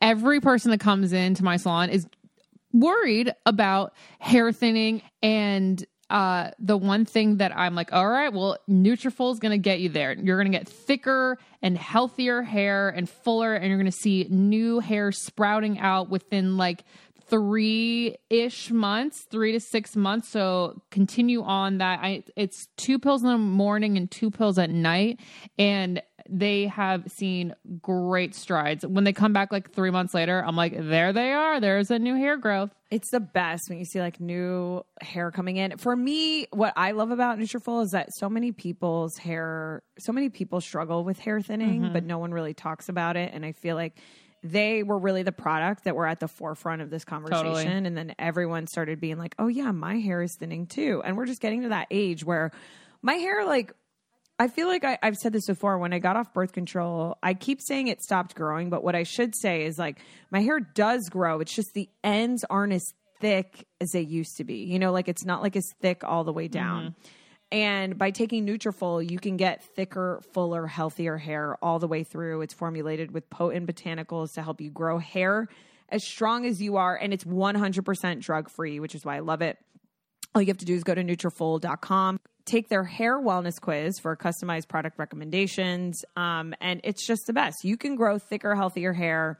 every 0.00 0.40
person 0.40 0.72
that 0.72 0.80
comes 0.80 1.12
into 1.12 1.44
my 1.44 1.56
salon 1.56 1.90
is 1.90 2.04
worried 2.74 3.32
about 3.46 3.94
hair 4.18 4.52
thinning 4.52 5.00
and 5.22 5.86
uh, 6.10 6.50
the 6.58 6.76
one 6.76 7.06
thing 7.06 7.38
that 7.38 7.56
I'm 7.56 7.74
like, 7.74 7.92
all 7.92 8.06
right, 8.06 8.32
well, 8.32 8.58
Nutrafol 8.68 9.32
is 9.32 9.38
going 9.38 9.52
to 9.52 9.58
get 9.58 9.80
you 9.80 9.88
there. 9.88 10.12
You're 10.12 10.36
going 10.36 10.52
to 10.52 10.56
get 10.56 10.68
thicker 10.68 11.38
and 11.62 11.78
healthier 11.78 12.42
hair 12.42 12.90
and 12.90 13.08
fuller, 13.08 13.54
and 13.54 13.68
you're 13.68 13.78
going 13.78 13.90
to 13.90 13.92
see 13.92 14.26
new 14.28 14.80
hair 14.80 15.12
sprouting 15.12 15.78
out 15.78 16.10
within 16.10 16.58
like 16.58 16.84
three 17.26 18.16
ish 18.28 18.70
months, 18.70 19.22
three 19.30 19.52
to 19.52 19.60
six 19.60 19.96
months. 19.96 20.28
So 20.28 20.82
continue 20.90 21.42
on 21.42 21.78
that. 21.78 22.00
I, 22.02 22.24
it's 22.36 22.68
two 22.76 22.98
pills 22.98 23.22
in 23.22 23.30
the 23.30 23.38
morning 23.38 23.96
and 23.96 24.10
two 24.10 24.30
pills 24.30 24.58
at 24.58 24.68
night, 24.68 25.20
and 25.58 26.02
they 26.28 26.66
have 26.68 27.10
seen 27.10 27.54
great 27.82 28.34
strides. 28.34 28.86
When 28.86 29.04
they 29.04 29.12
come 29.12 29.32
back 29.32 29.52
like 29.52 29.72
three 29.72 29.90
months 29.90 30.14
later, 30.14 30.42
I'm 30.44 30.56
like, 30.56 30.74
there 30.76 31.12
they 31.12 31.32
are. 31.32 31.60
There's 31.60 31.90
a 31.90 31.98
new 31.98 32.14
hair 32.14 32.36
growth. 32.36 32.70
It's 32.90 33.10
the 33.10 33.20
best 33.20 33.68
when 33.68 33.78
you 33.78 33.84
see 33.84 34.00
like 34.00 34.20
new 34.20 34.84
hair 35.00 35.30
coming 35.30 35.56
in. 35.56 35.76
For 35.76 35.94
me, 35.94 36.46
what 36.50 36.72
I 36.76 36.92
love 36.92 37.10
about 37.10 37.38
Nutrafol 37.38 37.84
is 37.84 37.90
that 37.90 38.08
so 38.14 38.28
many 38.30 38.52
people's 38.52 39.18
hair, 39.18 39.82
so 39.98 40.12
many 40.12 40.30
people 40.30 40.60
struggle 40.60 41.04
with 41.04 41.18
hair 41.18 41.40
thinning, 41.40 41.82
mm-hmm. 41.82 41.92
but 41.92 42.04
no 42.04 42.18
one 42.18 42.32
really 42.32 42.54
talks 42.54 42.88
about 42.88 43.16
it. 43.16 43.32
And 43.34 43.44
I 43.44 43.52
feel 43.52 43.76
like 43.76 43.98
they 44.42 44.82
were 44.82 44.98
really 44.98 45.22
the 45.22 45.32
product 45.32 45.84
that 45.84 45.96
were 45.96 46.06
at 46.06 46.20
the 46.20 46.28
forefront 46.28 46.82
of 46.82 46.90
this 46.90 47.04
conversation. 47.04 47.46
Totally. 47.46 47.66
And 47.66 47.96
then 47.96 48.14
everyone 48.18 48.66
started 48.66 49.00
being 49.00 49.18
like, 49.18 49.34
oh 49.38 49.48
yeah, 49.48 49.72
my 49.72 49.98
hair 49.98 50.22
is 50.22 50.36
thinning 50.36 50.66
too. 50.66 51.02
And 51.04 51.16
we're 51.16 51.26
just 51.26 51.40
getting 51.40 51.62
to 51.62 51.70
that 51.70 51.88
age 51.90 52.24
where 52.24 52.50
my 53.02 53.14
hair, 53.14 53.44
like, 53.44 53.72
I 54.38 54.48
feel 54.48 54.66
like 54.66 54.84
I, 54.84 54.98
I've 55.02 55.16
said 55.16 55.32
this 55.32 55.46
before. 55.46 55.78
When 55.78 55.92
I 55.92 56.00
got 56.00 56.16
off 56.16 56.32
birth 56.32 56.52
control, 56.52 57.16
I 57.22 57.34
keep 57.34 57.60
saying 57.60 57.88
it 57.88 58.02
stopped 58.02 58.34
growing, 58.34 58.68
but 58.68 58.82
what 58.82 58.94
I 58.94 59.04
should 59.04 59.34
say 59.36 59.64
is 59.64 59.78
like 59.78 59.98
my 60.30 60.40
hair 60.40 60.58
does 60.60 61.08
grow. 61.08 61.40
It's 61.40 61.54
just 61.54 61.72
the 61.74 61.88
ends 62.02 62.44
aren't 62.50 62.72
as 62.72 62.84
thick 63.20 63.66
as 63.80 63.90
they 63.90 64.00
used 64.00 64.36
to 64.38 64.44
be. 64.44 64.64
You 64.64 64.78
know, 64.78 64.92
like 64.92 65.08
it's 65.08 65.24
not 65.24 65.42
like 65.42 65.54
as 65.56 65.72
thick 65.80 66.02
all 66.02 66.24
the 66.24 66.32
way 66.32 66.48
down. 66.48 66.82
Mm-hmm. 66.82 67.08
And 67.52 67.98
by 67.98 68.10
taking 68.10 68.44
Nutrafol, 68.44 69.08
you 69.08 69.20
can 69.20 69.36
get 69.36 69.62
thicker, 69.76 70.20
fuller, 70.32 70.66
healthier 70.66 71.16
hair 71.16 71.56
all 71.62 71.78
the 71.78 71.86
way 71.86 72.02
through. 72.02 72.40
It's 72.40 72.54
formulated 72.54 73.12
with 73.12 73.30
potent 73.30 73.72
botanicals 73.72 74.32
to 74.34 74.42
help 74.42 74.60
you 74.60 74.70
grow 74.70 74.98
hair 74.98 75.48
as 75.88 76.02
strong 76.02 76.46
as 76.46 76.60
you 76.60 76.76
are, 76.76 76.96
and 76.96 77.12
it's 77.12 77.24
100% 77.24 78.20
drug 78.20 78.50
free, 78.50 78.80
which 78.80 78.94
is 78.94 79.04
why 79.04 79.16
I 79.16 79.20
love 79.20 79.42
it. 79.42 79.58
All 80.34 80.42
you 80.42 80.48
have 80.48 80.58
to 80.58 80.64
do 80.64 80.74
is 80.74 80.82
go 80.82 80.94
to 80.94 81.04
Nutrafol.com, 81.04 82.18
take 82.44 82.68
their 82.68 82.84
hair 82.84 83.18
wellness 83.18 83.60
quiz 83.60 83.98
for 83.98 84.16
customized 84.16 84.68
product 84.68 84.98
recommendations, 84.98 86.04
um, 86.16 86.54
and 86.60 86.80
it's 86.84 87.06
just 87.06 87.26
the 87.26 87.32
best. 87.32 87.64
You 87.64 87.76
can 87.76 87.96
grow 87.96 88.18
thicker, 88.18 88.54
healthier 88.54 88.92
hair 88.92 89.38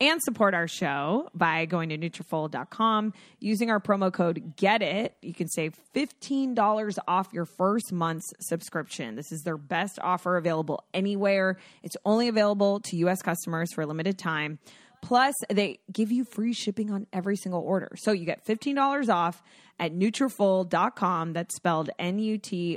and 0.00 0.20
support 0.22 0.54
our 0.54 0.66
show 0.66 1.28
by 1.34 1.66
going 1.66 1.90
to 1.90 1.98
Nutrafol.com 1.98 3.12
using 3.38 3.70
our 3.70 3.80
promo 3.80 4.10
code 4.10 4.54
GET 4.56 4.82
IT. 4.82 5.14
You 5.20 5.34
can 5.34 5.48
save 5.48 5.78
$15 5.94 6.98
off 7.06 7.28
your 7.32 7.44
first 7.44 7.92
month's 7.92 8.32
subscription. 8.40 9.14
This 9.14 9.30
is 9.30 9.42
their 9.42 9.58
best 9.58 9.98
offer 10.00 10.38
available 10.38 10.84
anywhere. 10.94 11.58
It's 11.82 11.96
only 12.04 12.28
available 12.28 12.80
to 12.80 12.96
U.S. 12.96 13.20
customers 13.20 13.72
for 13.74 13.82
a 13.82 13.86
limited 13.86 14.18
time. 14.18 14.58
Plus, 15.02 15.34
they 15.48 15.80
give 15.90 16.12
you 16.12 16.24
free 16.24 16.52
shipping 16.52 16.90
on 16.90 17.06
every 17.12 17.36
single 17.36 17.62
order. 17.62 17.90
So 17.96 18.12
you 18.12 18.26
get 18.26 18.44
$15 18.44 19.08
off 19.12 19.42
at 19.78 19.94
Nutrafol.com. 19.94 21.32
That's 21.32 21.54
spelled 21.54 21.90
N-U-T-R-A-F-O-L 21.98 22.74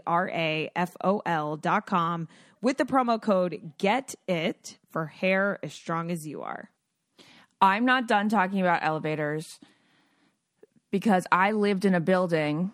dot 1.58 1.86
com 1.86 2.28
with 2.62 2.78
the 2.78 2.86
promo 2.86 3.22
code 3.22 3.74
GET 3.78 4.16
IT 4.28 4.78
for 4.90 5.08
hair 5.08 5.60
as 5.62 5.74
strong 5.74 6.10
as 6.12 6.26
you 6.26 6.42
are. 6.42 6.70
I'm 7.62 7.86
not 7.86 8.08
done 8.08 8.30
talking 8.30 8.62
about 8.62 8.84
elevators 8.84 9.60
because 10.92 11.26
I 11.32 11.52
lived 11.52 11.86
in 11.86 11.94
a 11.96 12.00
building 12.00 12.72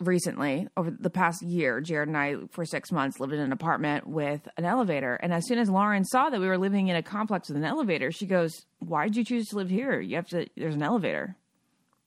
recently 0.00 0.66
over 0.76 0.90
the 0.90 1.10
past 1.10 1.42
year. 1.42 1.80
Jared 1.80 2.08
and 2.08 2.16
I, 2.16 2.36
for 2.50 2.64
six 2.64 2.90
months, 2.90 3.20
lived 3.20 3.32
in 3.32 3.38
an 3.40 3.52
apartment 3.52 4.06
with 4.06 4.48
an 4.56 4.64
elevator. 4.64 5.14
And 5.14 5.32
as 5.32 5.46
soon 5.46 5.58
as 5.58 5.68
Lauren 5.70 6.04
saw 6.04 6.30
that 6.30 6.40
we 6.40 6.46
were 6.48 6.58
living 6.58 6.88
in 6.88 6.96
a 6.96 7.02
complex 7.02 7.48
with 7.48 7.56
an 7.58 7.64
elevator, 7.64 8.10
she 8.10 8.26
goes, 8.26 8.64
Why 8.80 9.04
did 9.06 9.16
you 9.16 9.24
choose 9.24 9.46
to 9.48 9.56
live 9.56 9.68
here? 9.70 10.00
You 10.00 10.16
have 10.16 10.26
to, 10.28 10.46
there's 10.56 10.74
an 10.74 10.82
elevator. 10.82 11.36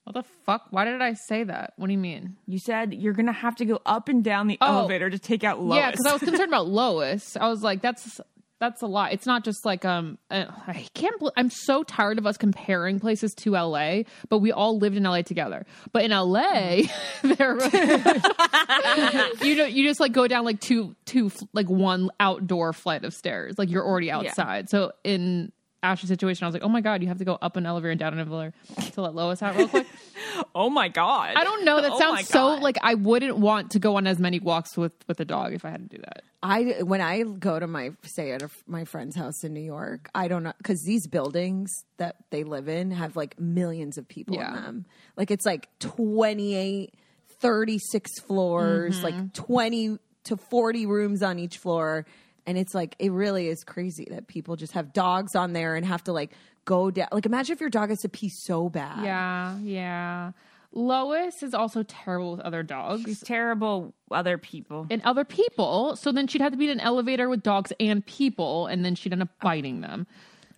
What 0.06 0.16
the 0.16 0.24
fuck? 0.46 0.68
Why 0.72 0.84
did 0.84 1.02
I 1.02 1.14
say 1.14 1.46
that? 1.46 1.74
What 1.78 1.88
do 1.88 1.94
you 1.94 1.98
mean? 2.00 2.36
You 2.46 2.60
said 2.60 2.94
you're 2.94 3.14
going 3.14 3.28
to 3.28 3.32
have 3.32 3.56
to 3.58 3.66
go 3.66 3.80
up 3.86 4.10
and 4.10 4.22
down 4.22 4.48
the 4.48 4.58
Oh. 4.60 4.80
elevator 4.80 5.10
to 5.10 5.18
take 5.18 5.46
out 5.46 5.62
Lois. 5.62 5.78
Yeah, 5.78 5.92
because 5.92 6.06
I 6.06 6.12
was 6.14 6.22
concerned 6.30 6.50
about 6.50 6.68
Lois. 6.68 7.38
I 7.38 7.48
was 7.48 7.62
like, 7.64 7.82
that's 7.82 8.20
that's 8.60 8.82
a 8.82 8.88
lot. 8.88 9.12
It's 9.14 9.26
not 9.26 9.44
just 9.44 9.66
like 9.66 9.84
um, 9.84 10.18
uh, 10.30 10.46
I 10.68 10.86
can't. 10.94 11.20
Bel 11.20 11.32
I'm 11.36 11.50
so 11.50 11.84
tired 11.84 12.18
of 12.18 12.26
us 12.26 12.38
comparing 12.38 13.00
places 13.00 13.34
to 13.40 13.52
LA, 13.52 14.04
but 14.30 14.40
we 14.40 14.52
all 14.52 14.78
lived 14.78 14.96
in 14.96 15.04
LA 15.04 15.22
together. 15.22 15.66
But 15.92 16.04
in 16.04 16.12
LA, 16.12 16.84
there, 17.24 17.58
you 19.44 19.56
know, 19.56 19.66
you 19.66 19.84
just 19.86 20.00
like 20.00 20.14
go 20.14 20.28
down 20.28 20.46
like 20.46 20.60
two, 20.62 20.96
two, 21.06 21.32
like 21.54 21.70
one 21.70 22.10
outdoor 22.20 22.74
flight 22.74 23.04
of 23.04 23.14
stairs. 23.14 23.56
Like 23.58 23.70
you're 23.70 23.86
already 23.86 24.12
outside. 24.12 24.70
So 24.70 24.94
in 25.04 25.52
Ashley's 25.84 26.08
situation, 26.10 26.46
I 26.46 26.48
was 26.48 26.54
like, 26.54 26.64
oh 26.64 26.70
my 26.70 26.82
god, 26.82 27.02
you 27.02 27.10
have 27.10 27.18
to 27.20 27.26
go 27.26 27.38
up 27.42 27.58
an 27.58 27.66
elevator 27.66 27.92
and 27.92 28.00
down 28.00 28.14
an 28.14 28.20
elevator 28.20 28.54
to 28.94 29.02
let 29.02 29.14
Lois 29.14 29.42
out 29.44 29.56
real 29.58 29.68
quick. 29.68 29.86
oh 30.56 30.70
my 30.70 30.88
God. 30.88 31.34
I 31.36 31.44
don't 31.44 31.66
know. 31.66 31.82
That 31.82 31.92
Oh 31.92 32.00
sounds 32.00 32.28
so 32.30 32.56
like 32.56 32.78
I 32.82 32.94
wouldn't 32.96 33.38
want 33.38 33.72
to 33.72 33.80
go 33.80 33.98
on 33.98 34.08
as 34.08 34.18
many 34.18 34.40
walks 34.40 34.78
with 34.78 34.94
with 35.08 35.20
a 35.20 35.26
dog 35.26 35.54
if 35.54 35.66
I 35.66 35.70
had 35.72 35.90
to 35.90 35.98
do 35.98 36.02
that. 36.02 36.24
I 36.42 36.82
when 36.84 37.02
I 37.02 37.24
go 37.24 37.60
to 37.60 37.68
my 37.68 37.92
stay 38.04 38.32
at 38.32 38.42
a, 38.42 38.50
my 38.66 38.86
friend's 38.86 39.16
house 39.16 39.44
in 39.44 39.54
New 39.54 39.62
York, 39.64 40.10
I 40.16 40.28
don't 40.30 40.44
know 40.44 40.54
because 40.58 40.82
these 40.84 41.06
buildings 41.08 41.70
that 41.98 42.16
they 42.32 42.44
live 42.44 42.68
in 42.70 42.92
have 42.92 43.16
like 43.16 43.40
millions 43.40 43.98
of 43.98 44.08
people 44.08 44.36
Yeah. 44.38 44.56
in 44.58 44.64
them. 44.64 44.86
Like 45.18 45.32
it's 45.32 45.46
like 45.46 45.68
28, 45.80 46.94
36 47.42 48.20
floors, 48.22 48.96
Mm-hmm. 49.02 49.04
like 49.04 49.34
20 49.34 49.98
to 50.26 50.38
40 50.38 50.86
rooms 50.86 51.22
on 51.22 51.40
each 51.40 51.58
floor. 51.58 52.06
And 52.46 52.58
it's 52.58 52.74
like, 52.76 52.96
it 53.00 53.12
really 53.12 53.48
is 53.48 53.64
crazy 53.64 54.08
that 54.12 54.28
people 54.28 54.56
just 54.56 54.74
have 54.74 54.92
dogs 54.94 55.36
on 55.36 55.54
there 55.54 55.76
and 55.76 55.86
have 55.86 56.04
to 56.06 56.14
like 56.14 56.32
go 56.66 56.92
down. 56.92 57.08
Like, 57.12 57.26
imagine 57.26 57.54
if 57.54 57.62
your 57.62 57.70
dog 57.70 57.90
has 57.90 58.02
to 58.02 58.10
pee 58.10 58.30
so 58.30 58.70
bad. 58.70 59.04
Yeah, 59.04 59.58
yeah. 59.60 60.32
Lois 60.76 61.44
is 61.44 61.54
also 61.54 61.84
terrible 61.84 62.32
with 62.32 62.40
other 62.42 62.64
dogs 62.64 63.04
She's 63.06 63.20
terrible 63.22 63.94
other 64.10 64.38
people. 64.40 64.88
and 64.90 65.02
other 65.04 65.24
people. 65.24 65.96
So 65.96 66.12
then 66.12 66.28
she'd 66.28 66.42
have 66.42 66.52
to 66.52 66.58
be 66.58 66.66
in 66.66 66.72
an 66.72 66.80
elevator 66.80 67.30
with 67.30 67.44
dogs 67.44 67.72
and 67.80 68.04
people, 68.06 68.66
and 68.68 68.84
then 68.84 68.96
she'd 68.96 69.14
end 69.14 69.22
up 69.22 69.30
biting 69.42 69.82
them. 69.82 70.08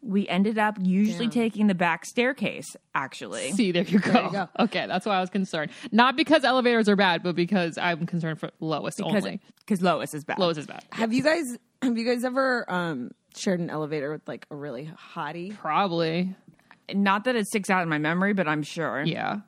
We 0.08 0.28
ended 0.28 0.60
up 0.60 0.78
usually 0.80 1.28
taking 1.30 1.66
the 1.68 1.74
back 1.74 2.06
staircase, 2.06 2.76
actually. 2.94 3.52
See, 3.54 3.72
there 3.72 3.84
you 3.84 4.00
go. 4.00 4.26
you 4.26 4.32
go. 4.32 4.50
Okay, 4.60 4.86
that's 4.88 5.06
why 5.06 5.18
I 5.18 5.22
was 5.22 5.32
concerned. 5.32 5.72
Not 5.92 6.16
because 6.16 6.44
elevators 6.44 6.88
are 6.88 6.96
bad, 6.96 7.24
but 7.24 7.36
because 7.36 7.78
I'm 7.78 8.06
concerned 8.06 8.40
for 8.40 8.52
Lois 8.60 8.96
Because 8.98 9.26
only. 9.26 9.42
because 9.60 9.82
Lois 9.82 10.14
is 10.14 10.24
bad. 10.24 10.38
Lois 10.38 10.58
is 10.58 10.68
bad. 10.68 10.84
Have 10.92 11.12
you 11.12 11.24
guys, 11.24 11.58
have 11.82 11.98
you 11.98 12.06
guys 12.06 12.24
ever 12.24 12.72
um, 12.72 13.12
shared 13.36 13.60
an 13.60 13.70
elevator 13.72 14.12
with 14.12 14.28
like 14.28 14.46
a 14.52 14.56
really 14.56 14.92
hottie? 15.16 15.56
Probably. 15.58 16.36
Not 16.94 17.24
that 17.24 17.36
it 17.36 17.48
sticks 17.48 17.72
out 17.72 17.82
in 17.82 17.90
my 17.90 17.98
memory, 17.98 18.34
but 18.34 18.48
I'm 18.48 18.62
sure. 18.62 19.02
Yeah. 19.04 19.40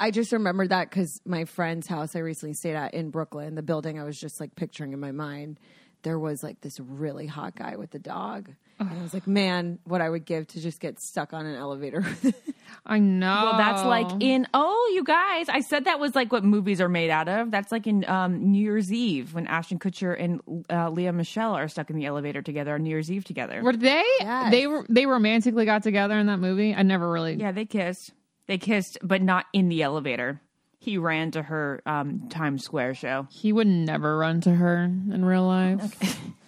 I 0.00 0.10
just 0.10 0.32
remember 0.32 0.66
that 0.66 0.90
because 0.90 1.20
my 1.24 1.44
friend's 1.44 1.86
house 1.86 2.16
I 2.16 2.18
recently 2.18 2.54
stayed 2.54 2.74
at 2.74 2.94
in 2.94 3.10
Brooklyn, 3.10 3.54
the 3.54 3.62
building 3.62 4.00
I 4.00 4.04
was 4.04 4.18
just 4.18 4.40
like 4.40 4.56
picturing 4.56 4.92
in 4.92 4.98
my 4.98 5.12
mind, 5.12 5.60
there 6.02 6.18
was 6.18 6.42
like 6.42 6.60
this 6.62 6.80
really 6.80 7.28
hot 7.28 7.54
guy 7.54 7.76
with 7.76 7.94
a 7.94 8.00
dog. 8.00 8.50
And 8.78 8.88
I 8.98 9.02
was 9.02 9.14
like, 9.14 9.26
man, 9.26 9.78
what 9.84 10.00
I 10.00 10.08
would 10.10 10.24
give 10.24 10.46
to 10.48 10.60
just 10.60 10.80
get 10.80 11.00
stuck 11.00 11.32
on 11.32 11.46
an 11.46 11.54
elevator. 11.54 12.04
I 12.86 12.98
know. 12.98 13.44
Well, 13.44 13.58
that's 13.58 13.84
like 13.84 14.06
in 14.20 14.46
oh, 14.54 14.92
you 14.94 15.04
guys. 15.04 15.48
I 15.48 15.60
said 15.60 15.84
that 15.84 16.00
was 16.00 16.14
like 16.14 16.32
what 16.32 16.42
movies 16.44 16.80
are 16.80 16.88
made 16.88 17.10
out 17.10 17.28
of. 17.28 17.50
That's 17.50 17.70
like 17.70 17.86
in 17.86 18.04
um, 18.08 18.50
New 18.50 18.62
Year's 18.62 18.92
Eve 18.92 19.34
when 19.34 19.46
Ashton 19.46 19.78
Kutcher 19.78 20.16
and 20.18 20.40
uh, 20.68 20.90
Lea 20.90 21.10
Michele 21.12 21.54
are 21.54 21.68
stuck 21.68 21.90
in 21.90 21.96
the 21.96 22.06
elevator 22.06 22.42
together 22.42 22.74
on 22.74 22.82
New 22.82 22.90
Year's 22.90 23.10
Eve 23.10 23.24
together. 23.24 23.62
Were 23.62 23.76
they? 23.76 24.04
Yes. 24.18 24.50
They 24.50 24.66
were. 24.66 24.84
They 24.88 25.06
romantically 25.06 25.64
got 25.64 25.82
together 25.82 26.18
in 26.18 26.26
that 26.26 26.38
movie. 26.38 26.74
I 26.74 26.82
never 26.82 27.10
really. 27.10 27.34
yeah, 27.34 27.52
they 27.52 27.66
kissed. 27.66 28.12
They 28.46 28.58
kissed, 28.58 28.98
but 29.02 29.22
not 29.22 29.46
in 29.52 29.68
the 29.68 29.82
elevator. 29.82 30.40
He 30.78 30.98
ran 30.98 31.30
to 31.32 31.42
her 31.42 31.80
um, 31.86 32.28
Times 32.28 32.64
Square 32.64 32.94
show. 32.94 33.28
He 33.30 33.52
would 33.52 33.68
never 33.68 34.18
run 34.18 34.40
to 34.40 34.50
her 34.50 34.82
in 34.82 35.24
real 35.24 35.46
life. 35.46 35.80
Okay, 36.02 36.12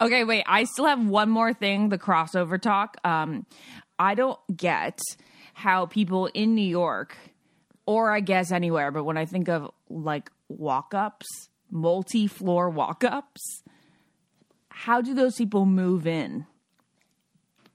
wait. 0.00 0.44
I 0.46 0.64
still 0.64 0.86
have 0.86 1.04
one 1.04 1.30
more 1.30 1.52
thing. 1.52 1.88
The 1.88 1.98
crossover 1.98 2.60
talk. 2.60 2.96
Um, 3.04 3.46
I 3.98 4.14
don't 4.14 4.38
get 4.54 4.98
how 5.54 5.86
people 5.86 6.26
in 6.34 6.54
New 6.54 6.66
York, 6.66 7.16
or 7.86 8.10
I 8.10 8.20
guess 8.20 8.50
anywhere, 8.50 8.90
but 8.90 9.04
when 9.04 9.16
I 9.16 9.24
think 9.24 9.48
of 9.48 9.70
like 9.88 10.30
walk 10.48 10.94
ups, 10.94 11.26
multi 11.70 12.26
floor 12.26 12.70
walk 12.70 13.04
ups, 13.04 13.62
how 14.68 15.00
do 15.00 15.14
those 15.14 15.36
people 15.36 15.66
move 15.66 16.06
in? 16.06 16.46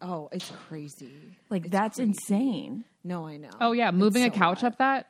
oh, 0.02 0.30
it's 0.32 0.50
crazy. 0.70 1.12
Like 1.50 1.70
that's 1.70 2.00
insane. 2.00 2.86
No, 3.04 3.28
I 3.28 3.36
know. 3.38 3.50
Oh 3.60 3.74
yeah, 3.74 3.92
moving 3.92 4.24
It's 4.24 4.36
a 4.36 4.40
couch 4.40 4.62
hot. 4.62 4.74
up 4.74 4.78
that. 4.78 5.08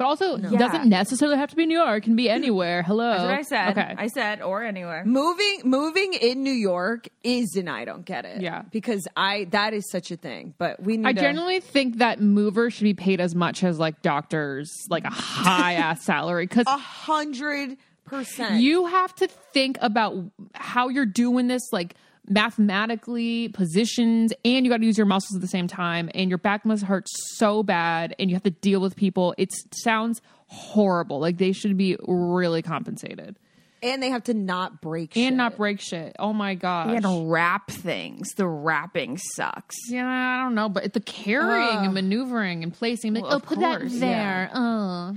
But 0.00 0.06
also, 0.06 0.36
it 0.36 0.58
doesn't 0.58 0.88
necessarily 0.88 1.36
have 1.36 1.50
to 1.50 1.56
be 1.56 1.66
New 1.66 1.76
York. 1.76 1.98
It 1.98 2.04
can 2.04 2.16
be 2.16 2.30
anywhere. 2.40 2.82
Hello. 2.82 3.10
That's 3.10 3.22
what 3.22 3.34
I 3.34 3.42
said. 3.42 3.78
Okay. 3.78 3.94
I 3.98 4.06
said, 4.06 4.40
or 4.40 4.64
anywhere. 4.64 5.04
Moving 5.04 5.60
moving 5.64 6.14
in 6.14 6.42
New 6.42 6.54
York 6.54 7.10
is 7.22 7.54
an 7.54 7.68
I 7.68 7.84
don't 7.84 8.06
get 8.06 8.24
it. 8.24 8.40
Yeah. 8.40 8.62
Because 8.72 9.06
I 9.14 9.44
that 9.50 9.74
is 9.74 9.90
such 9.90 10.10
a 10.10 10.16
thing. 10.16 10.54
But 10.56 10.82
we 10.82 10.96
need 10.96 11.06
I 11.06 11.12
to, 11.12 11.20
generally 11.20 11.60
think 11.60 11.98
that 11.98 12.18
movers 12.18 12.72
should 12.72 12.84
be 12.84 12.94
paid 12.94 13.20
as 13.20 13.34
much 13.34 13.62
as 13.62 13.78
like 13.78 14.00
doctors, 14.00 14.72
like 14.88 15.04
a 15.04 15.10
high 15.10 15.74
ass 15.74 16.02
salary. 16.06 16.46
Because 16.46 16.64
a 16.66 16.78
hundred 16.78 17.76
percent. 18.06 18.62
you 18.62 18.86
have 18.86 19.14
to 19.16 19.28
think 19.28 19.76
about 19.82 20.16
how 20.54 20.88
you're 20.88 21.04
doing 21.04 21.46
this, 21.46 21.74
like 21.74 21.94
mathematically, 22.28 23.48
positions, 23.48 24.32
and 24.44 24.64
you 24.64 24.70
got 24.70 24.78
to 24.78 24.86
use 24.86 24.96
your 24.98 25.06
muscles 25.06 25.36
at 25.36 25.40
the 25.42 25.48
same 25.48 25.66
time. 25.66 26.10
And 26.14 26.30
your 26.30 26.38
back 26.38 26.64
must 26.64 26.84
hurt 26.84 27.06
so 27.08 27.62
bad, 27.62 28.14
and 28.18 28.30
you 28.30 28.36
have 28.36 28.42
to 28.44 28.50
deal 28.50 28.80
with 28.80 28.96
people. 28.96 29.34
It 29.38 29.50
sounds 29.82 30.20
horrible. 30.46 31.20
Like 31.20 31.38
they 31.38 31.52
should 31.52 31.76
be 31.76 31.96
really 32.06 32.62
compensated 32.62 33.36
and 33.82 34.02
they 34.02 34.10
have 34.10 34.24
to 34.24 34.34
not 34.34 34.80
break 34.80 35.16
and 35.16 35.32
shit. 35.32 35.34
not 35.34 35.56
break 35.56 35.80
shit. 35.80 36.16
Oh 36.18 36.32
my 36.32 36.54
god! 36.54 36.90
And 36.90 37.30
wrap 37.30 37.70
things. 37.70 38.34
The 38.34 38.46
wrapping 38.46 39.18
sucks. 39.18 39.76
Yeah, 39.88 40.06
I 40.06 40.42
don't 40.42 40.54
know, 40.54 40.68
but 40.68 40.92
the 40.92 41.00
carrying 41.00 41.84
and 41.84 41.94
maneuvering 41.94 42.62
and 42.62 42.72
placing, 42.72 43.14
like, 43.14 43.24
Well, 43.24 43.34
oh, 43.34 43.40
put 43.40 43.58
course, 43.58 43.92
that 43.92 44.00
there. 44.00 44.50
Oh, 44.54 45.16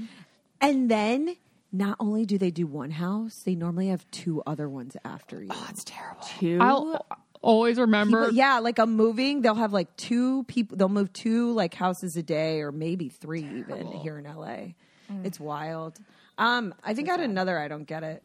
And 0.62 0.89
then 0.89 1.36
not 1.74 1.98
only 2.00 2.26
do 2.26 2.38
they 2.38 2.52
do 2.52 2.66
one 2.68 2.92
house, 2.92 3.42
they 3.44 3.56
normally 3.56 3.88
have 3.88 4.10
two 4.12 4.42
other 4.46 4.70
ones 4.70 4.96
after 5.04 5.42
you. 5.42 5.50
Oh, 5.52 5.68
it's 5.70 5.84
terrible. 5.84 6.22
Two. 6.40 6.60
I'll 6.62 7.06
always 7.42 7.78
remember. 7.80 8.22
People- 8.26 8.36
yeah, 8.36 8.60
like 8.60 8.78
a 8.80 8.86
moving, 8.86 9.42
they'll 9.42 9.56
have 9.56 9.74
like 9.74 9.94
two 9.98 10.44
people. 10.44 10.78
They'll 10.78 10.88
move 10.88 11.12
two 11.12 11.52
like 11.54 11.74
houses 11.74 12.16
a 12.16 12.24
day, 12.24 12.62
or 12.62 12.72
maybe 12.72 13.10
three 13.10 13.44
even 13.44 13.88
here 13.92 14.18
in 14.20 14.26
LA. 14.26 14.76
It's 15.24 15.40
wild. 15.40 16.00
Um, 16.38 16.74
I 16.84 16.94
think 16.94 17.10
I 17.10 17.14
had 17.14 17.20
another. 17.22 17.58
I 17.60 17.68
don't 17.68 17.86
get 17.86 18.04
it. 18.04 18.24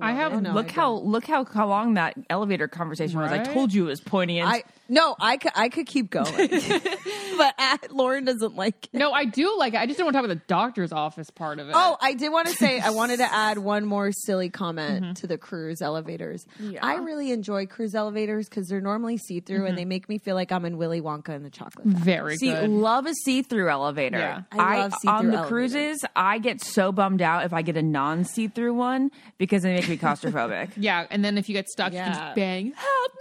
I 0.00 0.12
have 0.12 0.40
no, 0.42 0.52
look 0.54 0.70
I 0.70 0.72
how 0.72 0.92
look 0.94 1.24
how, 1.26 1.44
how 1.44 1.68
long 1.68 1.94
that 1.94 2.14
elevator 2.30 2.66
conversation 2.68 3.18
was. 3.20 3.30
I 3.30 3.38
Right? 3.38 3.52
told 3.52 3.72
you 3.74 3.84
it 3.86 3.88
was 3.90 4.00
poignant. 4.00 4.48
I 4.48 4.62
no, 4.88 5.16
I 5.18 5.36
could 5.36 5.52
I 5.54 5.68
could 5.68 5.86
keep 5.86 6.10
going, 6.10 6.32
but 7.38 7.54
uh, 7.58 7.78
Lauren 7.90 8.24
doesn't 8.24 8.54
like. 8.56 8.88
It. 8.92 8.98
No, 8.98 9.12
I 9.12 9.24
do 9.24 9.56
like 9.58 9.74
it. 9.74 9.78
I 9.78 9.86
just 9.86 9.98
don't 9.98 10.06
want 10.06 10.14
to 10.14 10.18
talk 10.18 10.24
about 10.26 10.38
the 10.38 10.44
doctor's 10.46 10.92
office 10.92 11.30
part 11.30 11.58
of 11.58 11.68
it. 11.68 11.72
Oh, 11.76 11.96
I 12.00 12.14
did 12.14 12.30
want 12.30 12.48
to 12.48 12.54
say 12.54 12.80
I 12.80 12.90
wanted 12.90 13.18
to 13.18 13.24
add 13.32 13.58
one 13.58 13.84
more 13.86 14.10
silly 14.12 14.50
comment 14.50 15.16
to 15.18 15.26
the 15.26 15.38
cruise 15.38 15.80
elevators. 15.82 16.46
I 16.80 16.96
really 16.96 17.30
enjoy 17.30 17.66
cruise 17.66 17.94
elevators 17.94 18.48
because 18.48 18.68
they're 18.68 18.80
normally 18.80 19.16
see 19.16 19.40
through 19.40 19.66
and 19.66 19.76
they 19.78 19.84
make 19.84 20.08
me 20.08 20.18
feel 20.18 20.34
like 20.34 20.52
I'm 20.52 20.64
in 20.64 20.76
Willy 20.76 21.00
Wonka 21.00 21.30
and 21.30 21.44
the 21.44 21.50
Chocolate 21.50 21.86
Factory. 21.86 22.04
very 22.04 22.36
See, 22.36 22.50
good. 22.50 22.68
love 22.70 23.06
a 23.06 23.14
see-through 23.14 23.68
elevator. 23.68 24.18
Yeah. 24.18 24.42
I 24.52 24.78
love 24.78 24.92
see-through 24.94 25.10
on 25.10 25.26
the 25.28 25.32
elevators. 25.38 25.48
cruises. 25.48 26.04
I 26.14 26.38
get 26.38 26.60
so 26.60 26.92
bummed 26.92 27.22
out 27.22 27.44
if 27.44 27.52
I 27.52 27.62
get 27.62 27.76
a 27.76 27.82
non-see-through 27.82 28.74
one 28.74 29.10
because 29.38 29.62
they 29.62 29.74
make 29.74 29.88
me 29.88 29.96
claustrophobic. 29.96 30.72
yeah, 30.76 31.06
and 31.10 31.24
then 31.24 31.38
if 31.38 31.48
you 31.48 31.54
get 31.54 31.68
stuck, 31.68 31.92
you 31.92 31.98
can 31.98 32.12
Yeah. 32.12 32.18
just 32.24 32.34
bang, 32.36 32.72
help 32.72 33.12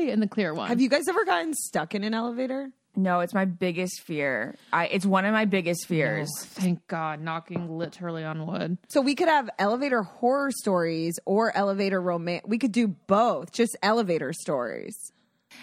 me, 0.00 0.10
in 0.10 0.20
the 0.20 0.28
clear 0.28 0.54
one. 0.58 0.68
Have 0.68 0.80
you 0.80 0.88
guys 0.90 1.08
ever 1.08 1.24
gotten 1.24 1.54
stuck 1.54 1.94
in 1.94 2.04
an 2.04 2.12
elevator? 2.14 2.70
no, 2.96 3.20
it's 3.20 3.32
my 3.32 3.44
biggest 3.44 4.00
fear. 4.00 4.56
I 4.72 4.86
it's 4.86 5.06
one 5.06 5.24
of 5.24 5.32
my 5.32 5.44
biggest 5.44 5.86
fears. 5.86 6.28
Thank 6.40 6.86
God, 6.88 7.20
knocking 7.20 7.78
literally 7.78 8.24
on 8.24 8.46
wood. 8.46 8.76
So 8.88 9.00
we 9.00 9.14
could 9.14 9.28
have 9.28 9.48
elevator 9.58 10.02
horror 10.02 10.50
stories 10.50 11.18
or 11.24 11.56
elevator 11.56 12.00
romance. 12.00 12.44
We 12.46 12.58
could 12.58 12.72
do 12.72 12.88
both, 12.88 13.52
just 13.52 13.76
elevator 13.82 14.32
stories. 14.32 14.96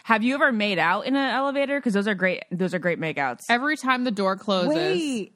Have 0.04 0.24
you 0.24 0.36
ever 0.36 0.52
made 0.52 0.80
out 0.80 1.06
in 1.06 1.16
an 1.16 1.30
elevator? 1.30 1.80
Because 1.80 1.94
those 1.94 2.08
are 2.08 2.16
great. 2.16 2.44
Those 2.52 2.74
are 2.74 2.80
great 2.80 3.00
makeouts. 3.00 3.42
Every 3.50 3.78
time 3.78 4.04
the 4.04 4.12
door 4.12 4.36
closes, 4.38 4.74
Wait, 4.74 5.34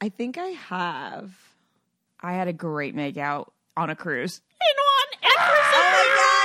I 0.00 0.08
think 0.08 0.38
I 0.38 0.48
have. 0.48 1.32
I 2.20 2.32
had 2.34 2.48
a 2.48 2.52
great 2.52 2.94
makeout 2.94 3.48
on 3.76 3.90
a 3.90 3.96
cruise. 3.96 4.40
Oh 4.62 4.74
my 4.76 5.28
god, 5.28 6.37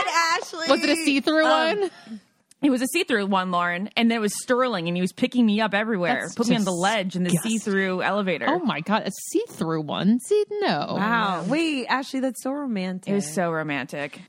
Ashley! 0.46 0.70
was 0.70 0.84
it 0.84 0.90
a 0.90 0.96
see-through 0.96 1.46
um, 1.46 1.80
one? 1.80 1.92
It 2.62 2.70
was 2.70 2.82
a 2.82 2.88
see-through 2.88 3.26
one, 3.26 3.52
Lauren, 3.52 3.90
and 3.98 4.10
then 4.10 4.18
it 4.18 4.22
was 4.22 4.34
Sterling, 4.42 4.88
and 4.88 4.96
he 4.96 5.02
was 5.02 5.12
picking 5.12 5.46
me 5.46 5.60
up 5.60 5.74
everywhere, 5.74 6.22
That's 6.22 6.36
put 6.36 6.48
me 6.48 6.56
on 6.56 6.64
the 6.64 6.72
ledge 6.72 7.18
in 7.18 7.24
the 7.24 7.30
see-through 7.30 8.02
elevator. 8.02 8.46
Oh 8.48 8.60
my 8.60 8.80
God, 8.80 9.04
a 9.06 9.12
see-through 9.32 9.82
one? 9.82 10.20
See, 10.22 10.46
no. 10.62 10.96
Wow. 10.98 11.44
Wait, 11.48 11.88
Ashley, 11.88 12.22
that's 12.22 12.42
so 12.42 12.52
romantic. 12.52 13.12
It 13.12 13.16
was 13.16 13.34
so 13.34 13.52
romantic. 13.52 14.22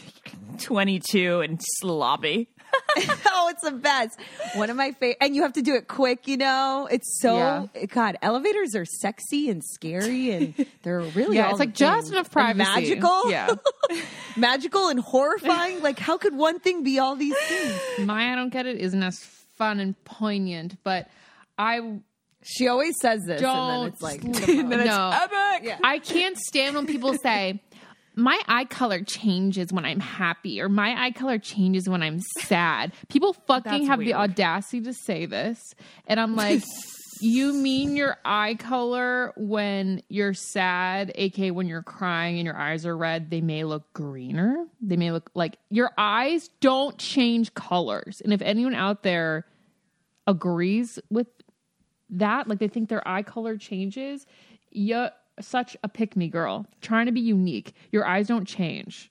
22 0.58 1.40
and 1.40 1.60
sloppy. 1.80 2.48
oh, 3.26 3.48
it's 3.50 3.62
the 3.62 3.72
best. 3.72 4.18
One 4.54 4.70
of 4.70 4.76
my 4.76 4.92
favorite, 4.92 5.18
and 5.20 5.34
you 5.36 5.42
have 5.42 5.54
to 5.54 5.62
do 5.62 5.74
it 5.74 5.88
quick. 5.88 6.26
You 6.28 6.36
know, 6.36 6.88
it's 6.90 7.20
so 7.20 7.36
Yeah. 7.74 7.86
God. 7.86 8.16
Elevators 8.22 8.74
are 8.74 8.84
sexy 8.84 9.48
and 9.50 9.62
scary, 9.64 10.30
and 10.32 10.66
they're 10.82 11.00
really 11.00 11.36
Yeah, 11.36 11.46
all 11.46 11.50
it's 11.52 11.60
like 11.60 11.74
just 11.74 12.08
things. 12.08 12.10
enough 12.12 12.26
And 12.26 12.32
privacy. 12.32 12.70
magical, 12.90 13.30
Yeah. 13.30 13.48
magical 14.36 14.88
and 14.88 15.00
horrifying. 15.00 15.82
like, 15.82 15.98
how 15.98 16.18
could 16.18 16.34
one 16.34 16.58
thing 16.60 16.82
be 16.82 16.98
all 16.98 17.16
these 17.16 17.36
things? 17.48 18.06
My 18.06 18.32
I 18.32 18.36
don't 18.36 18.50
get 18.52 18.66
it 18.66 18.78
isn't 18.78 19.02
as 19.02 19.18
fun 19.56 19.80
and 19.80 20.02
poignant, 20.04 20.76
but 20.82 21.08
I 21.58 21.98
She 22.44 22.66
always 22.68 22.94
says 23.00 23.20
this, 23.26 23.40
and 23.40 23.46
then 23.50 23.78
don't 23.80 23.86
it's 23.88 24.02
like, 24.02 24.22
no. 24.24 25.10
Epic. 25.14 25.78
I 25.84 25.98
can't 25.98 26.36
stand 26.36 26.74
when 26.74 26.86
people 26.86 27.14
say 27.22 27.60
my 28.14 28.40
eye 28.46 28.64
color 28.64 29.02
changes 29.02 29.72
when 29.72 29.84
I'm 29.84 30.00
happy 30.00 30.60
or 30.60 30.68
my 30.68 31.04
eye 31.04 31.12
color 31.12 31.38
changes 31.38 31.88
when 31.88 32.02
I'm 32.02 32.20
sad. 32.40 32.92
People 33.08 33.32
fucking 33.46 33.72
That's 33.72 33.86
have 33.86 34.00
the 34.00 34.14
audacity 34.14 34.82
to 34.82 34.92
say 34.92 35.26
this. 35.26 35.74
And 36.06 36.20
I'm 36.20 36.36
like, 36.36 36.62
you 37.20 37.52
mean 37.52 37.96
your 37.96 38.16
eye 38.24 38.54
color 38.54 39.32
when 39.36 40.02
you're 40.08 40.34
sad, 40.34 41.12
aka 41.14 41.50
when 41.52 41.68
you're 41.68 41.82
crying 41.82 42.38
and 42.38 42.44
your 42.44 42.56
eyes 42.56 42.84
are 42.84 42.96
red, 42.96 43.30
they 43.30 43.40
may 43.40 43.64
look 43.64 43.92
greener. 43.92 44.66
They 44.80 44.96
may 44.96 45.12
look 45.12 45.30
like 45.34 45.56
your 45.70 45.90
eyes 45.96 46.48
don't 46.60 46.98
change 46.98 47.54
colors. 47.54 48.20
And 48.22 48.32
if 48.32 48.42
anyone 48.42 48.74
out 48.74 49.04
there 49.04 49.46
agrees 50.26 50.98
with 51.10 51.28
that, 52.10 52.48
like 52.48 52.58
they 52.58 52.68
think 52.68 52.88
their 52.88 53.06
eye 53.06 53.22
color 53.22 53.56
changes, 53.56 54.26
you're 54.70 55.10
such 55.40 55.76
a 55.82 55.88
pick 55.88 56.16
me 56.16 56.28
girl. 56.28 56.66
Trying 56.80 57.06
to 57.06 57.12
be 57.12 57.20
unique. 57.20 57.74
Your 57.90 58.06
eyes 58.06 58.26
don't 58.28 58.46
change. 58.46 59.10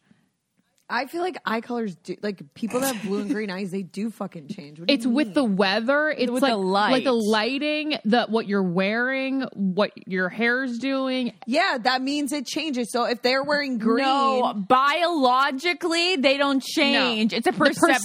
I 0.93 1.05
feel 1.05 1.21
like 1.21 1.37
eye 1.45 1.61
colors 1.61 1.95
do 1.95 2.17
like 2.21 2.53
people 2.53 2.81
that 2.81 2.93
have 2.93 3.05
blue 3.05 3.21
and 3.21 3.29
green 3.31 3.49
eyes. 3.49 3.71
They 3.71 3.81
do 3.81 4.09
fucking 4.11 4.49
change. 4.49 4.77
What 4.77 4.89
do 4.89 4.93
It's 4.93 5.05
you 5.05 5.11
with 5.11 5.27
mean? 5.27 5.33
the 5.35 5.43
weather. 5.45 6.09
It's 6.09 6.29
With 6.29 6.43
like 6.43 6.51
the 6.51 6.57
light. 6.57 6.91
like 6.91 7.03
the 7.05 7.13
lighting, 7.13 7.97
the 8.03 8.25
what 8.27 8.45
you're 8.49 8.61
wearing, 8.61 9.43
what 9.53 9.91
your 10.05 10.27
hair's 10.27 10.79
doing. 10.79 11.31
yeah. 11.47 11.77
That 11.81 12.01
means 12.01 12.33
it 12.33 12.45
changes. 12.45 12.91
So 12.91 13.05
if 13.05 13.21
they're 13.21 13.41
wearing 13.41 13.77
green, 13.77 14.03
No, 14.05 14.53
biologically, 14.67 16.17
they 16.17 16.35
don't 16.37 16.61
change. 16.61 17.31
It's 17.31 17.47
a 17.47 17.53
perception. 17.53 18.01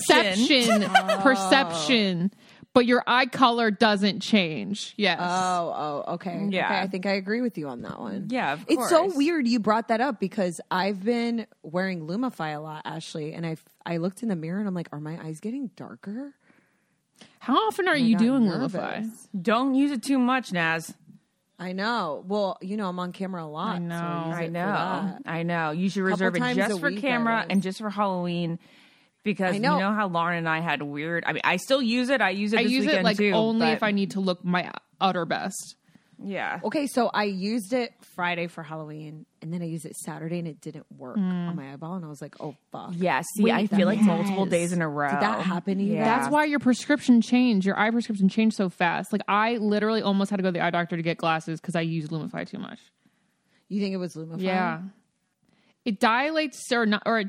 perception, 0.46 0.82
perception. 1.22 2.30
But 2.76 2.84
your 2.84 3.02
eye 3.06 3.24
color 3.24 3.70
doesn't 3.70 4.20
change. 4.20 4.92
Yes. 4.98 5.18
Oh, 5.18 6.04
oh, 6.06 6.12
okay. 6.16 6.46
Yeah. 6.50 6.66
Okay, 6.66 6.78
I 6.78 6.86
think 6.88 7.06
I 7.06 7.12
agree 7.12 7.40
with 7.40 7.56
you 7.56 7.68
on 7.68 7.80
that 7.80 7.98
one. 7.98 8.26
Yeah, 8.28 8.52
of 8.52 8.66
It's 8.68 8.90
so 8.90 9.10
weird 9.16 9.48
you 9.48 9.60
brought 9.60 9.88
that 9.88 10.02
up 10.02 10.20
because 10.20 10.60
I've 10.70 11.02
been 11.02 11.46
wearing 11.62 12.06
Lumify 12.06 12.54
a 12.54 12.58
lot, 12.58 12.82
Ashley, 12.84 13.32
and 13.32 13.46
I 13.46 13.56
I 13.86 13.96
looked 13.96 14.22
in 14.22 14.28
the 14.28 14.36
mirror 14.36 14.58
and 14.58 14.68
I'm 14.68 14.74
like, 14.74 14.90
are 14.92 15.00
my 15.00 15.18
eyes 15.24 15.40
getting 15.40 15.70
darker? 15.74 16.34
How 17.38 17.56
often 17.66 17.88
are 17.88 17.96
you 17.96 18.18
doing 18.18 18.44
nervous. 18.44 18.74
Lumify? 18.74 19.10
Don't 19.40 19.74
use 19.74 19.90
it 19.90 20.02
too 20.02 20.18
much, 20.18 20.52
Naz. 20.52 20.92
I 21.58 21.72
know. 21.72 22.24
Well, 22.28 22.58
you 22.60 22.76
know, 22.76 22.90
I'm 22.90 22.98
on 22.98 23.12
camera 23.12 23.42
a 23.42 23.48
lot. 23.48 23.76
I 23.76 23.78
know. 23.78 23.96
So 23.96 24.04
I, 24.04 24.42
I 24.42 24.46
know. 24.48 25.18
I 25.24 25.42
know. 25.44 25.70
You 25.70 25.88
should 25.88 26.02
reserve 26.02 26.36
it 26.36 26.54
just 26.54 26.78
for 26.78 26.90
week, 26.90 27.00
camera 27.00 27.46
and 27.48 27.62
just 27.62 27.78
for 27.78 27.88
Halloween. 27.88 28.58
Because 29.26 29.56
I 29.56 29.58
know. 29.58 29.74
you 29.74 29.80
know 29.80 29.92
how 29.92 30.06
Lauren 30.06 30.38
and 30.38 30.48
I 30.48 30.60
had 30.60 30.82
weird. 30.82 31.24
I 31.26 31.32
mean, 31.32 31.42
I 31.42 31.56
still 31.56 31.82
use 31.82 32.10
it. 32.10 32.20
I 32.20 32.30
use 32.30 32.52
it. 32.52 32.60
I 32.60 32.62
this 32.62 32.72
use 32.72 32.86
it 32.86 33.02
like 33.02 33.16
too, 33.16 33.32
only 33.32 33.66
but- 33.66 33.72
if 33.72 33.82
I 33.82 33.90
need 33.90 34.12
to 34.12 34.20
look 34.20 34.44
my 34.44 34.70
utter 35.00 35.24
best. 35.26 35.74
Yeah. 36.22 36.60
Okay, 36.64 36.86
so 36.86 37.10
I 37.12 37.24
used 37.24 37.72
it 37.72 37.92
Friday 38.14 38.46
for 38.46 38.62
Halloween, 38.62 39.26
and 39.42 39.52
then 39.52 39.62
I 39.62 39.66
used 39.66 39.84
it 39.84 39.96
Saturday, 39.96 40.38
and 40.38 40.48
it 40.48 40.60
didn't 40.60 40.86
work 40.96 41.16
mm. 41.16 41.48
on 41.48 41.56
my 41.56 41.72
eyeball, 41.72 41.94
and 41.94 42.04
I 42.04 42.08
was 42.08 42.22
like, 42.22 42.36
oh 42.40 42.54
fuck. 42.72 42.92
Yeah. 42.94 43.20
See, 43.34 43.50
I 43.50 43.66
feel 43.66 43.86
like 43.86 44.00
multiple 44.00 44.46
days 44.46 44.72
in 44.72 44.80
a 44.80 44.88
row. 44.88 45.10
Did 45.10 45.20
that 45.20 45.42
happen? 45.42 45.80
Yeah. 45.80 46.04
That's 46.04 46.30
why 46.30 46.44
your 46.44 46.60
prescription 46.60 47.20
changed. 47.20 47.66
Your 47.66 47.78
eye 47.78 47.90
prescription 47.90 48.28
changed 48.28 48.56
so 48.56 48.70
fast. 48.70 49.12
Like 49.12 49.22
I 49.28 49.56
literally 49.56 50.02
almost 50.02 50.30
had 50.30 50.36
to 50.36 50.42
go 50.42 50.48
to 50.48 50.52
the 50.52 50.64
eye 50.64 50.70
doctor 50.70 50.96
to 50.96 51.02
get 51.02 51.18
glasses 51.18 51.60
because 51.60 51.74
I 51.74 51.82
used 51.82 52.10
Lumify 52.10 52.48
too 52.48 52.58
much. 52.58 52.78
You 53.68 53.80
think 53.80 53.92
it 53.92 53.98
was 53.98 54.14
Lumify? 54.14 54.40
Yeah, 54.40 54.80
it 55.84 56.00
dilates 56.00 56.72
or 56.72 56.86
not, 56.86 57.02
or 57.04 57.20
it, 57.20 57.28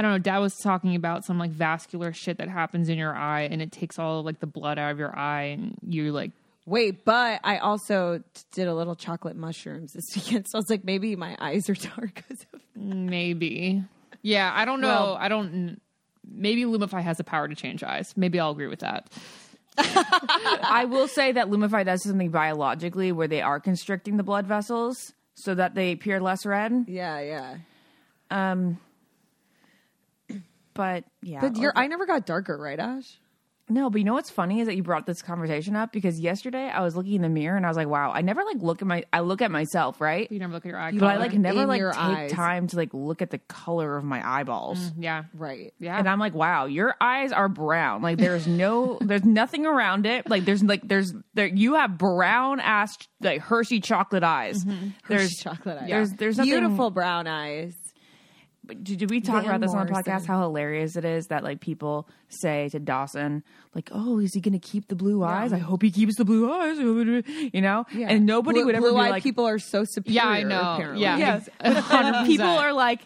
I 0.00 0.02
don't 0.02 0.12
know. 0.12 0.18
Dad 0.18 0.38
was 0.38 0.56
talking 0.56 0.94
about 0.94 1.26
some 1.26 1.38
like 1.38 1.50
vascular 1.50 2.14
shit 2.14 2.38
that 2.38 2.48
happens 2.48 2.88
in 2.88 2.96
your 2.96 3.14
eye, 3.14 3.42
and 3.42 3.60
it 3.60 3.70
takes 3.70 3.98
all 3.98 4.22
like 4.22 4.40
the 4.40 4.46
blood 4.46 4.78
out 4.78 4.92
of 4.92 4.98
your 4.98 5.14
eye, 5.14 5.42
and 5.42 5.76
you're 5.86 6.10
like 6.10 6.30
Wait, 6.64 7.04
but 7.04 7.38
I 7.44 7.58
also 7.58 8.18
t- 8.32 8.42
did 8.52 8.66
a 8.66 8.74
little 8.74 8.94
chocolate 8.96 9.36
mushrooms 9.36 9.92
this 9.92 10.04
weekend, 10.16 10.46
so 10.48 10.56
I 10.56 10.60
was 10.60 10.70
like, 10.70 10.84
maybe 10.84 11.16
my 11.16 11.36
eyes 11.38 11.68
are 11.68 11.74
dark 11.96 12.22
of. 12.30 12.46
maybe. 12.74 13.84
Yeah, 14.22 14.50
I 14.54 14.64
don't 14.64 14.80
know. 14.80 14.88
Well- 14.88 15.16
I 15.20 15.28
don't. 15.28 15.78
Maybe 16.26 16.62
Lumify 16.64 17.02
has 17.02 17.18
the 17.18 17.24
power 17.24 17.46
to 17.46 17.54
change 17.54 17.82
eyes. 17.84 18.14
Maybe 18.16 18.40
I'll 18.40 18.52
agree 18.52 18.68
with 18.68 18.80
that. 18.80 19.06
I 19.76 20.86
will 20.88 21.08
say 21.08 21.32
that 21.32 21.48
Lumify 21.50 21.84
does 21.84 22.02
something 22.04 22.30
biologically 22.30 23.12
where 23.12 23.28
they 23.28 23.42
are 23.42 23.60
constricting 23.60 24.16
the 24.16 24.22
blood 24.22 24.46
vessels 24.46 25.12
so 25.34 25.54
that 25.54 25.74
they 25.74 25.92
appear 25.92 26.20
less 26.20 26.46
red. 26.46 26.86
Yeah, 26.88 27.20
yeah. 27.20 27.56
Um, 28.30 28.78
but 30.80 31.04
yeah, 31.22 31.40
But 31.42 31.56
your 31.56 31.72
okay. 31.72 31.82
eye 31.82 31.86
never 31.88 32.06
got 32.06 32.24
darker, 32.24 32.56
right, 32.56 32.78
Ash? 32.78 33.18
No, 33.68 33.88
but 33.88 33.98
you 33.98 34.04
know 34.04 34.14
what's 34.14 34.30
funny 34.30 34.58
is 34.60 34.66
that 34.66 34.74
you 34.74 34.82
brought 34.82 35.06
this 35.06 35.22
conversation 35.22 35.76
up 35.76 35.92
because 35.92 36.18
yesterday 36.18 36.68
I 36.68 36.80
was 36.80 36.96
looking 36.96 37.12
in 37.14 37.22
the 37.22 37.28
mirror 37.28 37.56
and 37.56 37.64
I 37.64 37.68
was 37.68 37.76
like, 37.76 37.86
wow, 37.86 38.10
I 38.10 38.20
never 38.20 38.42
like 38.42 38.56
look 38.60 38.82
at 38.82 38.88
my 38.88 39.04
I 39.12 39.20
look 39.20 39.42
at 39.42 39.50
myself, 39.52 40.00
right? 40.00 40.26
You 40.32 40.40
never 40.40 40.52
look 40.54 40.64
at 40.66 40.70
your 40.70 40.78
eye 40.78 40.90
But 40.90 41.04
I 41.08 41.16
like 41.18 41.34
never 41.34 41.62
in 41.62 41.68
like 41.68 41.78
your 41.78 41.92
take 41.92 42.00
eyes. 42.00 42.32
time 42.32 42.66
to 42.66 42.76
like 42.76 42.92
look 42.92 43.22
at 43.22 43.30
the 43.30 43.38
color 43.38 43.96
of 43.96 44.02
my 44.02 44.26
eyeballs. 44.40 44.80
Mm, 44.80 44.92
yeah, 45.04 45.24
Right. 45.34 45.72
yeah. 45.78 45.96
And 45.98 46.08
I'm 46.08 46.18
like, 46.18 46.34
wow, 46.34 46.64
your 46.64 46.96
eyes 47.00 47.30
are 47.30 47.48
brown. 47.48 48.02
Like 48.02 48.18
there's 48.18 48.48
no, 48.48 48.98
there's 49.02 49.24
nothing 49.24 49.66
around 49.66 50.04
it. 50.04 50.28
Like 50.28 50.44
there's 50.46 50.64
like 50.64 50.88
there's 50.88 51.12
there. 51.34 51.46
You 51.46 51.74
have 51.74 51.96
brown 51.96 52.58
ass 52.58 52.96
like 53.20 53.40
Hershey 53.40 53.78
chocolate 53.80 54.24
eyes. 54.24 54.64
Mm-hmm. 54.64 54.88
There's 55.06 55.36
chocolate 55.36 55.78
eyes. 55.82 55.88
There's 55.88 56.12
there's 56.14 56.38
nothing, 56.38 56.50
Beautiful 56.54 56.90
brown 56.90 57.28
eyes. 57.28 57.76
Did, 58.74 58.98
did 58.98 59.10
we 59.10 59.20
talk 59.20 59.42
Van 59.42 59.46
about 59.46 59.60
this 59.60 59.74
on 59.74 59.86
the 59.86 59.92
podcast? 59.92 60.26
How 60.26 60.40
hilarious 60.42 60.96
it 60.96 61.04
is 61.04 61.28
that 61.28 61.44
like 61.44 61.60
people 61.60 62.08
say 62.28 62.68
to 62.70 62.78
Dawson, 62.78 63.42
like, 63.74 63.90
"Oh, 63.92 64.18
is 64.18 64.34
he 64.34 64.40
going 64.40 64.52
to 64.52 64.58
keep 64.58 64.88
the 64.88 64.96
blue 64.96 65.22
eyes? 65.22 65.52
I 65.52 65.58
hope 65.58 65.82
he 65.82 65.90
keeps 65.90 66.16
the 66.16 66.24
blue 66.24 66.50
eyes." 66.52 66.78
You 66.80 67.60
know, 67.60 67.84
and 67.92 68.26
nobody 68.26 68.58
Blue- 68.60 68.66
would 68.66 68.74
ever 68.74 68.88
be 68.88 68.92
blue-eyed 68.92 69.10
like, 69.10 69.22
people 69.22 69.46
are 69.46 69.58
so 69.58 69.84
superior. 69.84 70.22
Yeah, 70.22 70.28
I 70.28 70.42
know. 70.42 70.74
Apparently. 70.74 71.02
Yeah. 71.02 71.16
Yes. 71.16 71.48
People 72.26 72.46
are 72.46 72.72
like, 72.72 73.00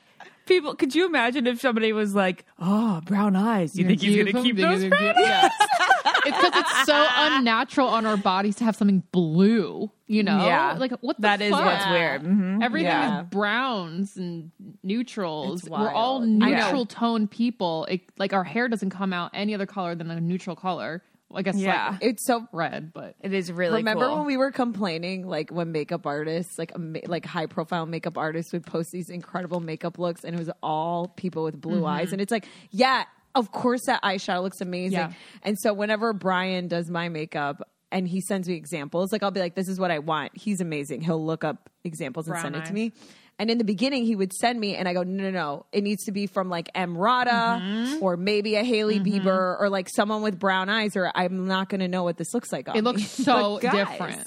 people. 0.47 0.75
Could 0.75 0.95
you 0.95 1.07
imagine 1.07 1.47
if 1.47 1.61
somebody 1.61 1.93
was 1.93 2.15
like, 2.15 2.45
"Oh, 2.59 3.01
brown 3.05 3.37
eyes. 3.37 3.73
Do 3.73 3.83
you 3.83 3.89
think 3.89 4.01
he's 4.01 4.15
going 4.17 4.27
to 4.27 4.33
keep 4.43 4.57
think 4.57 4.69
those 4.69 4.83
he's 4.83 4.91
brown 4.91 5.05
eyes?" 5.09 5.15
yeah. 5.19 5.49
it's 6.27 6.37
because 6.37 6.53
it's 6.55 6.87
so 6.87 7.07
unnatural 7.17 7.89
on 7.89 8.07
our 8.07 8.17
bodies 8.17 8.57
to 8.57 8.65
have 8.65 8.77
something 8.77 9.03
blue. 9.13 9.91
You 10.07 10.23
know, 10.23 10.45
Yeah. 10.47 10.77
like 10.79 10.93
what 11.01 11.17
the 11.17 11.23
That 11.23 11.41
is 11.41 11.51
fuck? 11.51 11.65
what's 11.65 11.87
weird. 11.89 12.23
Mhm. 12.23 12.63
Everything 12.63 12.87
Yeah. 12.91 13.23
is 13.23 13.27
browns 13.29 14.17
and 14.17 14.51
neutrals. 14.83 15.69
We're 15.69 15.91
all 15.93 16.21
wild. 16.21 16.43
I 16.43 16.51
know. 16.51 16.57
neutral 16.65 16.87
tone 16.87 17.27
people. 17.27 17.87
It, 17.87 18.03
like 18.19 18.33
our 18.33 18.45
hair 18.45 18.69
doesn't 18.69 18.91
come 18.91 19.13
out 19.13 19.31
any 19.35 19.55
other 19.55 19.67
color 19.67 19.95
than 19.95 20.11
a 20.11 20.21
neutral 20.21 20.57
color. 20.57 21.03
I 21.37 21.43
guess 21.43 21.57
Yeah. 21.57 21.91
like 21.93 22.03
It's 22.03 22.27
so 22.27 22.47
red, 22.53 22.93
but 22.93 23.15
It 23.21 23.33
is 23.33 23.51
really 23.51 23.79
Remember 23.79 24.07
cool. 24.07 24.17
when 24.19 24.27
we 24.27 24.37
were 24.37 24.51
complaining, 24.51 25.27
like 25.27 25.51
when 25.51 25.73
makeup 25.73 26.07
artists, 26.07 26.59
like 26.59 26.73
ama- 26.75 27.01
like 27.07 27.25
high 27.27 27.47
profile 27.47 27.87
makeup 27.87 28.17
artists, 28.19 28.53
would 28.53 28.65
post 28.67 28.91
these 28.93 29.11
incredible 29.11 29.61
makeup 29.61 29.99
looks, 29.99 30.25
and 30.25 30.35
it 30.35 30.39
was 30.39 30.51
all 30.63 31.09
people 31.09 31.45
with 31.45 31.61
blue 31.61 31.77
mm-hmm. 31.79 31.87
eyes, 31.87 32.13
and 32.13 32.21
it's 32.21 32.33
like, 32.33 32.47
yeah, 32.71 33.05
of 33.35 33.51
course 33.51 33.87
that 33.87 34.03
eyeshadow 34.03 34.43
looks 34.43 34.61
amazing. 34.61 34.99
Yeah. 34.99 35.13
And 35.43 35.59
so 35.59 35.75
whenever 35.75 36.13
Brian 36.13 36.69
does 36.69 36.89
my 36.89 37.09
makeup 37.09 37.69
and 37.91 38.07
he 38.09 38.21
sends 38.21 38.49
me 38.49 38.55
examples, 38.55 39.13
like 39.13 39.23
I'll 39.23 39.31
be 39.31 39.41
like, 39.41 39.55
this 39.55 39.69
is 39.69 39.79
what 39.79 39.91
I 39.91 39.99
want. 39.99 40.37
He's 40.37 40.61
amazing. 40.61 41.01
He'll 41.01 41.25
look 41.25 41.45
up 41.45 41.71
examples 41.85 42.27
and 42.27 42.35
Brown 42.35 42.43
send 42.43 42.57
it 42.57 42.63
eyes. 42.63 42.69
to 42.69 42.75
me. 42.75 42.93
And 43.39 43.51
in 43.51 43.59
the 43.59 43.65
beginning, 43.65 44.05
he 44.05 44.15
would 44.15 44.33
send 44.33 44.61
me, 44.61 44.77
and 44.77 44.89
I 44.89 44.93
go, 44.93 45.03
no, 45.03 45.25
no, 45.25 45.31
no. 45.31 45.67
It 45.73 45.83
needs 45.83 46.05
to 46.05 46.13
be 46.13 46.27
from 46.27 46.49
like 46.49 46.73
Emrata 46.75 47.61
mm-hmm. 47.61 48.03
or 48.03 48.17
maybe 48.17 48.55
a 48.55 48.63
Hailey 48.63 49.01
mm-hmm. 49.01 49.27
Bieber 49.27 49.61
or 49.61 49.69
like 49.69 49.89
someone 49.95 50.23
with 50.23 50.39
brown 50.39 50.69
eyes, 50.69 50.97
or 50.97 51.11
I'm 51.15 51.47
not 51.47 51.69
going 51.69 51.81
to 51.81 51.89
know 51.89 52.05
what 52.05 52.17
this 52.17 52.33
looks 52.33 52.53
like. 52.53 52.69
On 52.69 52.77
it 52.77 52.85
looks 52.85 53.07
so 53.09 53.59
guys, 53.63 53.73
different. 53.73 54.27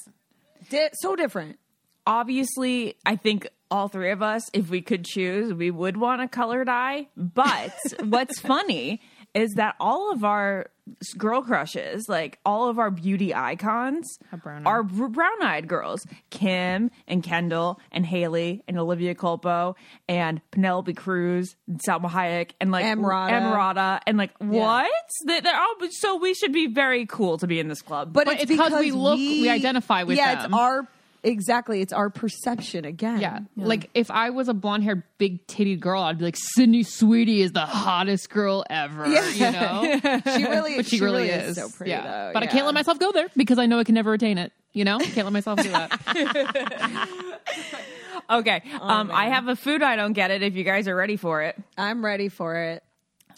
Di- 0.69 0.89
so 0.93 1.15
different. 1.15 1.57
obviously, 2.05 2.95
I 3.05 3.15
think 3.15 3.47
all 3.71 3.87
three 3.87 4.11
of 4.11 4.21
us, 4.21 4.49
if 4.53 4.69
we 4.69 4.81
could 4.81 5.05
choose, 5.05 5.53
we 5.53 5.71
would 5.71 5.97
want 5.97 6.21
a 6.21 6.27
colored 6.27 6.69
eye. 6.69 7.07
But 7.15 7.73
what's 8.03 8.39
funny 8.39 9.01
is 9.41 9.53
that 9.55 9.75
all 9.79 10.11
of 10.11 10.23
our 10.23 10.69
girl 11.17 11.41
crushes, 11.41 12.05
like 12.07 12.39
all 12.45 12.69
of 12.69 12.79
our 12.79 12.89
beauty 12.89 13.35
icons, 13.35 14.07
Are 14.31 14.37
brown-eyed. 14.37 14.65
are 14.67 14.83
brown 15.09 15.41
eyed 15.43 15.67
girls. 15.67 16.05
Kim 16.29 16.91
and 17.07 17.21
Kendall 17.21 17.79
and 17.91 18.05
Hailey 18.05 18.63
and 18.69 18.79
Olivia 18.79 19.13
Culpo 19.13 19.75
and 20.07 20.41
Penelope 20.51 20.93
Cruz 20.93 21.55
and 21.67 21.79
Salma 21.85 22.09
Hayek 22.09 22.51
and 22.61 22.71
like 22.71 22.85
Emrata. 22.85 23.29
Emrata 23.31 23.99
and 24.07 24.17
like 24.17 24.31
what? 24.39 24.89
They- 25.25 25.41
They're 25.41 25.59
all, 25.59 25.75
so 25.91 26.15
we 26.17 26.33
should 26.33 26.53
be 26.53 26.67
very 26.67 27.05
cool 27.05 27.37
to 27.39 27.47
be 27.47 27.59
in 27.59 27.67
this 27.67 27.81
club. 27.81 28.13
But, 28.13 28.25
But 28.25 28.41
it's, 28.41 28.51
it's 28.51 28.59
'cause 28.59 28.79
we 28.79 28.91
look- 28.91 29.17
we 29.19 29.49
identify 29.49 30.03
with 30.03 30.17
yeah, 30.17 30.35
them. 30.35 30.45
it's 30.45 30.53
our 30.53 30.87
exactly. 31.23 31.81
It's 31.81 31.93
our 31.93 32.09
perception 32.09 32.85
again. 32.85 33.19
Yeah. 33.21 33.39
Like 33.55 33.89
if 33.93 34.09
I 34.11 34.29
was 34.29 34.47
a 34.49 34.53
blonde 34.53 34.83
haired, 34.83 35.03
big 35.17 35.45
titted 35.47 35.79
girl, 35.79 36.01
I'd 36.01 36.17
be 36.17 36.25
like, 36.25 36.37
Sydney 36.37 36.83
Sweeney 36.83 37.41
is 37.41 37.51
the 37.51 37.65
hottest 37.65 38.29
girl 38.29 38.63
ever. 38.69 39.07
yeah. 39.07 39.29
You 39.29 39.51
know? 39.51 40.21
she 40.37 40.43
really, 40.45 40.75
But 40.77 40.85
she, 40.85 40.99
really, 40.99 41.29
is. 41.29 41.55
so 41.55 41.69
pretty. 41.69 41.91
yeah. 41.91 42.03
though. 42.03 42.31
But 42.33 42.43
I 42.43 42.47
can't 42.47 42.65
let 42.65 42.73
myself 42.73 42.99
go 42.99 43.11
there 43.11 43.27
because 43.35 43.57
I 43.59 43.65
know 43.65 43.79
I 43.79 43.83
can 43.83 43.95
never 43.95 44.13
attain 44.13 44.37
it. 44.37 44.51
You 44.73 44.83
know? 44.85 44.99
Can't 44.99 45.25
let 45.25 45.33
myself 45.33 45.61
do 45.63 45.69
that. 45.71 47.09
okay, 48.29 48.61
Oh, 48.79 48.87
um, 48.87 49.11
I 49.11 49.29
have 49.29 49.47
a 49.47 49.55
food 49.55 49.81
I 49.81 49.95
don't 49.95 50.13
get 50.13 50.31
it. 50.31 50.43
If 50.43 50.55
you 50.55 50.63
guys 50.63 50.87
are 50.87 50.95
ready 50.95 51.15
for 51.17 51.41
it. 51.43 51.55
I'm 51.77 52.03
ready 52.03 52.29
for 52.29 52.55
it. 52.55 52.83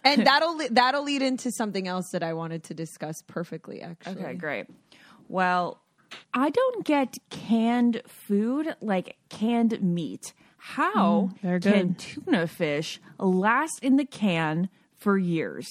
And 0.04 0.26
that'll 0.26 0.58
le- 0.58 0.70
that'll 0.70 1.04
lead 1.04 1.22
into 1.22 1.52
something 1.52 1.88
else 1.88 2.10
that 2.14 2.24
I 2.24 2.34
wanted 2.34 2.64
to 2.66 2.74
discuss 2.74 3.22
perfectly. 3.28 3.82
Actually, 3.82 4.24
Okay, 4.24 4.34
great. 4.36 4.68
Well, 5.28 5.82
I 6.34 6.49
don't 6.49 6.86
get 6.86 7.18
canned 7.30 8.01
food 8.07 8.76
like 8.82 9.18
canned 9.30 9.82
meat. 9.82 10.34
How 10.57 11.32
they're 11.41 11.60
can 11.60 11.95
tuna 11.95 12.47
fish 12.47 12.99
last 13.18 13.80
in 13.82 13.95
the 13.95 14.05
can 14.05 14.70
for 14.97 15.18
years? 15.18 15.68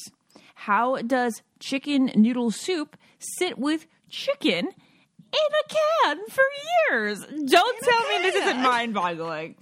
How 0.54 0.96
does 0.96 1.42
chicken 1.60 2.10
noodle 2.14 2.50
soup 2.50 2.96
sit 3.18 3.58
with 3.58 3.86
chicken 4.08 4.66
in 4.66 4.72
a 5.32 5.68
can 5.68 6.26
for 6.28 6.44
years? 6.90 7.20
Don't 7.20 7.78
tell 7.80 8.08
me 8.08 8.22
this 8.22 8.34
isn't 8.36 8.62
mind 8.62 8.94
boggling. 8.94 9.56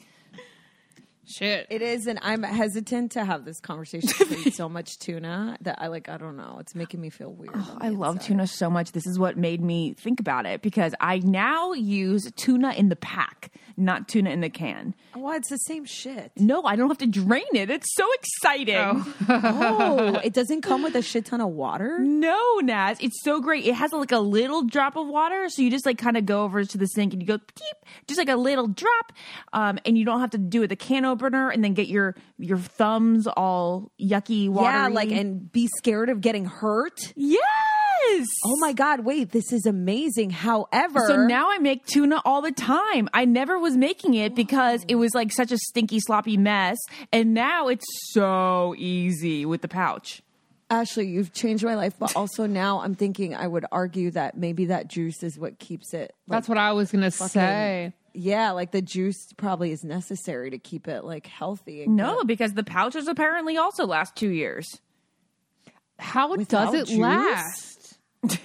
Shit. 1.27 1.67
It 1.71 1.83
is, 1.83 2.07
and 2.07 2.19
I'm 2.23 2.43
hesitant 2.45 3.13
to 3.13 3.25
have 3.25 3.45
this 3.45 3.59
conversation 3.59 4.09
I 4.21 4.43
eat 4.47 4.55
so 4.55 4.69
much 4.69 4.99
tuna 4.99 5.59
that 5.63 5.81
I 5.81 5.89
like. 5.89 6.09
I 6.09 6.17
don't 6.17 6.37
know. 6.37 6.59
It's 6.61 6.75
making 6.75 7.01
me 7.01 7.11
feel 7.11 7.33
weird. 7.33 7.55
on 7.55 7.79
I 7.81 7.89
love 7.89 8.17
inside. 8.17 8.27
tuna 8.29 8.47
so 8.47 8.71
much. 8.71 8.93
This 8.93 9.07
is 9.07 9.19
what 9.19 9.37
made 9.37 9.61
me 9.61 9.95
think 9.95 10.21
about 10.21 10.47
it 10.47 10.63
because 10.63 10.95
I 11.01 11.19
now 11.19 11.73
use 11.73 12.31
tuna 12.37 12.73
in 12.75 12.91
the 12.91 12.97
pack, 12.97 13.51
not 13.77 14.09
tuna 14.09 14.31
in 14.31 14.41
the 14.41 14.51
can. 14.51 14.95
Oh, 15.15 15.33
it's 15.33 15.51
the 15.51 15.57
same 15.57 15.85
shit. 15.85 16.31
No, 16.37 16.63
I 16.63 16.77
don't 16.77 16.89
have 16.89 16.99
to 16.99 17.07
drain 17.07 17.45
it. 17.55 17.71
It's 17.71 17.93
so 17.95 18.07
exciting. 18.13 19.05
oh, 19.29 20.21
it 20.23 20.33
doesn't 20.33 20.63
come 20.63 20.83
with 20.83 20.95
a 20.95 21.03
shit 21.03 21.27
ton 21.27 21.41
of 21.41 21.49
water. 21.49 21.99
No, 21.99 22.61
Naz, 22.63 22.99
it's 23.01 23.21
so 23.25 23.41
great. 23.41 23.65
It 23.65 23.75
has 23.75 23.93
like 23.93 24.13
a 24.13 24.19
little 24.19 24.63
drop 24.63 24.95
of 24.97 25.09
water, 25.09 25.49
so 25.49 25.63
you 25.63 25.71
just 25.71 25.87
like 25.87 25.99
kind 25.99 26.17
of 26.17 26.25
go 26.25 26.45
over 26.45 26.65
to 26.65 26.79
the 26.79 26.87
sink 26.87 27.13
and 27.13 27.21
you 27.21 27.27
go 27.27 27.39
peep, 27.39 27.77
just 28.07 28.19
like 28.19 28.29
a 28.29 28.37
little 28.37 28.69
drop, 28.69 29.13
um, 29.53 29.79
and 29.85 29.99
you 29.99 30.05
don't 30.05 30.21
have 30.21 30.31
to 30.31 30.39
do 30.39 30.63
it 30.63 30.69
the 30.69 30.77
can 30.77 31.05
opener 31.17 31.51
and 31.51 31.65
then 31.65 31.75
get 31.75 31.89
your 31.89 32.15
your 32.39 32.59
thumbs 32.59 33.27
all 33.27 33.91
yucky, 34.01 34.49
watery. 34.49 34.73
Yeah, 34.73 34.89
like 34.89 35.11
and 35.11 35.51
be 35.51 35.69
scared 35.79 36.09
of 36.11 36.21
getting 36.21 36.45
hurt. 36.45 36.99
yes. 37.17 38.27
Oh 38.45 38.57
my 38.61 38.73
god, 38.73 39.01
wait, 39.01 39.33
this 39.33 39.53
is 39.53 39.67
amazing. 39.67 40.31
However, 40.31 41.01
So 41.09 41.27
now 41.27 41.51
I 41.51 41.59
make 41.59 41.87
tuna 41.87 42.21
all 42.25 42.41
the 42.43 42.53
time. 42.53 43.09
I 43.13 43.25
never 43.25 43.59
was 43.59 43.77
making 43.77 44.15
it 44.15 44.35
because 44.35 44.85
it 44.87 44.95
was 44.97 45.13
like 45.15 45.33
such 45.33 45.51
a 45.51 45.59
stinky, 45.59 45.99
sloppy 46.01 46.37
mess, 46.37 46.77
and 47.13 47.35
now 47.35 47.69
it's 47.69 47.87
so 48.13 48.75
easy 48.79 49.45
with 49.47 49.63
the 49.63 49.69
pouch. 49.69 50.23
Ashley, 50.69 51.07
you've 51.07 51.33
changed 51.33 51.65
my 51.65 51.75
life, 51.77 51.95
but 51.99 52.15
also 52.17 52.47
now 52.47 52.81
I'm 52.81 52.95
thinking 52.95 53.35
I 53.35 53.47
would 53.47 53.65
argue 53.73 54.11
that 54.13 54.37
maybe 54.37 54.67
that 54.67 54.89
juice 54.89 55.23
is 55.23 55.39
what 55.39 55.59
keeps 55.59 55.95
it. 55.95 56.13
like, 56.27 56.37
That's 56.39 56.49
what 56.49 56.59
I 56.59 56.73
was 56.73 56.91
gonna 56.93 57.11
say. 57.11 57.93
Yeah, 58.19 58.53
like 58.53 58.71
the 58.73 58.81
juice 58.83 59.29
probably 59.37 59.73
is 59.73 59.85
necessary 59.85 60.51
to 60.51 60.59
keep 60.59 60.89
it 60.89 61.05
like 61.05 61.27
healthy. 61.27 61.83
And 61.83 61.97
No, 61.97 62.19
good. 62.19 62.27
because 62.29 62.55
the 62.55 62.65
pouches 62.65 63.09
apparently 63.09 63.57
also 63.59 63.87
last 63.87 64.17
two 64.17 64.31
years. 64.31 64.67
How 65.99 66.31
Without 66.35 66.73
does 66.73 66.75
it 66.83 66.87
juice? 66.89 66.99
last? 66.99 67.99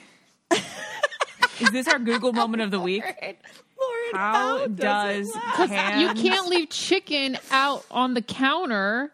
Is 1.61 1.69
this 1.71 1.87
our 1.87 1.99
Google 1.99 2.33
moment 2.33 2.63
of 2.63 2.71
the 2.71 2.79
week? 2.79 3.03
Lauren, 3.21 4.13
How 4.13 4.67
does 4.67 5.27
You 5.27 6.13
can't 6.15 6.47
leave 6.47 6.69
chicken 6.69 7.37
out 7.51 7.85
on 7.91 8.13
the 8.13 8.21
counter. 8.21 9.11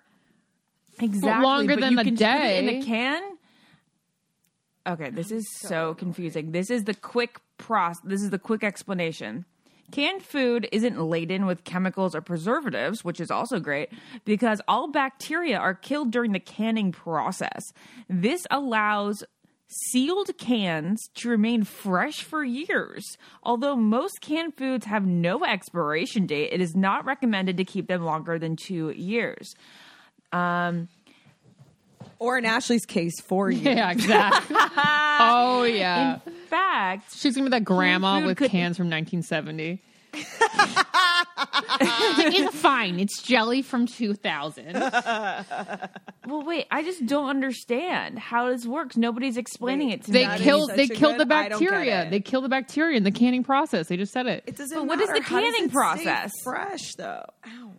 exactly 0.99 1.43
longer 1.43 1.75
but 1.75 1.81
than 1.81 1.93
you 1.93 1.99
a 1.99 2.03
can 2.03 2.15
put 2.15 2.21
it 2.23 2.59
in 2.59 2.65
day. 2.67 2.79
a 2.79 2.83
can? 2.83 3.21
Okay, 4.87 5.09
this 5.09 5.31
is 5.31 5.45
so 5.59 5.93
confusing. 5.95 6.51
This 6.51 6.69
is 6.69 6.85
the 6.85 6.93
quick 6.93 7.39
process. 7.57 8.01
This 8.05 8.21
is 8.21 8.29
the 8.29 8.39
quick 8.39 8.63
explanation. 8.63 9.45
Canned 9.91 10.21
food 10.21 10.67
isn't 10.71 11.01
laden 11.01 11.45
with 11.45 11.63
chemicals 11.63 12.13
or 12.13 12.21
preservatives, 12.21 13.05
which 13.05 13.21
is 13.21 13.31
also 13.31 13.59
great 13.59 13.89
because 14.25 14.61
all 14.67 14.91
bacteria 14.91 15.57
are 15.57 15.73
killed 15.73 16.11
during 16.11 16.33
the 16.33 16.39
canning 16.39 16.91
process. 16.91 17.71
This 18.09 18.45
allows 18.51 19.23
sealed 19.69 20.37
cans 20.37 21.09
to 21.15 21.29
remain 21.29 21.63
fresh 21.63 22.21
for 22.21 22.43
years. 22.43 23.17
Although 23.43 23.75
most 23.75 24.21
canned 24.21 24.55
foods 24.55 24.85
have 24.85 25.05
no 25.05 25.43
expiration 25.45 26.25
date, 26.25 26.51
it 26.51 26.61
is 26.61 26.75
not 26.75 27.05
recommended 27.05 27.57
to 27.57 27.65
keep 27.65 27.87
them 27.87 28.03
longer 28.03 28.39
than 28.39 28.55
two 28.55 28.89
years. 28.89 29.55
Um, 30.31 30.89
Or 32.19 32.37
in 32.37 32.45
Ashley's 32.45 32.85
case, 32.85 33.19
for 33.21 33.49
you. 33.51 33.61
Yeah, 33.69 33.91
exactly. 33.91 34.55
oh 34.59 35.63
yeah. 35.63 36.19
In 36.25 36.31
fact, 36.49 37.15
She's 37.15 37.35
gonna 37.35 37.45
be 37.49 37.51
that 37.51 37.63
grandma 37.63 38.25
with 38.25 38.37
could- 38.37 38.49
cans 38.51 38.77
from 38.77 38.89
1970. 38.89 39.81
it's 41.79 42.55
fine. 42.57 42.99
It's 42.99 43.21
jelly 43.21 43.61
from 43.61 43.85
2000. 43.85 44.73
well, 44.73 46.43
wait, 46.43 46.65
I 46.71 46.81
just 46.83 47.05
don't 47.05 47.29
understand 47.29 48.17
how 48.17 48.49
this 48.49 48.65
works. 48.65 48.97
Nobody's 48.97 49.37
explaining 49.37 49.89
it 49.91 50.03
to 50.05 50.11
They 50.11 50.21
me. 50.21 50.25
That 50.25 50.39
is 50.39 50.43
killed. 50.45 50.69
such 50.69 50.77
They 50.77 50.83
a 50.85 50.87
killed 50.87 51.17
good- 51.17 51.27
the 51.29 51.35
I 51.35 51.49
don't 51.49 51.59
get 51.59 51.69
bacteria. 51.69 52.03
it. 52.05 52.09
They 52.11 52.19
killed 52.19 52.45
the 52.45 52.49
bacteria 52.49 52.97
in 52.97 53.03
the 53.03 53.11
canning 53.11 53.43
process. 53.43 53.87
They 53.87 53.97
just 53.97 54.11
said 54.13 54.25
it. 54.27 54.43
It 54.47 54.55
doesn't 54.57 54.75
But 54.77 54.87
what 54.87 54.99
is 55.01 55.07
matter. 55.09 55.19
the 55.19 55.25
How 55.25 55.39
does 55.41 55.51
canning 55.53 55.65
it 55.65 55.69
stay 55.69 55.73
process? 55.77 56.31
Fresh 56.43 56.95
though. 56.95 57.25
Ow. 57.45 57.71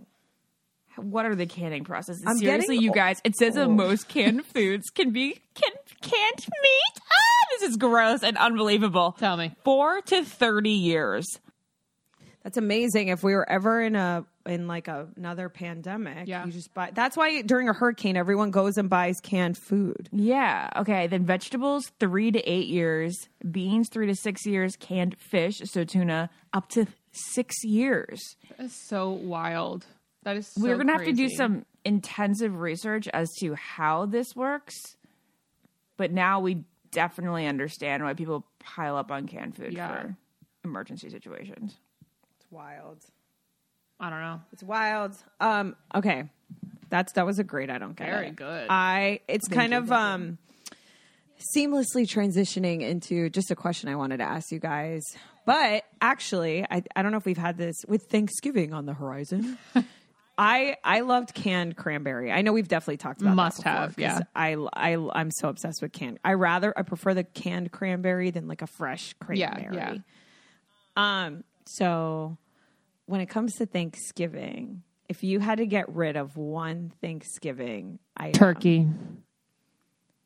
What 0.99 1.27
are 1.27 1.35
the 1.35 1.47
canning 1.47 1.85
processes? 1.85 2.23
I'm 2.27 2.37
Seriously, 2.39 2.77
getting 2.77 2.83
you 2.83 2.93
guys, 2.93 3.21
it 3.25 3.35
says 3.37 3.55
that 3.55 3.69
most 3.69 4.09
canned 4.09 4.45
foods 4.55 4.91
can 4.91 5.11
be 5.11 5.41
can, 5.55 5.73
canned 6.03 6.47
meat. 6.63 7.01
Ah, 7.11 7.47
this 7.59 7.71
is 7.71 7.77
gross 7.77 8.23
and 8.23 8.37
unbelievable. 8.37 9.17
Tell 9.19 9.37
me. 9.37 9.55
Four 9.65 10.01
to 10.03 10.25
30 10.25 10.71
years. 10.71 11.27
That's 12.45 12.57
amazing. 12.57 13.09
If 13.09 13.23
we 13.23 13.35
were 13.35 13.49
ever 13.51 13.83
in 13.83 13.95
a 13.97 14.25
in 14.47 14.67
like 14.67 14.89
a, 14.89 15.09
another 15.17 15.51
pandemic, 15.51 16.27
Yeah. 16.27 16.47
you 16.47 16.53
just 16.53 16.73
buy. 16.73 16.91
That's 16.95 17.17
why 17.17 17.43
during 17.43 17.69
a 17.69 17.75
hurricane, 17.75 18.17
everyone 18.17 18.51
goes 18.51 18.79
and 18.79 18.89
buys 18.89 19.17
canned 19.23 19.59
food. 19.59 20.09
Yeah. 20.13 20.71
Okay. 20.77 21.07
Then 21.09 21.27
vegetables, 21.27 21.93
three 22.01 22.31
to 22.31 22.41
eight 22.51 22.69
years. 22.69 23.29
Beans, 23.51 23.89
three 23.93 24.07
to 24.07 24.15
six 24.15 24.47
years. 24.47 24.77
Canned 24.77 25.17
fish, 25.19 25.61
so 25.65 25.85
tuna, 25.85 26.31
up 26.55 26.71
to 26.71 26.87
six 27.13 27.55
years. 27.65 28.19
That's 28.57 28.89
so 28.89 29.11
wild. 29.11 29.85
That 30.25 30.37
is. 30.37 30.49
So 30.49 30.63
We're 30.63 30.75
going 30.75 30.89
to 30.89 30.95
have 30.95 31.05
to 31.05 31.13
do 31.13 31.29
some 31.29 31.65
intensive 31.85 32.57
research 32.59 33.09
as 33.09 33.29
to 33.41 33.55
how 33.55 34.07
this 34.07 34.35
works. 34.37 34.75
But 35.97 36.13
now 36.13 36.41
we 36.41 36.65
definitely 36.91 37.47
understand 37.47 38.03
why 38.05 38.15
people 38.15 38.45
pile 38.61 38.97
up 38.97 39.11
on 39.11 39.27
canned 39.27 39.57
food 39.57 39.73
Yeah. 39.73 39.89
for 40.03 40.17
emergency 40.65 41.11
situations. 41.11 41.77
It's 42.37 42.47
wild. 42.51 42.99
I 44.01 44.11
don't 44.11 44.21
know. 44.21 44.41
It's 44.53 44.63
wild. 44.63 45.17
Um. 45.41 45.75
Okay. 45.95 46.31
That's 46.89 47.13
that 47.15 47.27
was 47.27 47.39
a 47.39 47.45
great. 47.45 47.69
I 47.69 47.79
don't 47.79 47.97
get 47.97 48.09
Very 48.09 48.29
it. 48.29 48.37
good. 48.37 48.67
I. 48.71 49.21
It's 49.29 49.49
kind 49.49 49.75
of 49.75 49.91
um 49.93 50.39
seamlessly 51.57 52.05
transitioning 52.07 52.81
into 52.83 53.29
just 53.31 53.51
a 53.51 53.57
question 53.57 53.89
I 53.89 53.97
wanted 53.97 54.19
to 54.19 54.25
ask 54.25 54.51
you 54.51 54.59
guys. 54.59 55.03
But 55.47 55.85
actually, 56.01 56.65
I 56.71 56.83
I 56.95 57.03
don't 57.03 57.11
know 57.13 57.19
if 57.19 57.25
we've 57.27 57.37
had 57.39 57.57
this 57.59 57.77
with 57.89 58.05
Thanksgiving 58.05 58.73
on 58.73 58.87
the 58.87 58.95
horizon. 58.95 59.59
I 60.41 60.77
I 60.85 61.01
loved 61.01 61.35
canned 61.35 61.77
cranberry. 61.77 62.31
I 62.31 62.43
know 62.43 62.53
we've 62.53 62.69
definitely 62.69 62.99
talked 62.99 63.21
about 63.21 63.31
that 63.31 63.37
Must 63.37 63.57
before, 63.59 63.73
have, 63.73 63.89
'cause 63.97 64.01
yeah. 64.03 64.21
I 64.37 64.55
I 64.73 64.97
I'm 65.13 65.31
so 65.33 65.49
obsessed 65.49 65.83
with 65.83 65.93
canned. 65.93 66.21
I 66.25 66.35
rather 66.35 66.73
I 66.79 66.83
prefer 66.83 67.13
the 67.13 67.25
canned 67.25 67.73
cranberry 67.73 68.31
than 68.31 68.47
like 68.47 68.63
a 68.63 68.67
fresh 68.69 69.15
cranberry. 69.21 69.75
yeah. 69.77 69.95
Um. 70.97 71.43
So 71.67 72.39
when 73.07 73.21
it 73.21 73.27
comes 73.27 73.57
to 73.57 73.67
Thanksgiving, 73.67 74.83
if 75.09 75.25
you 75.25 75.41
had 75.41 75.59
to 75.59 75.67
get 75.67 75.89
rid 75.95 76.17
of 76.17 76.37
one 76.37 76.93
Thanksgiving 77.01 77.99
item, 78.17 78.33
Turkey. 78.33 78.87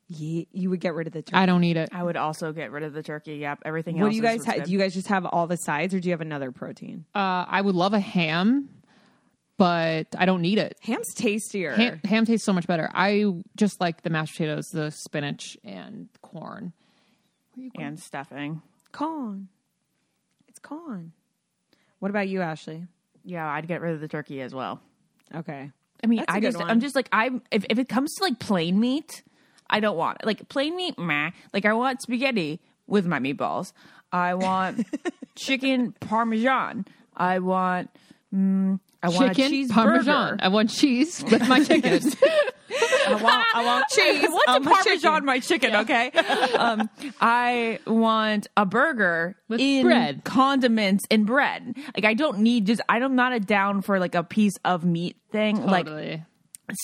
ye- 0.07 0.47
you 0.51 0.69
would 0.69 0.79
get 0.79 0.93
rid 0.93 1.07
of 1.07 1.13
the 1.13 1.21
turkey. 1.21 1.35
I 1.37 1.45
don't 1.45 1.63
eat 1.63 1.77
it. 1.77 1.89
I 1.91 2.03
would 2.03 2.17
also 2.17 2.51
get 2.51 2.71
rid 2.71 2.83
of 2.83 2.93
the 2.93 3.03
turkey. 3.03 3.35
Yep. 3.37 3.59
Everything 3.65 3.95
what 3.97 4.05
else 4.05 4.11
do 4.11 4.15
you 4.17 4.21
guys 4.21 4.45
have? 4.45 4.63
Do 4.65 4.71
you 4.71 4.79
guys 4.79 4.93
just 4.93 5.07
have 5.07 5.25
all 5.25 5.47
the 5.47 5.57
sides, 5.57 5.93
or 5.93 5.99
do 5.99 6.07
you 6.09 6.13
have 6.13 6.21
another 6.21 6.51
protein? 6.51 7.05
Uh, 7.15 7.45
I 7.47 7.61
would 7.61 7.75
love 7.75 7.93
a 7.93 7.99
ham, 7.99 8.69
but 9.57 10.07
I 10.17 10.25
don't 10.25 10.41
need 10.41 10.57
it. 10.57 10.77
Ham's 10.81 11.13
tastier. 11.13 11.73
Ham, 11.73 12.01
ham 12.03 12.25
tastes 12.25 12.45
so 12.45 12.53
much 12.53 12.67
better. 12.67 12.89
I 12.93 13.25
just 13.55 13.79
like 13.79 14.01
the 14.01 14.09
mashed 14.09 14.33
potatoes, 14.33 14.67
the 14.69 14.89
spinach, 14.91 15.57
and 15.63 16.09
corn. 16.21 16.73
and 17.75 17.99
stuffing. 17.99 18.61
Corn. 18.91 19.47
It's 20.47 20.59
corn. 20.59 21.13
What 21.99 22.09
about 22.09 22.27
you, 22.27 22.41
Ashley? 22.41 22.85
Yeah, 23.23 23.47
I'd 23.47 23.67
get 23.67 23.81
rid 23.81 23.93
of 23.93 24.01
the 24.01 24.07
turkey 24.07 24.41
as 24.41 24.53
well. 24.53 24.81
Okay. 25.33 25.71
I 26.03 26.07
mean, 26.07 26.19
That's 26.19 26.31
a 26.31 26.35
I 26.35 26.39
good 26.39 26.47
just, 26.47 26.57
one. 26.57 26.69
I'm 26.69 26.79
just 26.81 26.95
like, 26.95 27.07
I'm, 27.11 27.41
if, 27.51 27.65
if 27.69 27.79
it 27.79 27.87
comes 27.87 28.13
to 28.15 28.23
like 28.23 28.39
plain 28.39 28.79
meat, 28.79 29.23
I 29.69 29.79
don't 29.79 29.95
want 29.95 30.17
it. 30.19 30.25
Like 30.25 30.49
plain 30.49 30.75
meat, 30.75 30.99
meh. 30.99 31.31
Like 31.53 31.65
I 31.65 31.73
want 31.73 32.01
spaghetti 32.01 32.59
with 32.87 33.05
my 33.05 33.19
meatballs. 33.19 33.71
I 34.11 34.33
want 34.33 34.85
chicken 35.35 35.93
parmesan. 35.93 36.85
I 37.15 37.39
want, 37.39 37.89
mm, 38.33 38.79
I 39.03 39.09
want 39.09 39.31
a 39.31 39.35
Chicken 39.35 39.49
cheese 39.51 39.71
parmesan. 39.71 40.39
I 40.41 40.47
want 40.47 40.69
cheese 40.69 41.23
with 41.29 41.47
my 41.49 41.61
chicken. 41.63 41.93
I 43.05 43.15
want, 43.21 43.45
I 43.53 43.65
want 43.65 43.85
cheese. 43.89 44.23
I 44.23 44.27
want 44.29 44.47
on 44.47 44.63
my 44.63 44.71
parmesan 44.71 44.99
chicken. 45.11 45.25
my 45.25 45.39
chicken, 45.39 45.75
okay? 45.75 46.11
um, 46.57 46.89
I 47.19 47.79
want 47.85 48.47
a 48.55 48.65
burger 48.65 49.35
With 49.49 49.59
in 49.59 49.85
bread. 49.85 50.23
condiments 50.23 51.03
and 51.11 51.25
bread. 51.27 51.75
Like 51.95 52.05
I 52.05 52.13
don't 52.13 52.39
need 52.39 52.65
just. 52.65 52.81
I'm 52.87 53.15
not 53.15 53.33
a 53.33 53.41
down 53.41 53.81
for 53.81 53.99
like 53.99 54.15
a 54.15 54.23
piece 54.23 54.55
of 54.63 54.85
meat 54.85 55.17
thing. 55.31 55.65
Like 55.65 55.87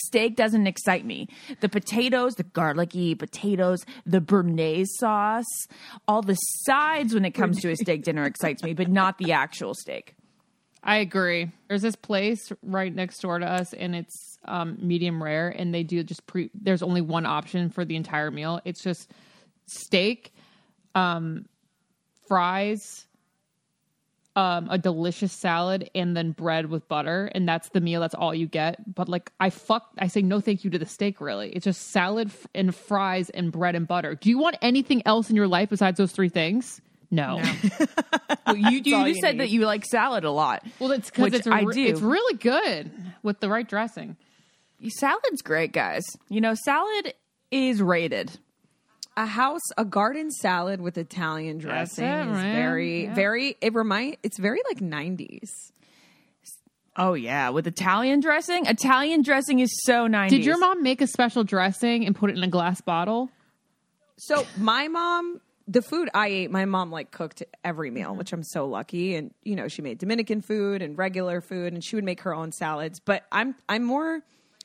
steak 0.05 0.35
doesn't 0.35 0.67
excite 0.67 1.05
me. 1.05 1.29
The 1.61 1.69
potatoes, 1.69 2.35
the 2.35 2.43
garlicky 2.43 3.15
potatoes, 3.15 3.85
the 4.05 4.19
béarnaise 4.19 4.87
sauce, 4.97 5.67
all 6.05 6.21
the 6.21 6.35
sides 6.35 7.13
when 7.13 7.23
it 7.23 7.31
comes 7.31 7.61
to 7.61 7.71
a 7.71 7.75
steak 7.77 8.03
dinner 8.03 8.25
excites 8.25 8.61
me, 8.61 8.73
but 8.73 8.89
not 8.89 9.17
the 9.17 9.31
actual 9.31 9.73
steak. 9.73 10.15
I 10.83 10.97
agree. 10.97 11.51
There's 11.67 11.81
this 11.81 11.95
place 11.95 12.51
right 12.63 12.93
next 12.93 13.19
door 13.19 13.39
to 13.39 13.45
us, 13.45 13.73
and 13.73 13.95
it's 13.95 14.37
um, 14.45 14.77
medium 14.81 15.21
rare, 15.21 15.49
and 15.49 15.73
they 15.73 15.83
do 15.83 16.03
just 16.03 16.25
pre. 16.25 16.49
There's 16.53 16.81
only 16.81 17.01
one 17.01 17.25
option 17.25 17.69
for 17.69 17.83
the 17.83 17.95
entire 17.95 18.31
meal. 18.31 18.61
It's 18.63 18.81
just 18.81 19.11
steak, 19.65 20.33
um, 20.95 21.45
fries, 22.27 23.05
um, 24.37 24.69
a 24.69 24.77
delicious 24.77 25.33
salad, 25.33 25.89
and 25.93 26.15
then 26.15 26.31
bread 26.31 26.67
with 26.67 26.87
butter, 26.87 27.29
and 27.35 27.47
that's 27.47 27.69
the 27.69 27.81
meal. 27.81 27.99
That's 27.99 28.15
all 28.15 28.33
you 28.33 28.47
get. 28.47 28.95
But 28.95 29.09
like, 29.09 29.31
I 29.37 29.49
fuck. 29.49 29.89
I 29.97 30.07
say 30.07 30.21
no, 30.21 30.39
thank 30.39 30.63
you 30.63 30.69
to 30.69 30.79
the 30.79 30.85
steak. 30.85 31.19
Really, 31.19 31.49
it's 31.49 31.65
just 31.65 31.89
salad 31.89 32.31
and 32.55 32.73
fries 32.73 33.29
and 33.29 33.51
bread 33.51 33.75
and 33.75 33.85
butter. 33.85 34.15
Do 34.15 34.29
you 34.29 34.39
want 34.39 34.55
anything 34.61 35.01
else 35.05 35.29
in 35.29 35.35
your 35.35 35.47
life 35.47 35.69
besides 35.69 35.97
those 35.97 36.13
three 36.13 36.29
things? 36.29 36.79
No. 37.11 37.41
Well, 38.47 38.57
you 38.57 38.81
you, 38.83 38.97
you 38.97 39.05
you 39.05 39.15
said 39.21 39.33
need. 39.33 39.41
that 39.41 39.49
you 39.49 39.65
like 39.67 39.85
salad 39.85 40.23
a 40.23 40.31
lot. 40.31 40.63
Well, 40.79 40.91
it's 40.91 41.11
because 41.11 41.25
Which 41.25 41.33
it's 41.35 41.45
a 41.47 41.53
I 41.53 41.61
re- 41.61 41.73
do. 41.75 41.85
It's 41.85 42.01
really 42.01 42.35
good 42.35 42.89
with 43.21 43.39
the 43.41 43.47
right 43.49 43.67
dressing. 43.67 44.17
Salad's 44.87 45.43
great, 45.43 45.71
guys. 45.71 46.03
You 46.29 46.41
know, 46.41 46.55
salad 46.55 47.13
is 47.51 47.79
rated. 47.79 48.31
a 49.17 49.27
house 49.27 49.61
a 49.77 49.85
garden 49.85 50.31
salad 50.31 50.81
with 50.81 50.97
Italian 50.97 51.59
dressing 51.59 52.05
it, 52.05 52.21
is 52.21 52.27
man. 52.37 52.55
very 52.55 53.03
Yeah. 53.03 53.13
very 53.13 53.55
it 53.61 53.75
remind 53.75 54.17
it's 54.23 54.39
very 54.39 54.61
like 54.67 54.79
90s. 54.79 55.49
Oh 56.95 57.13
yeah, 57.13 57.49
with 57.49 57.67
Italian 57.67 58.19
dressing. 58.19 58.65
Italian 58.65 59.21
dressing 59.21 59.59
is 59.59 59.69
so 59.83 60.07
90s. 60.07 60.29
Did 60.29 60.45
your 60.45 60.57
mom 60.57 60.81
make 60.81 61.01
a 61.01 61.07
special 61.07 61.43
dressing 61.43 62.05
and 62.05 62.15
put 62.15 62.29
it 62.31 62.37
in 62.37 62.43
a 62.43 62.47
glass 62.47 62.81
bottle? 62.81 63.29
So 64.17 64.45
my 64.57 64.87
mom 64.87 65.39
the 65.69 65.83
food 65.83 66.09
I 66.15 66.27
ate, 66.29 66.51
my 66.51 66.65
mom 66.65 66.91
like 66.91 67.11
cooked 67.11 67.43
every 67.63 67.91
meal, 67.91 68.15
which 68.15 68.33
I'm 68.33 68.43
so 68.43 68.65
lucky. 68.65 69.15
And 69.15 69.31
you 69.43 69.55
know, 69.55 69.67
she 69.67 69.81
made 69.83 69.99
Dominican 69.99 70.41
food 70.41 70.81
and 70.81 70.97
regular 70.97 71.41
food, 71.41 71.73
and 71.73 71.83
she 71.83 71.95
would 71.95 72.03
make 72.03 72.21
her 72.21 72.33
own 72.33 72.51
salads. 72.51 72.99
But 72.99 73.23
I'm 73.31 73.55
I'm 73.69 73.83
more, 73.83 74.21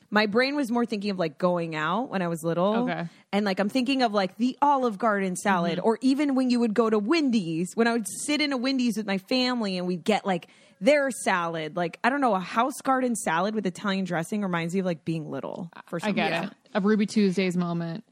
my 0.09 0.25
brain 0.25 0.55
was 0.55 0.71
more 0.71 0.85
thinking 0.85 1.11
of 1.11 1.19
like 1.19 1.37
going 1.37 1.75
out 1.75 2.09
when 2.09 2.23
I 2.23 2.27
was 2.27 2.43
little, 2.43 2.89
Okay. 2.89 3.05
and 3.31 3.45
like 3.45 3.59
I'm 3.59 3.69
thinking 3.69 4.01
of 4.01 4.13
like 4.13 4.35
the 4.37 4.57
Olive 4.63 4.97
Garden 4.97 5.35
salad, 5.35 5.77
mm-hmm. 5.77 5.87
or 5.87 5.99
even 6.01 6.33
when 6.33 6.49
you 6.49 6.59
would 6.59 6.73
go 6.73 6.89
to 6.89 6.97
Wendy's, 6.97 7.71
when 7.75 7.87
I 7.87 7.93
would 7.93 8.07
sit 8.25 8.41
in 8.41 8.51
a 8.51 8.57
Wendy's 8.57 8.97
with 8.97 9.05
my 9.05 9.19
family 9.19 9.77
and 9.77 9.85
we'd 9.85 10.03
get 10.03 10.25
like 10.25 10.47
their 10.81 11.11
salad. 11.11 11.75
Like 11.75 11.99
I 12.03 12.09
don't 12.09 12.21
know, 12.21 12.33
a 12.33 12.39
house 12.39 12.81
garden 12.81 13.15
salad 13.15 13.53
with 13.53 13.67
Italian 13.67 14.05
dressing 14.05 14.41
reminds 14.41 14.73
me 14.73 14.79
of 14.79 14.87
like 14.87 15.05
being 15.05 15.29
little. 15.29 15.69
For 15.85 15.99
some 15.99 16.09
I 16.09 16.13
get 16.13 16.31
reason. 16.31 16.45
it. 16.45 16.53
A 16.73 16.81
Ruby 16.81 17.05
Tuesdays 17.05 17.55
moment. 17.55 18.03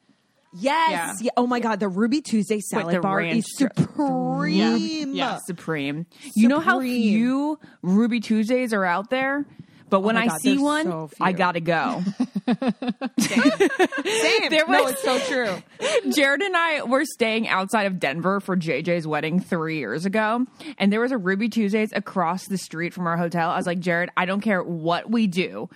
Yes. 0.55 0.91
Yeah. 0.91 1.13
Yeah. 1.21 1.31
Oh 1.37 1.47
my 1.47 1.59
God. 1.59 1.79
The 1.79 1.87
Ruby 1.89 2.21
Tuesday 2.21 2.59
salad 2.59 3.01
bar 3.01 3.21
is 3.21 3.45
supreme. 3.57 5.13
Yeah. 5.13 5.39
Supreme. 5.45 6.05
You 6.35 6.47
know 6.47 6.59
how 6.59 6.75
Supreme. 6.77 7.01
few 7.01 7.59
Ruby 7.81 8.19
Tuesdays 8.19 8.73
are 8.73 8.85
out 8.85 9.09
there? 9.09 9.45
But 9.89 9.99
when 10.01 10.15
Oh 10.15 10.19
my 10.21 10.25
I 10.25 10.27
God, 10.29 10.41
see 10.41 10.49
there's 10.51 10.61
one, 10.61 10.85
so 10.85 11.07
few. 11.15 11.23
I 11.25 11.31
gotta 11.33 11.59
go. 11.59 12.01
Same. 13.19 14.49
There 14.49 14.67
no, 14.67 14.83
was- 14.83 14.91
it's 14.93 15.03
so 15.03 15.19
true. 15.19 15.55
Jared 16.13 16.41
and 16.41 16.55
I 16.57 16.81
were 16.83 17.05
staying 17.05 17.47
outside 17.47 17.83
of 17.83 17.99
Denver 17.99 18.39
for 18.39 18.55
JJ's 18.57 19.05
wedding 19.05 19.39
three 19.39 19.77
years 19.77 20.05
ago, 20.05 20.45
and 20.77 20.91
there 20.91 20.99
was 20.99 21.11
a 21.11 21.17
Ruby 21.17 21.49
Tuesdays 21.49 21.91
across 21.93 22.47
the 22.47 22.57
street 22.57 22.93
from 22.93 23.05
our 23.07 23.17
hotel. 23.17 23.51
I 23.51 23.57
was 23.57 23.67
like, 23.67 23.79
Jared, 23.79 24.09
I 24.17 24.25
don't 24.25 24.41
care 24.41 24.63
what 24.63 25.09
we 25.11 25.27
do, 25.27 25.69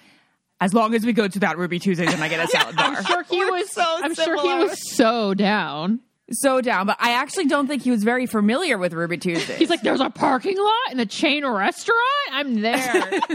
as 0.60 0.74
long 0.74 0.96
as 0.96 1.06
we 1.06 1.14
go 1.14 1.28
to 1.28 1.40
that 1.40 1.58
Ruby 1.58 1.80
Tuesdays 1.80 2.14
and 2.14 2.24
I 2.24 2.30
get 2.30 2.44
a 2.44 2.48
salad 2.52 2.76
bar. 2.76 3.04
Sure, 3.04 3.24
he 3.24 3.44
was. 3.46 3.72
so 3.72 3.84
I'm 3.86 4.14
sure 4.16 4.42
he 4.42 4.64
was 4.66 4.96
so 4.96 5.34
down. 5.34 6.00
so 6.32 6.62
down, 6.62 6.86
but 6.88 6.98
I 7.00 7.12
actually 7.14 7.46
don't 7.46 7.68
think 7.68 7.84
he 7.84 7.92
was 7.92 8.04
very 8.04 8.26
familiar 8.26 8.78
with 8.78 8.94
Ruby 8.94 9.18
Tuesdays. 9.18 9.58
He's 9.58 9.70
like, 9.70 9.82
"There's 9.82 10.02
a 10.02 10.10
parking 10.10 10.58
lot 10.58 10.92
and 10.92 11.00
a 11.00 11.06
chain 11.06 11.46
restaurant. 11.46 11.98
I'm 12.32 12.62
there." 12.62 13.12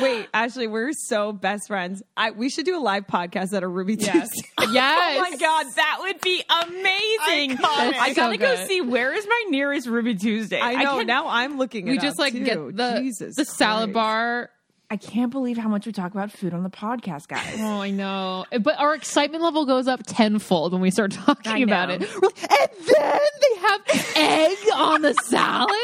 Wait, 0.00 0.28
Ashley, 0.32 0.66
we're 0.68 0.92
so 0.92 1.32
best 1.32 1.66
friends. 1.66 2.02
I 2.16 2.30
we 2.30 2.48
should 2.48 2.64
do 2.64 2.78
a 2.78 2.80
live 2.80 3.06
podcast 3.06 3.52
at 3.52 3.62
a 3.62 3.68
Ruby 3.68 3.96
Yes. 3.98 4.28
Tuesday. 4.30 4.48
Yes. 4.72 5.16
Oh 5.18 5.20
my 5.30 5.36
god, 5.36 5.66
that 5.76 5.98
would 6.00 6.20
be 6.20 6.42
amazing! 6.48 7.58
I 7.64 8.12
gotta 8.14 8.34
so 8.34 8.38
go 8.38 8.56
good. 8.56 8.68
see 8.68 8.80
where 8.80 9.12
is 9.14 9.26
my 9.26 9.44
nearest 9.48 9.86
Ruby 9.86 10.14
Tuesday. 10.14 10.60
I 10.60 10.82
know. 10.84 10.98
can- 10.98 11.06
now 11.06 11.26
I'm 11.28 11.58
looking. 11.58 11.86
we 11.86 11.96
it 11.96 12.00
just 12.02 12.18
like 12.18 12.32
too. 12.34 12.44
get 12.44 12.76
the 12.76 13.00
Jesus 13.00 13.34
the 13.36 13.44
salad 13.44 13.92
bar. 13.92 14.50
I 14.90 14.96
can't 14.96 15.30
believe 15.30 15.58
how 15.58 15.68
much 15.68 15.84
we 15.84 15.92
talk 15.92 16.12
about 16.12 16.32
food 16.32 16.54
on 16.54 16.62
the 16.62 16.70
podcast, 16.70 17.28
guys. 17.28 17.56
Oh, 17.58 17.80
I 17.82 17.90
know. 17.90 18.46
But 18.50 18.78
our 18.78 18.94
excitement 18.94 19.42
level 19.44 19.66
goes 19.66 19.86
up 19.86 20.00
tenfold 20.06 20.72
when 20.72 20.80
we 20.80 20.90
start 20.90 21.12
talking 21.26 21.62
about 21.62 21.90
it. 21.90 22.00
Like, 22.00 22.50
and 22.50 22.70
then 22.86 23.20
they 23.42 23.60
have 23.60 24.16
egg 24.16 24.56
on 24.74 25.02
the 25.02 25.12
salad. 25.24 25.74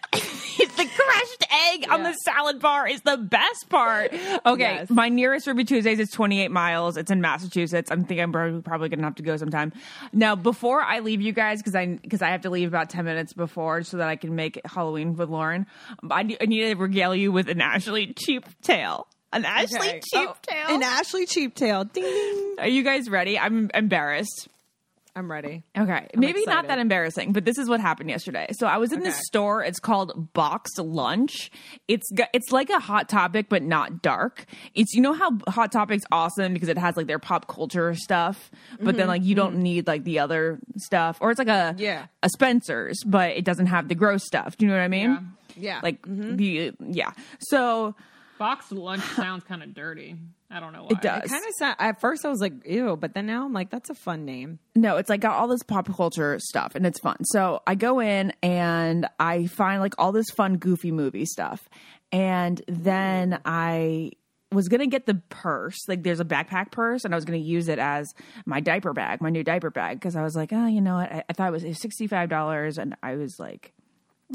the 0.12 0.88
crushed 0.96 1.44
egg 1.72 1.86
on 1.90 2.02
the 2.02 2.12
salad 2.24 2.60
bar 2.60 2.88
is 2.88 3.00
the 3.02 3.16
best 3.16 3.68
part. 3.68 4.12
Okay, 4.46 4.74
Yes. 4.76 4.90
my 4.90 5.08
nearest 5.08 5.46
Ruby 5.46 5.64
Tuesdays 5.64 5.98
is 5.98 6.10
28 6.10 6.50
miles. 6.50 6.96
It's 6.96 7.10
in 7.10 7.20
Massachusetts. 7.20 7.90
I'm 7.90 8.00
thinking 8.04 8.20
I'm 8.24 8.32
probably, 8.32 8.62
probably 8.62 8.88
gonna 8.88 9.04
have 9.04 9.14
to 9.16 9.22
go 9.22 9.36
sometime. 9.36 9.72
Now, 10.12 10.34
before 10.36 10.80
I 10.80 11.00
leave 11.00 11.20
you 11.20 11.32
guys, 11.32 11.58
because 11.60 11.74
I 11.74 11.86
because 12.02 12.22
I 12.22 12.30
have 12.30 12.42
to 12.42 12.50
leave 12.50 12.68
about 12.68 12.90
10 12.90 13.04
minutes 13.04 13.32
before 13.32 13.82
so 13.82 13.96
that 13.98 14.08
I 14.08 14.16
can 14.16 14.34
make 14.34 14.60
Halloween 14.64 15.14
with 15.16 15.28
Lauren. 15.28 15.66
I, 16.10 16.22
need- 16.22 16.38
I 16.40 16.46
need 16.46 16.60
to 16.68 16.74
regale 16.74 17.14
you 17.14 17.32
with 17.32 17.48
an 17.48 17.60
Ashley 17.60 18.14
cheap 18.18 18.44
tale. 18.62 19.06
An 19.34 19.44
Ashley 19.46 19.78
Okay. 19.88 20.00
cheap 20.12 20.28
Oh, 20.28 20.36
tale. 20.42 20.76
An 20.76 20.82
Ashley 20.82 21.24
cheap. 21.26 21.54
Ding 21.54 21.84
ding. 21.92 22.56
Are 22.58 22.68
you 22.68 22.82
guys 22.82 23.08
ready? 23.08 23.38
I'm 23.38 23.70
embarrassed. 23.72 24.48
I'm 25.14 25.30
ready. 25.30 25.62
Okay, 25.76 26.08
maybe 26.16 26.42
not 26.46 26.68
that 26.68 26.78
embarrassing, 26.78 27.32
but 27.32 27.44
this 27.44 27.58
is 27.58 27.68
what 27.68 27.80
happened 27.80 28.08
yesterday. 28.08 28.46
So 28.52 28.66
I 28.66 28.78
was 28.78 28.92
in 28.92 29.00
this 29.00 29.20
store. 29.26 29.62
It's 29.62 29.78
called 29.78 30.32
BoxLunch. 30.32 31.50
It's 31.86 32.10
it's 32.32 32.50
like 32.50 32.70
a 32.70 32.78
Hot 32.78 33.10
Topic, 33.10 33.46
but 33.50 33.62
not 33.62 34.00
dark. 34.00 34.46
It's 34.74 34.94
you 34.94 35.02
know 35.02 35.12
how 35.12 35.32
Hot 35.48 35.70
Topic's 35.70 36.04
awesome 36.10 36.54
because 36.54 36.70
it 36.70 36.78
has 36.78 36.96
like 36.96 37.08
their 37.08 37.18
pop 37.18 37.46
culture 37.46 37.94
stuff, 37.94 38.50
but 38.78 38.96
then 38.96 39.02
mm-hmm, 39.02 39.08
like 39.08 39.22
you 39.22 39.34
don't 39.34 39.54
mm-hmm. 39.54 39.62
need 39.62 39.86
like 39.86 40.04
the 40.04 40.18
other 40.18 40.58
stuff, 40.78 41.18
or 41.20 41.30
it's 41.30 41.38
like 41.38 41.48
a 41.48 41.74
Yeah. 41.76 42.06
a 42.22 42.30
Spencer's, 42.30 42.98
but 43.04 43.32
it 43.32 43.44
doesn't 43.44 43.66
have 43.66 43.88
the 43.88 43.94
gross 43.94 44.24
stuff. 44.24 44.56
Do 44.56 44.64
you 44.64 44.70
know 44.70 44.78
what 44.78 44.84
I 44.84 44.88
mean? 44.88 45.32
Yeah. 45.56 45.80
Like 45.82 46.00
mm-hmm. 46.02 46.36
the 46.36 46.72
yeah. 46.80 47.12
So 47.38 47.94
BoxLunch 48.42 49.00
sounds 49.16 49.44
kind 49.44 49.62
of 49.62 49.74
dirty. 49.74 50.16
I 50.50 50.60
don't 50.60 50.72
know 50.72 50.82
why. 50.82 50.88
it 50.90 51.00
does. 51.00 51.24
It 51.24 51.28
kind 51.28 51.44
of 51.44 51.52
sound, 51.58 51.76
at 51.78 52.00
first 52.00 52.24
I 52.24 52.28
was 52.28 52.40
like, 52.40 52.52
ew, 52.66 52.96
but 52.96 53.14
then 53.14 53.26
now 53.26 53.44
I'm 53.44 53.52
like, 53.52 53.70
that's 53.70 53.88
a 53.88 53.94
fun 53.94 54.24
name. 54.24 54.58
No, 54.74 54.96
it's 54.96 55.08
like 55.08 55.20
got 55.20 55.36
all 55.36 55.48
this 55.48 55.62
pop 55.62 55.94
culture 55.94 56.38
stuff 56.40 56.74
and 56.74 56.84
it's 56.86 57.00
fun. 57.00 57.24
So 57.24 57.62
I 57.66 57.74
go 57.74 58.00
in 58.00 58.32
and 58.42 59.06
I 59.18 59.46
find 59.46 59.80
like 59.80 59.94
all 59.98 60.12
this 60.12 60.30
fun, 60.30 60.56
goofy 60.58 60.90
movie 60.92 61.24
stuff. 61.24 61.68
And 62.10 62.60
then 62.68 63.40
I 63.44 64.10
was 64.50 64.68
gonna 64.68 64.86
get 64.86 65.06
the 65.06 65.14
purse. 65.30 65.78
Like 65.88 66.02
there's 66.02 66.20
a 66.20 66.26
backpack 66.26 66.70
purse, 66.72 67.06
and 67.06 67.14
I 67.14 67.16
was 67.16 67.24
gonna 67.24 67.38
use 67.38 67.68
it 67.68 67.78
as 67.78 68.12
my 68.44 68.60
diaper 68.60 68.92
bag, 68.92 69.22
my 69.22 69.30
new 69.30 69.42
diaper 69.42 69.70
bag, 69.70 69.98
because 69.98 70.14
I 70.14 70.22
was 70.22 70.36
like, 70.36 70.52
oh, 70.52 70.66
you 70.66 70.82
know 70.82 70.96
what? 70.96 71.10
I, 71.10 71.24
I 71.28 71.32
thought 71.32 71.48
it 71.48 71.52
was 71.52 71.80
sixty 71.80 72.06
five 72.06 72.28
dollars, 72.28 72.76
and 72.76 72.94
I 73.02 73.14
was 73.14 73.38
like, 73.38 73.72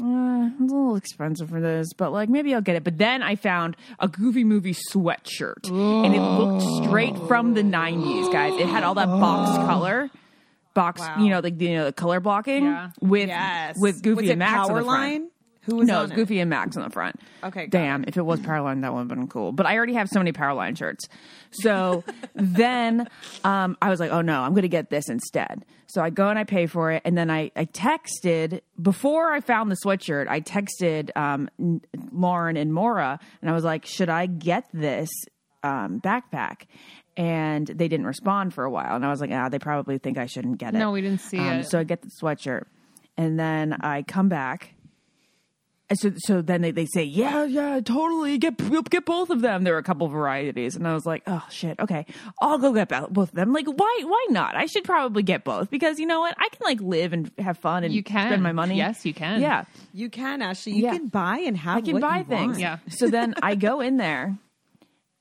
uh, 0.02 0.50
it's 0.52 0.60
a 0.60 0.74
little 0.74 0.96
expensive 0.96 1.48
for 1.50 1.60
this, 1.60 1.88
but 1.96 2.12
like 2.12 2.28
maybe 2.28 2.54
I'll 2.54 2.60
get 2.60 2.76
it. 2.76 2.84
But 2.84 2.98
then 2.98 3.22
I 3.22 3.34
found 3.36 3.76
a 3.98 4.08
Goofy 4.08 4.44
Movie 4.44 4.74
sweatshirt, 4.92 5.68
and 5.70 6.14
it 6.14 6.20
looked 6.20 6.84
straight 6.84 7.16
from 7.28 7.54
the 7.54 7.62
'90s, 7.62 8.32
guys. 8.32 8.52
It 8.60 8.66
had 8.68 8.82
all 8.84 8.94
that 8.94 9.06
box 9.06 9.56
color, 9.58 10.10
box, 10.74 11.02
you 11.18 11.28
know, 11.30 11.40
like 11.40 11.58
the, 11.58 11.64
you 11.66 11.74
know, 11.74 11.84
the 11.86 11.92
color 11.92 12.20
blocking 12.20 12.64
Yeah. 12.64 12.90
with 13.00 13.28
Yes. 13.28 13.76
with 13.80 14.02
Goofy 14.02 14.22
was 14.22 14.30
and 14.30 14.38
Max 14.38 14.68
on 14.68 14.76
the 14.76 14.84
front. 14.84 15.24
Powerline? 15.24 15.26
Who 15.68 15.76
was 15.76 15.88
no, 15.88 16.04
it? 16.04 16.14
Goofy 16.14 16.40
and 16.40 16.48
Max 16.50 16.76
on 16.76 16.82
the 16.82 16.90
front. 16.90 17.20
Okay, 17.44 17.66
Damn, 17.66 18.04
if 18.08 18.16
it 18.16 18.22
was 18.22 18.40
Powerline, 18.40 18.80
that 18.82 18.92
would 18.92 19.00
have 19.00 19.08
been 19.08 19.28
cool. 19.28 19.52
But 19.52 19.66
I 19.66 19.76
already 19.76 19.94
have 19.94 20.08
so 20.08 20.18
many 20.18 20.32
Powerline 20.32 20.76
shirts. 20.76 21.06
So 21.50 22.04
then 22.34 23.06
um, 23.44 23.76
I 23.82 23.90
was 23.90 24.00
like, 24.00 24.10
oh 24.10 24.22
no, 24.22 24.40
I'm 24.42 24.52
going 24.52 24.62
to 24.62 24.68
get 24.68 24.90
this 24.90 25.08
instead. 25.08 25.64
So 25.86 26.02
I 26.02 26.10
go 26.10 26.28
and 26.28 26.38
I 26.38 26.44
pay 26.44 26.66
for 26.66 26.90
it. 26.92 27.02
And 27.04 27.16
then 27.16 27.30
I, 27.30 27.50
I 27.56 27.64
texted, 27.66 28.60
before 28.80 29.32
I 29.32 29.40
found 29.40 29.70
the 29.70 29.76
sweatshirt, 29.84 30.26
I 30.28 30.40
texted 30.40 31.10
um, 31.16 31.48
Lauren 32.12 32.56
and 32.56 32.72
Mora, 32.72 33.18
and 33.40 33.50
I 33.50 33.54
was 33.54 33.64
like, 33.64 33.86
should 33.86 34.08
I 34.10 34.26
get 34.26 34.64
this 34.72 35.08
um, 35.62 36.00
backpack? 36.00 36.62
And 37.16 37.66
they 37.66 37.88
didn't 37.88 38.06
respond 38.06 38.54
for 38.54 38.64
a 38.64 38.70
while. 38.70 38.94
And 38.96 39.04
I 39.04 39.08
was 39.08 39.20
like, 39.20 39.30
ah, 39.32 39.48
they 39.48 39.58
probably 39.58 39.98
think 39.98 40.18
I 40.18 40.26
shouldn't 40.26 40.58
get 40.58 40.74
it. 40.74 40.78
No, 40.78 40.92
we 40.92 41.00
didn't 41.00 41.20
see 41.20 41.38
Um, 41.38 41.58
it. 41.60 41.64
So 41.66 41.78
I 41.78 41.84
get 41.84 42.02
the 42.02 42.10
sweatshirt. 42.22 42.64
And 43.16 43.38
then 43.40 43.72
I 43.80 44.02
come 44.02 44.28
back 44.28 44.74
so, 45.94 46.12
so 46.18 46.42
then 46.42 46.60
they, 46.60 46.70
they 46.70 46.84
say, 46.86 47.02
yeah, 47.02 47.44
yeah, 47.44 47.80
totally 47.80 48.36
get 48.38 48.56
get 48.90 49.04
both 49.06 49.30
of 49.30 49.40
them. 49.40 49.64
There 49.64 49.72
were 49.72 49.78
a 49.78 49.82
couple 49.82 50.06
varieties, 50.08 50.76
and 50.76 50.86
I 50.86 50.92
was 50.92 51.06
like, 51.06 51.22
oh 51.26 51.42
shit, 51.50 51.80
okay, 51.80 52.04
I'll 52.42 52.58
go 52.58 52.72
get 52.74 52.88
both 52.88 53.30
of 53.30 53.32
them. 53.32 53.52
Like, 53.52 53.66
why, 53.66 54.02
why 54.04 54.26
not? 54.30 54.54
I 54.54 54.66
should 54.66 54.84
probably 54.84 55.22
get 55.22 55.44
both 55.44 55.70
because 55.70 55.98
you 55.98 56.06
know 56.06 56.20
what? 56.20 56.34
I 56.38 56.48
can 56.50 56.60
like 56.64 56.80
live 56.80 57.12
and 57.14 57.30
have 57.38 57.56
fun 57.58 57.84
and 57.84 57.94
You 57.94 58.02
can. 58.02 58.28
spend 58.28 58.42
my 58.42 58.52
money. 58.52 58.76
Yes, 58.76 59.06
you 59.06 59.14
can. 59.14 59.40
Yeah, 59.40 59.64
You 59.94 60.10
can, 60.10 60.42
actually 60.42 60.72
You 60.76 60.84
Yeah. 60.84 60.92
can 60.92 61.08
buy 61.08 61.38
and 61.38 61.56
have 61.56 61.78
I 61.78 61.80
can 61.80 61.94
what 61.94 62.02
buy 62.02 62.18
you 62.18 62.24
things. 62.24 62.48
want. 62.48 62.60
Yeah. 62.60 62.78
So 62.88 63.08
then 63.08 63.34
I 63.42 63.54
go 63.54 63.80
in 63.80 63.96
there, 63.96 64.36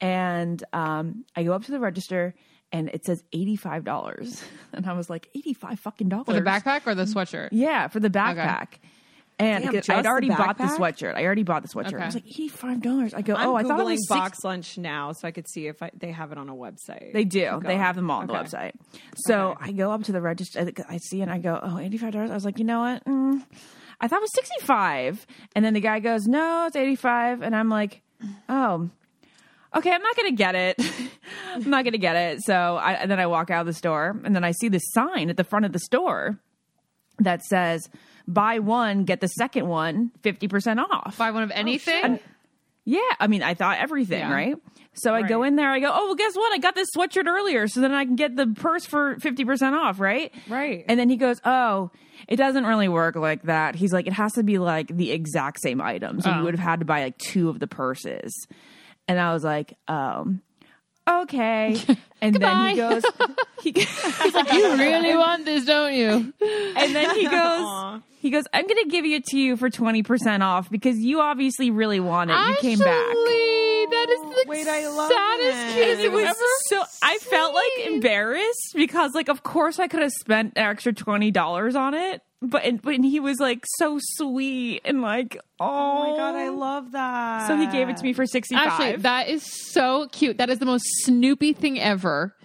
and 0.02 0.64
um, 0.74 1.26
I 1.36 1.44
go 1.44 1.54
up 1.54 1.64
to 1.66 1.72
the 1.72 1.80
register, 1.80 2.36
and 2.72 2.90
it 2.90 3.06
says 3.06 3.24
eighty 3.34 3.56
five 3.56 3.84
dollars, 3.84 4.44
and 4.74 4.86
I 4.86 4.94
was 4.94 5.10
like, 5.10 5.30
eighty 5.36 5.54
five 5.54 5.80
fucking 5.80 6.10
dollars 6.10 6.26
For 6.26 6.34
the 6.34 6.42
backpack 6.42 6.86
or 6.86 6.94
the 6.96 7.04
sweatshirt? 7.06 7.50
Yeah, 7.52 7.88
for 7.88 8.00
the 8.00 8.10
backpack. 8.10 8.68
And 9.40 9.66
Damn, 9.66 9.76
I'd 9.76 10.04
the 10.04 10.08
already 10.08 10.30
bought 10.30 10.58
the 10.58 10.64
sweatshirt. 10.64 11.16
I 11.16 11.24
already 11.24 11.44
bought 11.44 11.62
the 11.62 11.68
sweatshirt. 11.68 11.94
Okay. 11.94 12.02
I 12.02 12.06
was 12.08 12.16
like, 12.16 12.26
eighty 12.26 12.48
five 12.48 12.82
dollars. 12.82 13.14
I 13.14 13.22
go, 13.22 13.36
I'm 13.36 13.50
oh, 13.50 13.56
I 13.56 13.62
thought 13.62 13.80
it 13.80 13.86
was 13.86 14.08
six- 14.08 14.20
BoxLunch 14.44 14.80
now 14.80 15.12
so 15.12 15.28
I 15.28 15.32
could 15.32 15.48
see 15.48 15.68
if 15.68 15.84
I, 15.84 15.92
they 15.96 16.12
have 16.12 16.32
it 16.32 16.40
on 16.40 16.50
a 16.50 16.56
website. 16.56 17.14
They 17.14 17.24
do. 17.24 17.62
They 17.64 17.78
have 17.78 17.96
them 17.96 18.10
all 18.10 18.22
on 18.22 18.30
Okay. 18.32 18.38
the 18.38 18.44
website. 18.58 18.72
So 19.16 19.56
I 19.60 19.74
go 19.74 19.92
up 19.92 20.04
to 20.06 20.12
the 20.12 20.22
register. 20.22 20.72
I 20.90 20.98
see 20.98 21.20
it 21.20 21.24
and 21.24 21.32
I 21.32 21.38
go, 21.38 21.60
oh, 21.62 21.76
$85. 21.76 22.32
I 22.32 22.34
was 22.34 22.46
like, 22.46 22.58
you 22.58 22.66
know 22.66 22.80
what? 22.80 23.06
Mm, 23.06 23.46
I 24.02 24.08
thought 24.08 24.18
it 24.18 24.22
was 24.22 24.34
65 24.34 25.28
And 25.56 25.64
then 25.64 25.74
the 25.76 25.82
guy 25.82 26.00
goes, 26.00 26.26
no, 26.26 26.66
it's 26.66 26.76
85 26.76 27.44
And 27.44 27.56
I'm 27.56 27.70
like, 27.70 28.02
oh, 28.50 28.90
okay, 29.76 29.92
I'm 29.92 30.02
not 30.02 30.16
going 30.16 30.32
to 30.32 30.36
get 30.36 30.56
it. 30.56 30.82
I'm 31.54 31.70
not 31.70 31.84
going 31.84 31.94
to 31.94 32.00
get 32.00 32.16
it. 32.16 32.42
So 32.44 32.54
I, 32.54 32.94
and 32.94 33.12
then 33.12 33.20
I 33.20 33.28
walk 33.28 33.52
out 33.52 33.62
of 33.62 33.68
the 33.68 33.74
store 33.74 34.20
and 34.24 34.36
then 34.36 34.44
I 34.44 34.52
see 34.52 34.68
this 34.70 34.92
sign 34.94 35.30
at 35.30 35.38
the 35.38 35.44
front 35.44 35.66
of 35.66 35.74
the 35.74 35.80
store 35.80 36.40
that 37.20 37.44
says, 37.44 37.88
buy 38.28 38.60
one, 38.60 39.04
get 39.06 39.22
the 39.22 39.28
second 39.28 39.68
one 39.68 40.12
50% 40.24 40.78
off. 40.80 41.18
Buy 41.18 41.32
one 41.32 41.44
of 41.44 41.52
anything? 41.52 42.20
Yeah, 42.86 43.00
I 43.20 43.28
mean, 43.28 43.44
I 43.44 43.54
thought 43.54 43.80
everything, 43.80 44.20
Yeah. 44.20 44.32
right? 44.34 44.56
So 44.94 45.14
I 45.14 45.22
go 45.22 45.44
in 45.44 45.56
there, 45.58 45.70
I 45.72 45.80
go, 45.80 45.92
oh, 45.94 46.06
well, 46.08 46.16
guess 46.16 46.36
what? 46.36 46.52
I 46.54 46.58
got 46.58 46.74
this 46.74 46.88
sweatshirt 46.96 47.28
earlier, 47.28 47.68
so 47.68 47.82
then 47.82 47.92
I 47.94 48.04
can 48.06 48.16
get 48.16 48.36
the 48.36 48.48
purse 48.48 48.86
for 48.86 49.16
50% 49.18 49.74
off, 49.74 50.00
right? 50.00 50.34
Right. 50.48 50.86
And 50.88 51.00
then 51.00 51.08
he 51.10 51.18
goes, 51.18 51.40
oh, 51.46 51.92
it 52.28 52.38
doesn't 52.38 52.66
really 52.66 52.88
work 52.88 53.16
like 53.16 53.44
that. 53.44 53.76
He's 53.76 53.94
like, 53.94 54.08
it 54.08 54.14
has 54.14 54.34
to 54.34 54.44
be 54.44 54.58
like 54.58 54.88
the 54.88 55.12
exact 55.12 55.60
same 55.62 55.82
item. 55.82 56.20
So 56.22 56.30
you 56.32 56.38
Oh. 56.40 56.44
would 56.46 56.56
have 56.58 56.64
had 56.68 56.80
to 56.80 56.86
buy 56.86 57.04
like 57.04 57.18
two 57.20 57.50
of 57.50 57.60
the 57.60 57.68
purses. 57.68 58.34
And 59.08 59.20
I 59.20 59.34
was 59.34 59.44
like, 59.44 59.76
um, 59.88 60.42
okay. 61.08 61.78
And 62.20 62.36
then 62.36 62.70
he 62.70 62.76
goes, 62.78 63.04
he, 63.62 63.72
he's 63.74 64.34
like, 64.34 64.52
you 64.52 64.76
really 64.76 65.16
want 65.16 65.46
this, 65.46 65.66
don't 65.66 65.94
you? 65.94 66.34
and 66.76 66.96
then 66.96 67.14
he 67.14 67.28
goes, 67.30 68.02
he 68.20 68.32
goes, 68.32 68.46
I'm 68.52 68.66
going 68.66 68.84
to 68.84 68.90
give 68.90 69.06
it 69.06 69.24
to 69.26 69.38
you 69.38 69.56
for 69.56 69.70
20% 69.70 70.42
off 70.42 70.68
because 70.72 70.98
you 70.98 71.22
obviously 71.22 71.70
really 71.70 72.00
want 72.00 72.32
it. 72.32 72.34
You 72.34 72.56
came 72.56 72.80
back. 72.80 73.16
Ashley, 73.84 73.86
That 73.92 74.10
is 74.10 74.22
the 74.22 74.50
Wait, 74.50 74.68
I 74.68 74.88
love 74.88 75.12
saddest 75.12 75.78
it. 75.78 75.84
kiss 75.98 76.00
it 76.00 76.12
was 76.12 76.26
ever 76.26 76.36
so 76.68 76.84
I 77.02 77.18
felt 77.20 77.54
like 77.54 77.88
embarrassed 77.88 78.74
because 78.76 79.14
like 79.14 79.30
of 79.30 79.44
course 79.44 79.80
I 79.80 79.88
could 79.88 80.02
have 80.02 80.12
spent 80.12 80.54
an 80.56 80.64
extra 80.66 80.94
twenty 80.94 81.32
dollars 81.32 81.76
on 81.76 81.94
it, 81.94 82.22
but 82.42 82.64
and, 82.66 82.82
but 82.82 82.96
he 82.96 83.20
was 83.20 83.40
like 83.40 83.66
so 83.78 83.98
sweet 84.02 84.82
and 84.86 85.02
like 85.02 85.38
oh, 85.60 85.66
Oh 85.66 86.12
my 86.12 86.18
god, 86.18 86.36
I 86.36 86.50
love 86.50 86.92
that. 86.92 87.48
So 87.48 87.58
he 87.58 87.68
gave 87.68 87.90
it 87.90 87.98
to 87.98 88.04
me 88.04 88.14
for 88.14 88.26
sixty 88.26 88.56
five. 88.56 88.68
Actually, 88.68 88.96
that 88.98 89.30
is 89.30 89.44
so 89.72 90.08
cute. 90.12 90.38
That 90.38 90.50
is 90.50 90.60
the 90.60 90.66
most 90.66 90.86
Snoopy 91.04 91.54
thing 91.54 91.80
ever. 91.80 92.36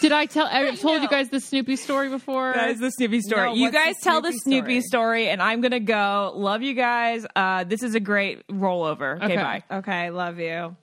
Did 0.00 0.12
I 0.12 0.26
tell? 0.26 0.46
I 0.50 0.74
told 0.76 1.02
you 1.02 1.08
guys 1.08 1.28
the 1.30 1.40
Snoopy 1.40 1.76
story 1.76 2.08
before. 2.08 2.52
that 2.54 2.70
is 2.70 2.78
the 2.80 2.90
Snoopy 2.90 3.20
story. 3.20 3.46
No, 3.48 3.54
you 3.54 3.62
what's 3.62 3.72
the 3.74 3.78
guys 3.78 3.94
tell 4.02 4.20
the 4.20 4.32
Snoopy 4.32 4.80
Snoopy 4.80 4.80
story. 4.82 5.28
and 5.28 5.42
I'm 5.42 5.60
gonna 5.60 5.80
go. 5.80 6.32
Love 6.36 6.62
you 6.62 6.74
guys. 6.74 7.26
Uh, 7.34 7.64
this 7.64 7.82
is 7.82 7.94
a 7.94 8.00
great 8.00 8.46
rollover. 8.48 9.16
Okay, 9.16 9.34
Okay. 9.34 9.36
bye. 9.36 9.62
Okay, 9.78 10.10
love 10.10 10.38
you. 10.38 10.76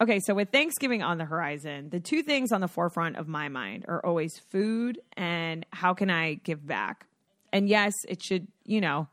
Okay, 0.00 0.20
so 0.20 0.34
with 0.34 0.50
Thanksgiving 0.50 1.02
on 1.02 1.16
the 1.16 1.24
horizon, 1.24 1.88
the 1.88 2.00
two 2.00 2.22
things 2.22 2.52
on 2.52 2.60
the 2.60 2.68
forefront 2.68 3.16
of 3.16 3.28
my 3.28 3.48
mind 3.48 3.86
are 3.88 4.04
always 4.04 4.38
food 4.50 5.00
and 5.16 5.64
how 5.72 5.94
can 5.94 6.10
I 6.10 6.34
give 6.34 6.66
back. 6.66 7.06
And 7.50 7.66
yes, 7.66 7.94
it 8.06 8.22
should, 8.22 8.46
you 8.66 8.82
know, 8.82 9.08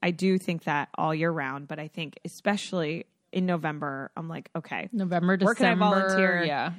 I 0.00 0.12
do 0.12 0.38
think 0.38 0.62
that 0.64 0.90
all 0.96 1.12
year 1.12 1.32
round, 1.32 1.66
but 1.66 1.80
I 1.80 1.88
think 1.88 2.20
especially 2.24 3.06
in 3.32 3.46
November, 3.46 4.12
I'm 4.16 4.28
like, 4.28 4.48
okay, 4.54 4.88
November, 4.92 5.36
Where 5.38 5.54
can 5.56 5.66
I 5.66 5.74
December. 5.74 5.84
volunteer? 6.08 6.44
Yeah. 6.44 6.72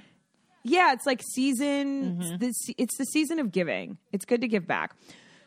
Yeah, 0.64 0.94
it's 0.94 1.06
like 1.06 1.22
season. 1.34 2.20
It's, 2.42 2.66
the, 2.66 2.76
it's 2.78 2.98
the 2.98 3.06
season 3.06 3.40
of 3.40 3.52
giving. 3.52 3.98
It's 4.12 4.26
good 4.26 4.42
to 4.42 4.48
give 4.48 4.68
back. 4.68 4.96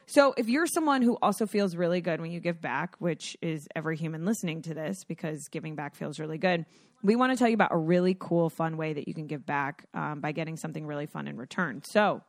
So, 0.06 0.34
if 0.36 0.48
you're 0.48 0.66
someone 0.66 1.02
who 1.02 1.16
also 1.22 1.46
feels 1.46 1.76
really 1.76 2.00
good 2.00 2.20
when 2.20 2.30
you 2.30 2.40
give 2.40 2.60
back, 2.60 2.96
which 2.98 3.36
is 3.40 3.66
every 3.74 3.96
human 3.96 4.24
listening 4.24 4.62
to 4.62 4.74
this 4.74 5.04
because 5.04 5.48
giving 5.50 5.74
back 5.74 5.94
feels 5.94 6.18
really 6.18 6.38
good, 6.38 6.66
we 7.02 7.16
want 7.16 7.32
to 7.32 7.38
tell 7.38 7.48
you 7.48 7.54
about 7.54 7.72
a 7.72 7.78
really 7.78 8.16
cool, 8.18 8.50
fun 8.50 8.76
way 8.76 8.92
that 8.92 9.08
you 9.08 9.14
can 9.14 9.26
give 9.26 9.46
back 9.46 9.86
um, 9.94 10.20
by 10.20 10.32
getting 10.32 10.56
something 10.56 10.86
really 10.86 11.06
fun 11.06 11.28
in 11.28 11.36
return. 11.36 11.82
So, 11.84 12.22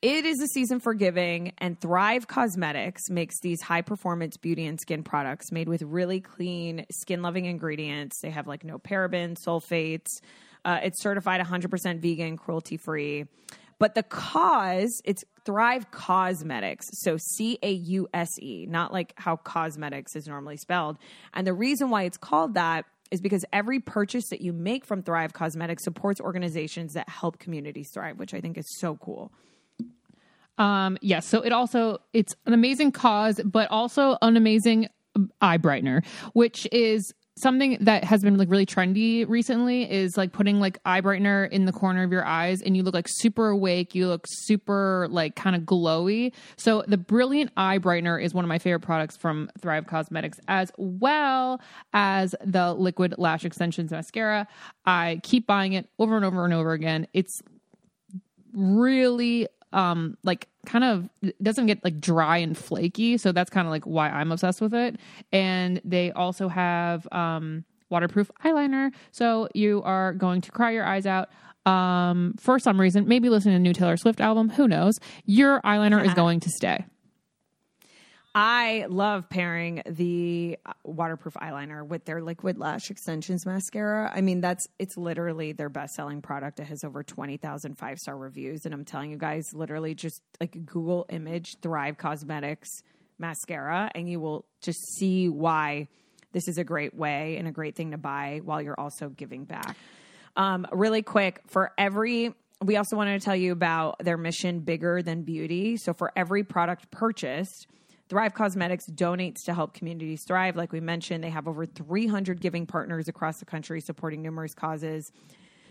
it 0.00 0.24
is 0.24 0.40
a 0.40 0.46
season 0.48 0.80
for 0.80 0.94
giving, 0.94 1.54
and 1.58 1.80
Thrive 1.80 2.28
Causemetics 2.28 3.10
makes 3.10 3.40
these 3.40 3.60
high 3.60 3.82
performance 3.82 4.36
beauty 4.36 4.66
and 4.66 4.78
skin 4.78 5.02
products 5.02 5.50
made 5.50 5.68
with 5.68 5.82
really 5.82 6.20
clean, 6.20 6.84
skin 6.90 7.22
loving 7.22 7.46
ingredients. 7.46 8.20
They 8.22 8.30
have 8.30 8.46
like 8.46 8.64
no 8.64 8.78
parabens, 8.78 9.38
sulfates. 9.44 10.20
Uh, 10.68 10.80
it's 10.82 11.00
certified 11.00 11.40
100% 11.40 12.00
vegan, 12.00 12.36
cruelty 12.36 12.76
free. 12.76 13.24
But 13.78 13.94
the 13.94 14.02
cause, 14.02 15.00
it's 15.06 15.24
Thrive 15.46 15.90
Causemetics. 15.90 16.82
So 16.92 17.16
C 17.16 17.58
A 17.62 17.72
U 17.72 18.06
S 18.12 18.28
E, 18.38 18.66
not 18.68 18.92
like 18.92 19.14
how 19.16 19.36
cosmetics 19.36 20.14
is 20.14 20.26
normally 20.26 20.58
spelled. 20.58 20.98
And 21.32 21.46
the 21.46 21.54
reason 21.54 21.88
why 21.88 22.02
it's 22.02 22.18
called 22.18 22.52
that 22.52 22.84
is 23.10 23.22
because 23.22 23.46
every 23.50 23.80
purchase 23.80 24.28
that 24.28 24.42
you 24.42 24.52
make 24.52 24.84
from 24.84 25.02
Thrive 25.02 25.32
Causemetics 25.32 25.80
supports 25.80 26.20
organizations 26.20 26.92
that 26.92 27.08
help 27.08 27.38
communities 27.38 27.88
thrive, 27.90 28.18
which 28.18 28.34
I 28.34 28.42
think 28.42 28.58
is 28.58 28.66
so 28.78 28.96
cool. 28.96 29.32
Um, 30.58 30.98
yes. 31.00 31.26
So 31.26 31.40
it 31.40 31.52
also 31.52 31.96
it's 32.12 32.36
an 32.44 32.52
amazing 32.52 32.92
cause, 32.92 33.40
but 33.42 33.70
also 33.70 34.18
an 34.20 34.36
amazing 34.36 34.90
eye 35.40 35.56
brightener, 35.56 36.04
which 36.34 36.68
is 36.72 37.14
something 37.40 37.78
that 37.80 38.04
has 38.04 38.22
been 38.22 38.36
like 38.36 38.50
really 38.50 38.66
trendy 38.66 39.28
recently 39.28 39.90
is 39.90 40.16
like 40.16 40.32
putting 40.32 40.60
like 40.60 40.78
eye 40.84 41.00
brightener 41.00 41.48
in 41.50 41.64
the 41.64 41.72
corner 41.72 42.02
of 42.02 42.12
your 42.12 42.24
eyes 42.24 42.62
and 42.62 42.76
you 42.76 42.82
look 42.82 42.94
like 42.94 43.06
super 43.08 43.48
awake 43.48 43.94
you 43.94 44.06
look 44.06 44.24
super 44.28 45.06
like 45.10 45.36
kind 45.36 45.56
of 45.56 45.62
glowy. 45.62 46.32
So 46.56 46.84
the 46.86 46.96
brilliant 46.96 47.50
eye 47.56 47.78
brightener 47.78 48.22
is 48.22 48.34
one 48.34 48.44
of 48.44 48.48
my 48.48 48.58
favorite 48.58 48.80
products 48.80 49.16
from 49.16 49.50
thrive 49.60 49.86
causemetics 49.86 50.38
as 50.48 50.70
well 50.76 51.60
as 51.92 52.34
the 52.44 52.74
liquid 52.74 53.14
lash 53.18 53.44
extensions 53.44 53.90
mascara. 53.90 54.46
I 54.84 55.20
keep 55.22 55.46
buying 55.46 55.72
it 55.72 55.88
over 55.98 56.16
and 56.16 56.24
over 56.24 56.44
and 56.44 56.54
over 56.54 56.72
again. 56.72 57.06
It's 57.12 57.42
really 58.52 59.48
um 59.72 60.16
like 60.24 60.48
kind 60.66 60.84
of 60.84 61.08
doesn't 61.42 61.66
get 61.66 61.82
like 61.84 62.00
dry 62.00 62.38
and 62.38 62.56
flaky 62.56 63.16
so 63.16 63.32
that's 63.32 63.50
kind 63.50 63.66
of 63.66 63.70
like 63.70 63.84
why 63.84 64.08
i'm 64.08 64.32
obsessed 64.32 64.60
with 64.60 64.74
it. 64.74 64.96
And 65.32 65.80
they 65.84 66.12
also 66.12 66.48
have 66.48 67.06
um 67.12 67.64
waterproof 67.90 68.30
eyeliner 68.44 68.92
so 69.10 69.48
you 69.54 69.82
are 69.82 70.12
going 70.12 70.40
to 70.42 70.50
cry 70.50 70.70
your 70.72 70.84
eyes 70.84 71.06
out 71.06 71.28
um 71.66 72.34
for 72.38 72.58
some 72.58 72.80
reason. 72.80 73.08
Maybe 73.08 73.28
listening 73.28 73.54
to 73.54 73.56
a 73.56 73.60
new 73.60 73.74
taylor 73.74 73.96
swift 73.96 74.20
album 74.20 74.48
who 74.50 74.68
knows? 74.68 74.98
Your 75.24 75.60
eyeliner 75.62 76.04
is 76.04 76.14
going 76.14 76.40
to 76.40 76.50
stay 76.50 76.84
I 78.40 78.86
love 78.88 79.28
pairing 79.28 79.82
the 79.84 80.60
waterproof 80.84 81.34
eyeliner 81.34 81.84
with 81.84 82.04
their 82.04 82.22
liquid 82.22 82.56
lash 82.56 82.88
extensions 82.88 83.44
mascara. 83.44 84.12
I 84.14 84.20
mean, 84.20 84.40
that's 84.40 84.68
it's 84.78 84.96
literally 84.96 85.50
their 85.50 85.68
best 85.68 85.96
selling 85.96 86.22
product. 86.22 86.60
It 86.60 86.68
has 86.68 86.84
over 86.84 87.02
20,000 87.02 87.76
five 87.76 87.98
star 87.98 88.16
reviews. 88.16 88.64
And 88.64 88.72
I'm 88.72 88.84
telling 88.84 89.10
you 89.10 89.16
guys, 89.16 89.52
literally 89.52 89.96
just 89.96 90.22
like 90.40 90.52
Google 90.64 91.04
image 91.08 91.56
Thrive 91.62 91.98
Causemetics 91.98 92.84
mascara, 93.18 93.90
and 93.96 94.08
you 94.08 94.20
will 94.20 94.44
just 94.62 94.86
see 94.94 95.28
why 95.28 95.88
this 96.30 96.46
is 96.46 96.58
a 96.58 96.64
great 96.64 96.94
way 96.94 97.38
and 97.38 97.48
a 97.48 97.50
great 97.50 97.74
thing 97.74 97.90
to 97.90 97.98
buy 97.98 98.40
while 98.44 98.62
you're 98.62 98.78
also 98.78 99.08
giving 99.08 99.46
back. 99.46 99.76
Um, 100.36 100.64
really 100.70 101.02
quick, 101.02 101.40
for 101.48 101.72
every 101.76 102.32
we 102.62 102.76
also 102.76 102.94
wanted 102.94 103.20
to 103.20 103.24
tell 103.24 103.34
you 103.34 103.50
about 103.50 103.98
their 103.98 104.16
mission 104.16 104.60
bigger 104.60 105.02
than 105.02 105.22
beauty. 105.22 105.76
So 105.76 105.92
for 105.92 106.12
every 106.14 106.44
product 106.44 106.92
purchased, 106.92 107.66
Thrive 108.08 108.34
Causemetics 108.34 108.90
donates 108.90 109.44
to 109.44 109.54
help 109.54 109.74
communities 109.74 110.24
thrive. 110.26 110.56
Like 110.56 110.72
we 110.72 110.80
mentioned, 110.80 111.22
they 111.22 111.30
have 111.30 111.46
over 111.46 111.66
300 111.66 112.40
giving 112.40 112.66
partners 112.66 113.08
across 113.08 113.38
the 113.38 113.44
country 113.44 113.80
supporting 113.80 114.22
numerous 114.22 114.54
causes. 114.54 115.12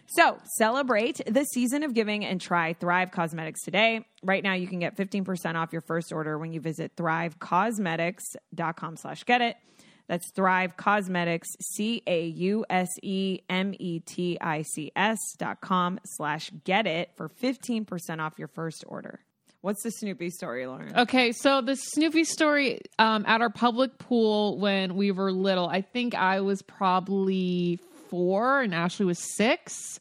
So 0.09 0.37
celebrate 0.57 1.19
the 1.27 1.43
season 1.43 1.83
of 1.83 1.93
giving 1.93 2.23
and 2.23 2.39
try 2.39 2.71
Thrive 2.73 3.11
Causemetics 3.11 3.65
today. 3.65 4.05
Right 4.23 4.41
now, 4.41 4.53
you 4.53 4.67
can 4.67 4.79
get 4.79 4.95
15% 4.95 5.55
off 5.55 5.73
your 5.73 5.81
first 5.81 6.13
order 6.13 6.37
when 6.37 6.53
you 6.53 6.61
visit 6.61 6.95
thrivecausemetics.com 6.95 8.97
slash 8.97 9.23
get 9.25 9.41
it. 9.41 9.57
That's 10.07 10.31
Thrive 10.31 10.77
Causemetics, 10.77 11.47
C 11.59 12.01
A 12.07 12.27
U 12.27 12.65
S 12.69 12.87
E 13.03 13.39
M 13.49 13.73
E 13.77 13.99
T 13.99 14.37
I 14.39 14.61
C 14.61 14.93
S 14.95 15.19
dot 15.37 15.59
com 15.59 15.99
slash 16.05 16.51
get 16.63 16.87
it 16.87 17.11
for 17.17 17.27
15% 17.27 18.21
off 18.21 18.39
your 18.39 18.47
first 18.47 18.85
order. 18.87 19.19
What's 19.67 19.83
the 19.83 19.91
Snoopy 19.91 20.29
story, 20.29 20.65
Lauren? 20.65 20.95
Okay, 20.97 21.33
so 21.33 21.59
the 21.59 21.75
Snoopy 21.75 22.23
story 22.23 22.79
um, 22.99 23.25
at 23.27 23.41
our 23.41 23.49
public 23.49 23.97
pool 23.97 24.57
when 24.59 24.95
we 24.95 25.11
were 25.11 25.29
little, 25.29 25.67
I 25.67 25.81
think 25.81 26.15
I 26.15 26.39
was 26.39 26.61
probably 26.61 27.77
four 28.09 28.61
and 28.61 28.73
Ashley 28.73 29.05
was 29.05 29.19
six. 29.35 29.99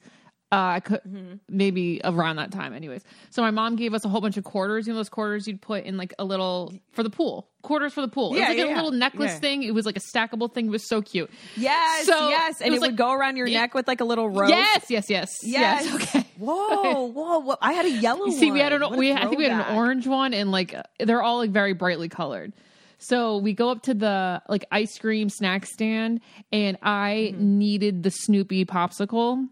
Uh, 0.52 0.78
I 0.78 0.78
could 0.80 1.40
maybe 1.48 2.00
around 2.04 2.36
that 2.36 2.52
time, 2.52 2.74
anyways. 2.74 3.02
So 3.30 3.42
my 3.42 3.50
mom 3.50 3.74
gave 3.74 3.92
us 3.92 4.04
a 4.04 4.08
whole 4.08 4.20
bunch 4.20 4.36
of 4.36 4.44
quarters. 4.44 4.86
You 4.86 4.92
know 4.92 4.98
those 5.00 5.08
quarters 5.08 5.48
you'd 5.48 5.60
put 5.60 5.82
in 5.82 5.96
like 5.96 6.14
a 6.20 6.24
little 6.24 6.72
for 6.92 7.02
the 7.02 7.10
pool. 7.10 7.48
Quarters 7.62 7.92
for 7.92 8.02
the 8.02 8.08
pool. 8.08 8.34
it 8.34 8.38
Yeah, 8.38 8.42
was 8.42 8.48
like 8.50 8.58
yeah, 8.58 8.64
a 8.64 8.68
yeah. 8.68 8.74
little 8.76 8.92
necklace 8.92 9.32
Yeah. 9.32 9.38
thing. 9.40 9.62
It 9.64 9.74
was 9.74 9.84
like 9.84 9.96
a 9.96 10.16
stackable 10.16 10.54
thing. 10.54 10.66
It 10.66 10.70
was 10.70 10.88
so 10.88 11.02
cute. 11.02 11.28
Yes, 11.56 12.06
So, 12.06 12.28
yes. 12.28 12.60
And 12.60 12.66
it 12.66 12.68
it, 12.68 12.70
was 12.70 12.80
would 12.82 12.90
like- 12.90 12.96
go 12.96 13.10
around 13.10 13.36
your 13.36 13.48
neck 13.48 13.74
with 13.74 13.88
like 13.88 14.00
a 14.00 14.04
little 14.04 14.28
rope. 14.30 14.48
Yes, 14.50 14.84
yes, 14.88 15.06
yes, 15.10 15.28
Yes. 15.42 15.92
Okay. 15.92 16.24
Whoa, 16.38 17.04
whoa, 17.12 17.38
whoa. 17.40 17.56
I 17.60 17.72
had 17.72 17.86
a 17.86 17.90
yellow 17.90 18.26
one. 18.26 18.32
See, 18.32 18.50
we 18.50 18.60
had 18.60 18.72
an 18.72 18.82
What 18.82 18.98
we 18.98 19.12
I 19.12 19.26
think 19.26 19.38
we 19.38 19.44
had 19.44 19.66
an 19.68 19.76
orange 19.76 20.06
one, 20.06 20.34
and 20.34 20.50
like 20.52 20.74
they're 20.98 21.22
all 21.22 21.38
like 21.38 21.50
very 21.50 21.72
brightly 21.72 22.08
colored. 22.08 22.52
So 22.98 23.36
we 23.38 23.52
go 23.52 23.68
up 23.70 23.82
to 23.82 23.94
the 23.94 24.40
like 24.48 24.64
ice 24.72 24.98
cream 24.98 25.28
snack 25.28 25.66
stand, 25.66 26.20
and 26.52 26.78
I 26.82 27.32
Mm-hmm. 27.34 27.58
needed 27.58 28.02
the 28.02 28.10
Snoopy 28.10 28.64
popsicle. 28.64 29.46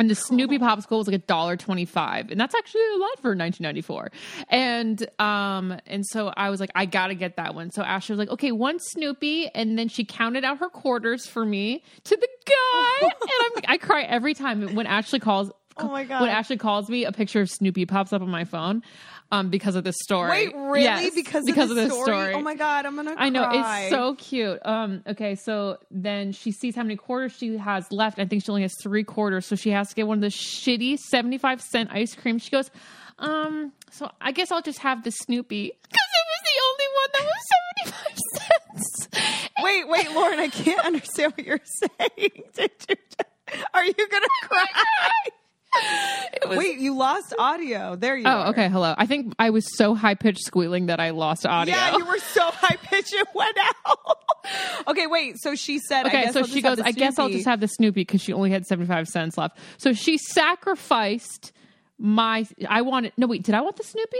And 0.00 0.08
the 0.08 0.14
Snoopy 0.14 0.60
popsicle 0.60 0.98
was 0.98 1.08
like 1.08 1.16
a 1.16 1.24
dollar 1.26 1.56
twenty 1.56 1.84
five, 1.84 2.30
and 2.30 2.40
that's 2.40 2.54
actually 2.54 2.82
a 2.94 2.98
lot 2.98 3.18
for 3.20 3.34
nineteen 3.34 3.64
ninety 3.64 3.80
four. 3.80 4.12
And 4.48 5.04
um, 5.18 5.76
and 5.88 6.06
so 6.06 6.32
I 6.36 6.50
was 6.50 6.60
like, 6.60 6.70
I 6.76 6.86
gotta 6.86 7.16
get 7.16 7.34
that 7.34 7.56
one. 7.56 7.72
So 7.72 7.82
Ashley 7.82 8.12
was 8.12 8.20
like, 8.20 8.30
okay, 8.30 8.52
one 8.52 8.78
Snoopy, 8.78 9.48
and 9.56 9.76
then 9.76 9.88
she 9.88 10.04
counted 10.04 10.44
out 10.44 10.58
her 10.58 10.68
quarters 10.68 11.26
for 11.26 11.44
me 11.44 11.82
to 12.04 12.16
the 12.16 12.28
guy, 12.46 13.00
and 13.02 13.12
I'm, 13.56 13.62
I 13.66 13.78
cry 13.78 14.02
every 14.02 14.34
time 14.34 14.76
when 14.76 14.86
Ashley 14.86 15.18
calls. 15.18 15.50
Oh 15.80 15.88
my 15.88 16.04
God. 16.04 16.20
When 16.22 16.30
Ashley 16.30 16.56
calls 16.56 16.88
me, 16.88 17.04
a 17.04 17.12
picture 17.12 17.40
of 17.40 17.48
Snoopy 17.48 17.86
pops 17.86 18.12
up 18.12 18.20
on 18.22 18.30
my 18.30 18.44
phone, 18.44 18.82
um, 19.30 19.50
because 19.50 19.74
of 19.76 19.84
this 19.84 19.96
story. 20.02 20.30
Wait, 20.48 20.54
really? 20.56 20.82
Yes, 20.82 21.14
because, 21.14 21.44
because 21.44 21.70
of, 21.70 21.76
of 21.76 21.76
the 21.76 21.82
this 21.82 21.92
story? 21.92 22.04
story. 22.04 22.34
Oh 22.34 22.40
my 22.40 22.54
god, 22.54 22.86
I'm 22.86 22.96
gonna. 22.96 23.14
I 23.16 23.28
know 23.28 23.48
it's 23.52 23.90
so 23.90 24.14
cute. 24.14 24.58
Um, 24.64 25.02
okay, 25.06 25.34
so 25.34 25.78
then 25.90 26.32
she 26.32 26.50
sees 26.50 26.74
how 26.74 26.82
many 26.82 26.96
quarters 26.96 27.32
she 27.36 27.56
has 27.58 27.90
left. 27.92 28.18
I 28.18 28.24
think 28.24 28.44
she 28.44 28.50
only 28.50 28.62
has 28.62 28.74
three 28.82 29.04
quarters, 29.04 29.46
so 29.46 29.54
she 29.56 29.70
has 29.70 29.88
to 29.90 29.94
get 29.94 30.06
one 30.06 30.18
of 30.18 30.22
the 30.22 30.28
shitty 30.28 30.98
seventy-five 30.98 31.60
cent 31.60 31.90
ice 31.92 32.14
cream. 32.14 32.38
She 32.38 32.50
goes, 32.50 32.70
um, 33.18 33.72
so 33.90 34.10
I 34.20 34.32
guess 34.32 34.50
I'll 34.50 34.62
just 34.62 34.78
have 34.80 35.04
the 35.04 35.10
Snoopy 35.10 35.72
because 35.82 36.08
it 36.16 36.26
was 36.30 36.40
the 36.44 36.56
only 36.68 36.86
one 36.94 37.08
that 37.12 37.24
was 37.24 37.92
seventy-five 37.92 38.18
cents. 38.34 39.48
Wait, 39.62 39.88
wait, 39.88 40.08
Lauren, 40.12 40.38
I 40.38 40.46
can't 40.48 40.80
understand 40.86 41.32
what 41.36 41.44
you're 41.44 41.60
saying. 41.98 42.30
Did 42.54 42.70
you? 42.88 42.96
Are 43.74 43.84
you 43.84 43.92
gonna 43.92 44.26
cry? 44.42 44.66
It 45.74 46.48
was- 46.48 46.58
Wait, 46.58 46.78
you 46.78 46.96
lost 46.96 47.34
audio. 47.38 47.96
There 47.96 48.16
you 48.16 48.24
go. 48.24 48.30
Oh, 48.30 48.34
are. 48.34 48.46
okay. 48.48 48.68
Hello. 48.68 48.94
I 48.96 49.06
think 49.06 49.34
I 49.38 49.50
was 49.50 49.76
so 49.76 49.94
high 49.94 50.14
pitched 50.14 50.44
squealing 50.44 50.86
that 50.86 51.00
I 51.00 51.10
lost 51.10 51.44
audio. 51.46 51.74
Yeah, 51.74 51.96
you 51.96 52.04
were 52.06 52.18
so 52.18 52.50
high 52.50 52.76
pitched 52.76 53.12
it 53.12 53.26
went 53.34 53.56
out. 53.86 54.18
okay, 54.88 55.06
wait. 55.06 55.36
So 55.38 55.54
she 55.54 55.78
said, 55.78 56.06
I 56.06 56.08
Okay, 56.08 56.22
guess 56.24 56.32
so 56.34 56.40
I'll 56.40 56.46
she 56.46 56.52
just 56.62 56.64
have 56.66 56.76
goes, 56.76 56.84
the 56.84 56.88
I 56.88 56.92
guess 56.92 57.18
I'll 57.18 57.26
Snoopy." 57.26 57.34
just 57.34 57.48
have 57.48 57.60
the 57.60 57.68
Snoopy 57.68 58.00
because 58.02 58.22
she 58.22 58.32
only 58.32 58.50
had 58.50 58.66
75 58.66 59.08
cents 59.08 59.36
left. 59.36 59.58
So 59.78 59.92
she 59.92 60.16
sacrificed 60.18 61.52
my. 61.98 62.46
I 62.68 62.82
wanted. 62.82 63.12
No, 63.16 63.26
wait, 63.26 63.42
did 63.42 63.54
I 63.54 63.60
want 63.60 63.76
the 63.76 63.84
Snoopy? 63.84 64.16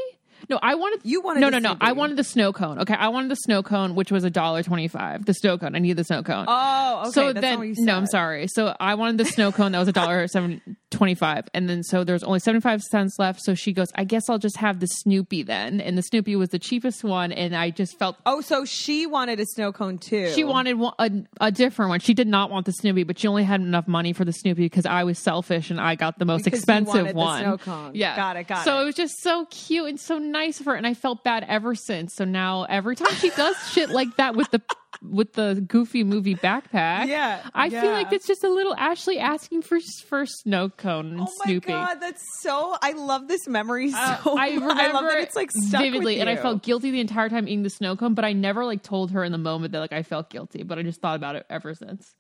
No, 0.49 0.59
I 0.62 0.76
wanted. 0.76 1.01
You 1.03 1.20
wanted 1.20 1.40
No, 1.40 1.49
the 1.49 1.53
no, 1.53 1.59
no. 1.59 1.68
Snoopy. 1.70 1.84
I 1.84 1.92
wanted 1.92 2.16
the 2.16 2.22
snow 2.24 2.53
cone. 2.53 2.78
Okay, 2.78 2.94
I 2.94 3.09
wanted 3.09 3.28
the 3.30 3.36
snow 3.36 3.61
cone, 3.61 3.96
which 3.96 4.12
was 4.12 4.22
a 4.22 4.30
dollar 4.30 4.62
twenty-five. 4.62 5.24
The 5.24 5.34
snow 5.34 5.59
cone. 5.59 5.74
I 5.74 5.80
needed 5.80 5.96
the 5.96 6.05
snow 6.05 6.22
cone. 6.22 6.44
Oh, 6.46 7.01
okay. 7.03 7.11
so 7.11 7.32
that's 7.32 7.40
then, 7.40 7.53
not 7.55 7.59
what 7.59 7.68
you 7.68 7.74
no, 7.78 7.96
I'm 7.96 8.07
sorry. 8.07 8.46
So 8.49 8.74
I 8.78 8.94
wanted 8.94 9.18
the 9.18 9.24
snow 9.24 9.51
cone 9.51 9.72
that 9.72 9.80
was 9.80 9.88
a 9.88 9.92
dollar 9.92 10.28
seven 10.28 10.76
twenty-five, 10.91 11.49
and 11.55 11.68
then 11.68 11.82
so 11.82 12.05
there's 12.05 12.22
only 12.22 12.39
seventy-five 12.41 12.82
cents 12.82 13.18
left. 13.18 13.41
So 13.43 13.55
she 13.55 13.72
goes, 13.72 13.89
I 13.95 14.05
guess 14.05 14.28
I'll 14.28 14.39
just 14.39 14.57
have 14.59 14.80
the 14.80 14.86
Snoopy 14.86 15.43
then, 15.43 15.80
and 15.80 15.97
the 15.99 16.03
Snoopy 16.03 16.36
was 16.36 16.49
the 16.51 16.59
cheapest 16.59 17.05
one, 17.05 17.32
and 17.32 17.55
I 17.57 17.70
just 17.70 17.99
felt 17.99 18.16
Oh, 18.26 18.41
so 18.41 18.64
she 18.64 19.07
wanted 19.07 19.41
a 19.41 19.47
snow 19.47 19.72
cone 19.72 19.99
too. 19.99 20.30
she 20.34 20.45
wanted 20.45 20.74
one, 20.78 20.95
a, 20.99 21.11
a 21.41 21.51
different 21.53 21.91
one. 21.91 22.01
She 22.01 22.14
did 22.14 22.28
not 22.28 22.51
want 22.51 22.66
the 22.66 22.72
Snoopy, 22.72 23.05
but 23.05 23.18
she 23.18 23.28
only 23.28 23.45
had 23.45 23.61
enough 23.61 23.86
money 23.89 24.12
for 24.12 24.24
the 24.24 24.32
Snoopy 24.32 24.62
because 24.62 24.86
I 24.86 25.05
was 25.05 25.18
selfish 25.18 25.70
and 25.70 25.80
I 25.80 25.95
got 25.95 26.18
the 26.18 26.24
most 26.24 26.45
Because 26.45 26.61
expensive 26.61 27.14
one. 27.14 27.43
snow 27.43 27.59
cone. 27.59 27.91
Yeah, 27.95 28.16
Got 28.16 28.36
it, 28.36 28.47
got 28.49 28.61
it. 28.62 28.64
so 28.64 28.78
it. 28.78 28.82
it 28.82 28.84
was 28.86 28.95
just 28.95 29.22
so 29.22 29.47
cute 29.51 29.89
and 29.89 30.01
so 30.01 30.18
nice 30.18 30.61
of 30.61 30.66
her, 30.66 30.74
and 30.74 30.86
I 30.86 30.95
felt 30.95 31.24
bad 31.24 31.45
ever 31.49 31.74
since. 31.74 32.14
So 32.14 32.24
now 32.24 32.64
every 32.64 32.97
time 32.97 33.12
she 33.16 33.30
does 33.30 33.57
shit 33.72 33.91
like 33.91 34.16
that 34.16 34.34
with 34.36 34.51
the 34.51 34.61
with 35.03 35.34
the 35.34 35.64
Goofy 35.66 36.05
movie 36.05 36.34
backpack. 36.34 37.07
Yeah, 37.07 37.46
I 37.55 37.70
feel 37.70 37.90
like 37.92 38.11
that's 38.11 38.26
just 38.26 38.44
a 38.44 38.49
little 38.49 38.74
Ashley 38.76 39.18
asking 39.18 39.62
for 39.62 39.78
for 40.07 40.26
snow 40.26 40.68
cone 40.68 41.12
and 41.12 41.20
Oh 41.20 41.24
my 41.24 41.44
Snoopy. 41.44 41.68
god, 41.68 41.94
that's 42.01 42.22
so! 42.40 42.76
I 42.82 42.92
love 42.92 43.28
this 43.28 43.46
memory 43.46 43.90
so. 43.90 43.99
Uh, 43.99 44.34
I 44.38 44.51
remember 44.55 44.74
love 44.92 45.05
that 45.05 45.18
it's 45.20 45.36
like 45.36 45.51
vividly, 45.70 46.20
and 46.20 46.28
I 46.28 46.36
felt 46.36 46.62
guilty 46.62 46.90
the 46.90 47.01
entire 47.01 47.28
time 47.28 47.46
eating 47.49 47.62
the 47.62 47.70
snow 47.70 47.96
cone. 47.96 48.14
But 48.14 48.24
I 48.24 48.32
never 48.32 48.64
like 48.64 48.82
told 48.82 49.11
her 49.12 49.24
in 49.24 49.32
the 49.32 49.38
moment 49.38 49.72
that 49.72 49.80
like 49.80 49.92
I 49.92 50.03
felt 50.03 50.30
guilty. 50.30 50.62
But 50.62 50.78
I 50.78 50.82
just 50.82 51.01
thought 51.01 51.16
about 51.16 51.36
it 51.36 51.46
ever 51.51 51.74
since. 51.74 52.14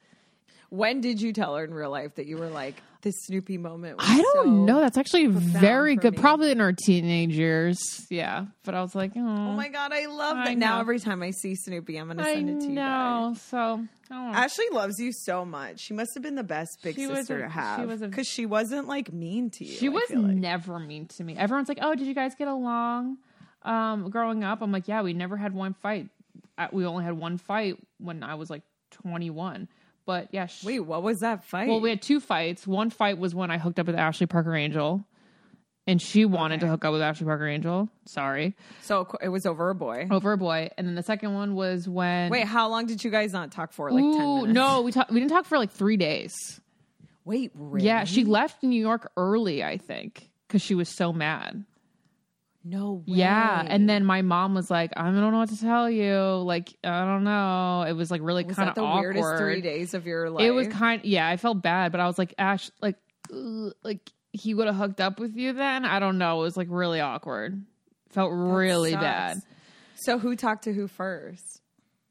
When 0.70 1.00
did 1.00 1.20
you 1.20 1.32
tell 1.32 1.56
her 1.56 1.64
in 1.64 1.72
real 1.72 1.90
life 1.90 2.16
that 2.16 2.26
you 2.26 2.36
were 2.36 2.48
like 2.50 2.74
this 3.02 3.14
Snoopy 3.26 3.56
moment? 3.56 3.96
Was 3.96 4.06
I 4.08 4.20
don't 4.20 4.44
so- 4.46 4.50
know. 4.64 4.80
That's 4.80 4.98
actually 4.98 5.26
very 5.26 5.96
good. 5.96 6.14
me. 6.14 6.20
Probably 6.20 6.50
in 6.50 6.60
our 6.60 6.72
teenage 6.72 7.32
years. 7.32 7.78
Yeah. 8.10 8.46
But 8.64 8.74
I 8.74 8.82
was 8.82 8.94
like, 8.94 9.12
oh, 9.16 9.20
Oh 9.20 9.52
my 9.52 9.68
god, 9.68 9.92
I 9.94 10.06
love 10.06 10.36
I 10.36 10.44
that. 10.46 10.58
Now 10.58 10.80
every 10.80 10.98
time 11.00 11.22
I 11.22 11.30
see 11.30 11.54
Snoopy, 11.54 11.96
I'm 11.96 12.08
gonna 12.08 12.22
I 12.22 12.34
send 12.34 12.50
it 12.50 12.60
to 12.60 12.66
you. 12.66 12.72
know. 12.74 13.30
guys. 13.34 13.42
So 13.42 13.84
I. 14.10 14.44
Ashley 14.44 14.66
loves 14.72 14.98
you 14.98 15.10
so 15.12 15.44
much. 15.46 15.80
She 15.80 15.94
must 15.94 16.10
have 16.14 16.22
been 16.22 16.34
the 16.34 16.42
best 16.44 16.78
big 16.82 16.96
She 16.96 17.06
sister 17.06 17.38
a- 17.38 17.42
to 17.42 17.48
have 17.48 18.00
because 18.00 18.26
she 18.26 18.44
wasn't 18.44 18.88
like 18.88 19.10
mean 19.12 19.48
to 19.50 19.64
you. 19.64 19.72
She 19.74 19.86
I 19.86 19.90
was 19.90 20.10
like. 20.10 20.34
never 20.36 20.78
mean 20.78 21.06
to 21.16 21.24
me. 21.24 21.34
Everyone's 21.36 21.68
like, 21.68 21.78
"Oh, 21.80 21.94
did 21.94 22.06
you 22.06 22.14
guys 22.14 22.34
get 22.34 22.48
along 22.48 23.16
um, 23.62 24.10
growing 24.10 24.44
up?" 24.44 24.60
I'm 24.60 24.70
like, 24.72 24.86
"Yeah, 24.88 25.00
we 25.02 25.14
never 25.14 25.36
had 25.38 25.54
one 25.54 25.72
fight. 25.72 26.08
Uh, 26.58 26.68
We 26.72 26.84
only 26.84 27.04
had 27.04 27.14
one 27.14 27.38
fight 27.38 27.78
when 27.98 28.22
I 28.22 28.34
was 28.34 28.50
like 28.50 28.62
21." 28.90 29.68
But 30.08 30.28
yeah, 30.32 30.46
sh- 30.46 30.64
Wait, 30.64 30.80
what 30.80 31.02
was 31.02 31.20
that 31.20 31.44
fight? 31.44 31.68
well, 31.68 31.80
we 31.82 31.90
had 31.90 32.00
two 32.00 32.18
fights. 32.18 32.66
One 32.66 32.88
fight 32.88 33.18
was 33.18 33.34
when 33.34 33.50
I 33.50 33.58
hooked 33.58 33.78
up 33.78 33.86
with 33.86 33.94
Ashley 33.94 34.26
Parker 34.26 34.54
Angel, 34.56 35.04
and 35.86 36.00
she 36.00 36.24
wanted 36.24 36.60
to 36.60 36.66
hook 36.66 36.82
up 36.86 36.92
with 36.92 37.02
Ashley 37.02 37.26
Parker 37.26 37.46
Angel. 37.46 37.90
Sorry, 38.06 38.56
so 38.80 39.06
it 39.22 39.28
was 39.28 39.44
over 39.44 39.68
a 39.68 39.74
boy. 39.74 40.08
over 40.10 40.32
a 40.32 40.38
boy. 40.38 40.70
And 40.78 40.86
then 40.88 40.94
the 40.94 41.02
second 41.02 41.34
one 41.34 41.54
was 41.54 41.86
when 41.86 42.30
Wait, 42.30 42.46
how 42.46 42.70
long 42.70 42.86
did 42.86 43.04
you 43.04 43.10
guys 43.10 43.34
not 43.34 43.52
talk 43.52 43.70
for? 43.74 43.90
Like 43.90 44.02
ten 44.02 44.34
minutes? 44.36 44.54
no, 44.54 44.80
we 44.80 44.92
talk- 44.92 45.10
we 45.10 45.20
didn't 45.20 45.30
talk 45.32 45.44
for 45.44 45.58
like 45.58 45.72
three 45.72 45.98
days. 45.98 46.32
Wait, 47.26 47.50
really? 47.54 47.84
Yeah, 47.84 48.04
she 48.04 48.24
left 48.24 48.62
New 48.62 48.80
York 48.80 49.12
early, 49.18 49.62
I 49.62 49.76
think, 49.76 50.30
because 50.46 50.62
she 50.62 50.74
was 50.74 50.88
so 50.88 51.12
mad. 51.12 51.64
No 52.70 53.04
way. 53.06 53.18
Yeah, 53.18 53.64
and 53.66 53.88
then 53.88 54.04
my 54.04 54.20
mom 54.20 54.54
was 54.54 54.70
like, 54.70 54.92
"I 54.96 55.04
don't 55.04 55.14
know 55.14 55.38
what 55.38 55.48
to 55.48 55.58
tell 55.58 55.88
you. 55.88 56.42
Like, 56.44 56.76
I 56.84 57.04
don't 57.06 57.24
know." 57.24 57.86
It 57.88 57.94
was 57.94 58.10
like 58.10 58.20
really 58.22 58.44
kind 58.44 58.68
of 58.68 58.74
the 58.74 58.82
awkward. 58.82 59.14
weirdest 59.14 59.38
three 59.38 59.60
days 59.62 59.94
of 59.94 60.06
your 60.06 60.28
life? 60.28 60.44
It 60.44 60.50
was 60.50 60.68
kind. 60.68 61.00
Yeah, 61.04 61.26
I 61.26 61.38
felt 61.38 61.62
bad, 61.62 61.92
but 61.92 62.00
I 62.00 62.06
was 62.06 62.18
like, 62.18 62.34
Ash, 62.36 62.70
like, 62.82 62.96
ugh, 63.32 63.72
like 63.82 64.12
he 64.32 64.52
would 64.52 64.66
have 64.66 64.76
hooked 64.76 65.00
up 65.00 65.18
with 65.18 65.34
you 65.34 65.54
then. 65.54 65.86
I 65.86 65.98
don't 65.98 66.18
know. 66.18 66.40
It 66.40 66.44
was 66.44 66.56
like 66.56 66.68
really 66.70 67.00
awkward. 67.00 67.64
Felt 68.10 68.32
really 68.32 68.92
sucks. 68.92 69.02
bad. 69.02 69.38
So 69.96 70.18
who 70.18 70.36
talked 70.36 70.64
to 70.64 70.72
who 70.72 70.88
first? 70.88 71.62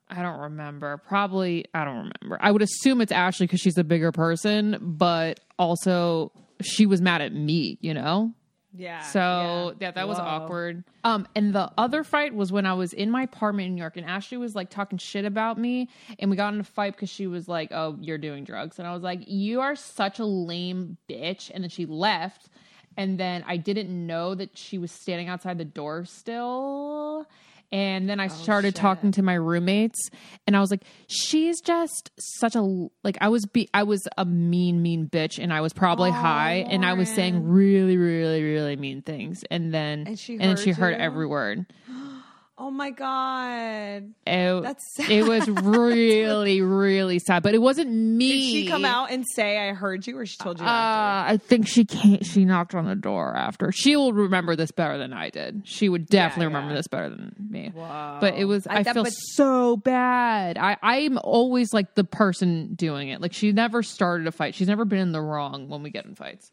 I 0.09 0.23
don't 0.23 0.39
remember. 0.39 0.97
Probably, 0.97 1.65
I 1.73 1.83
don't 1.85 2.11
remember. 2.21 2.37
I 2.39 2.51
would 2.51 2.61
assume 2.61 3.01
it's 3.01 3.11
Ashley 3.11 3.45
because 3.45 3.59
she's 3.59 3.75
the 3.75 3.83
bigger 3.83 4.11
person, 4.11 4.77
but 4.81 5.39
also 5.59 6.31
she 6.61 6.85
was 6.85 7.01
mad 7.01 7.21
at 7.21 7.33
me. 7.33 7.77
You 7.81 7.93
know. 7.93 8.33
Yeah. 8.75 9.01
So 9.01 9.75
yeah, 9.79 9.91
that 9.91 10.07
was 10.07 10.19
awkward. 10.19 10.83
Um, 11.03 11.27
and 11.35 11.53
the 11.53 11.71
other 11.77 12.03
fight 12.03 12.35
was 12.35 12.51
when 12.51 12.65
I 12.65 12.73
was 12.73 12.93
in 12.93 13.09
my 13.09 13.23
apartment 13.23 13.67
in 13.67 13.75
New 13.75 13.81
York, 13.81 13.97
and 13.97 14.05
Ashley 14.05 14.37
was 14.37 14.55
like 14.55 14.69
talking 14.69 14.97
shit 14.97 15.25
about 15.25 15.57
me, 15.57 15.89
and 16.19 16.29
we 16.29 16.37
got 16.37 16.53
in 16.53 16.59
a 16.59 16.63
fight 16.63 16.93
because 16.93 17.09
she 17.09 17.27
was 17.27 17.47
like, 17.47 17.71
"Oh, 17.71 17.97
you're 18.01 18.17
doing 18.17 18.43
drugs," 18.43 18.77
and 18.79 18.87
I 18.87 18.93
was 18.93 19.03
like, 19.03 19.21
"You 19.27 19.61
are 19.61 19.75
such 19.75 20.19
a 20.19 20.25
lame 20.25 20.97
bitch," 21.09 21.49
and 21.53 21.63
then 21.63 21.69
she 21.69 21.85
left, 21.85 22.49
and 22.97 23.17
then 23.19 23.43
I 23.47 23.57
didn't 23.57 23.89
know 23.89 24.35
that 24.35 24.57
she 24.57 24.77
was 24.77 24.91
standing 24.91 25.27
outside 25.27 25.57
the 25.57 25.65
door 25.65 26.05
still. 26.05 27.25
And 27.71 28.09
then 28.09 28.19
I 28.19 28.25
oh, 28.25 28.29
started 28.29 28.75
talking 28.75 29.11
to 29.13 29.21
my 29.21 29.33
roommates, 29.33 30.09
and 30.45 30.55
I 30.55 30.61
was 30.61 30.71
like, 30.71 30.83
"She's 31.07 31.59
just 31.59 32.11
such 32.17 32.55
a 32.55 32.61
like." 33.03 33.17
I 33.19 33.27
was 33.27 33.45
be 33.45 33.67
I 33.73 33.83
was 33.83 34.07
a 34.17 34.23
mean, 34.25 34.81
mean 34.81 35.07
bitch, 35.07 35.37
and 35.37 35.51
I 35.51 35.61
was 35.61 35.73
probably 35.73 36.11
high, 36.11 36.65
and 36.69 36.85
I 36.85 36.93
was 36.93 37.09
saying 37.09 37.43
really, 37.43 37.97
really, 37.97 38.41
really 38.41 38.77
mean 38.77 39.01
things. 39.01 39.43
And 39.51 39.73
then 39.73 40.05
And 40.07 40.17
she 40.17 40.37
then 40.37 40.55
she 40.55 40.71
heard 40.71 40.93
heard 40.93 41.01
every 41.01 41.27
word. 41.27 41.65
Oh 42.59 42.71
my 42.71 42.89
god. 42.89 44.13
It, 44.25 44.61
That's 44.63 44.83
it 45.09 45.27
was 45.27 45.47
really, 45.47 46.61
really 46.61 47.19
sad, 47.19 47.43
but 47.43 47.53
it 47.53 47.59
wasn't 47.59 47.91
me. 47.91 48.31
Did 48.31 48.51
she 48.63 48.67
come 48.67 48.83
out 48.83 49.11
and 49.11 49.23
say 49.35 49.59
I 49.69 49.73
heard 49.73 50.07
you, 50.07 50.17
or 50.17 50.25
she 50.25 50.37
told 50.37 50.59
you? 50.59 50.65
Uh. 50.65 50.69
I 51.27 51.39
think 51.39 51.67
she 51.67 51.85
can't. 51.85 52.25
She 52.25 52.45
knocked 52.45 52.73
on 52.73 52.85
the 52.85 52.95
door 52.95 53.35
after. 53.35 53.71
She 53.71 53.95
will 53.95 54.11
remember 54.11 54.55
this 54.55 54.71
better 54.71 54.97
than 54.97 55.13
I 55.13 55.29
did. 55.29 55.61
She 55.65 55.87
would 55.87 56.07
definitely 56.07 56.51
Yeah, 56.51 56.57
remember 56.57 56.75
this 56.75 56.87
better 56.87 57.09
than 57.09 57.35
me. 57.47 57.71
Wow. 57.75 58.17
But 58.19 58.33
it 58.35 58.45
was. 58.45 58.65
I, 58.65 58.77
I- 58.77 58.83
that- 58.83 58.93
feel 58.95 59.03
but- 59.03 59.11
so 59.13 59.77
bad. 59.77 60.57
I 60.57 60.77
I'm 60.81 61.19
always 61.23 61.73
like 61.73 61.93
the 61.93 62.03
person 62.03 62.73
doing 62.73 63.09
it. 63.09 63.21
Like 63.21 63.33
she 63.33 63.51
never 63.51 63.83
started 63.83 64.25
a 64.25 64.31
fight. 64.31 64.55
She's 64.55 64.67
never 64.67 64.83
been 64.85 64.99
in 64.99 65.11
the 65.11 65.21
wrong 65.21 65.69
when 65.69 65.83
we 65.83 65.91
get 65.91 66.05
in 66.05 66.15
fights. 66.15 66.51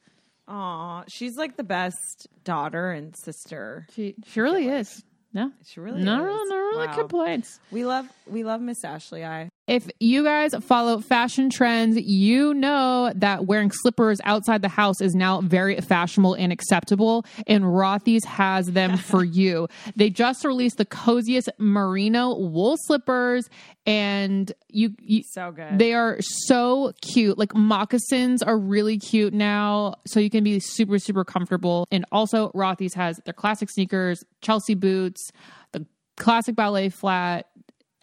Aw, 0.48 1.04
she's 1.08 1.36
like 1.38 1.56
the 1.56 1.64
best 1.64 2.28
daughter 2.44 2.90
and 2.90 3.16
sister. 3.16 3.86
She 3.94 4.14
she 4.26 4.40
really 4.42 4.68
is. 4.68 5.02
No, 5.34 5.50
She 5.64 5.80
really 5.80 6.02
no, 6.02 6.20
is. 6.20 6.24
no, 6.26 6.44
no, 6.44 6.56
really 6.56 6.86
Wow. 6.86 6.94
complaints. 6.96 7.58
We 7.72 7.84
love 7.84 8.08
we 8.26 8.44
love 8.44 8.60
Miss 8.60 8.84
Ashley. 8.84 9.24
I 9.24 9.48
If 9.66 9.88
you 9.98 10.24
guys 10.24 10.54
follow 10.60 11.00
fashion 11.00 11.48
trends, 11.48 11.98
you 11.98 12.52
know 12.52 13.12
that 13.16 13.46
wearing 13.46 13.70
slippers 13.70 14.20
outside 14.24 14.60
the 14.60 14.68
house 14.68 15.00
is 15.00 15.14
now 15.14 15.40
very 15.40 15.80
fashionable 15.80 16.34
and 16.34 16.52
acceptable, 16.52 17.24
and 17.46 17.64
Rothy's 17.64 18.24
has 18.26 18.66
them 18.66 18.96
for 18.98 19.24
you. 19.24 19.68
They 19.96 20.10
just 20.10 20.44
released 20.44 20.76
the 20.76 20.84
coziest 20.84 21.48
merino 21.56 22.36
wool 22.36 22.76
slippers, 22.78 23.48
and 23.86 24.52
you, 24.68 24.94
you 25.00 25.22
so 25.32 25.50
good. 25.50 25.78
they 25.78 25.94
are 25.94 26.18
so 26.20 26.92
cute. 27.00 27.38
Like 27.38 27.54
moccasins 27.54 28.42
are 28.42 28.58
really 28.58 28.98
cute 28.98 29.32
now, 29.32 29.94
so 30.06 30.20
you 30.20 30.28
can 30.28 30.44
be 30.44 30.60
super 30.60 30.98
super 30.98 31.24
comfortable. 31.24 31.86
And 31.90 32.04
also, 32.12 32.50
Rothy's 32.50 32.94
has 32.94 33.18
their 33.24 33.32
classic 33.32 33.70
sneakers, 33.70 34.24
Chelsea 34.42 34.74
boots, 34.74 35.30
the 35.72 35.86
classic 36.16 36.54
ballet 36.54 36.90
flat. 36.90 37.46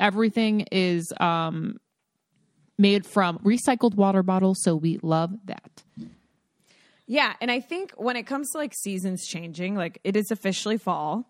Everything 0.01 0.61
is 0.71 1.13
um, 1.19 1.77
made 2.77 3.05
from 3.05 3.37
recycled 3.39 3.95
water 3.95 4.23
bottles, 4.23 4.61
so 4.61 4.75
we 4.75 4.99
love 5.01 5.31
that. 5.45 5.83
Yeah, 7.07 7.33
and 7.39 7.51
I 7.51 7.59
think 7.59 7.91
when 7.97 8.15
it 8.15 8.23
comes 8.23 8.49
to 8.51 8.57
like 8.57 8.73
seasons 8.73 9.27
changing, 9.27 9.75
like 9.75 9.99
it 10.03 10.15
is 10.15 10.31
officially 10.31 10.77
fall. 10.77 11.25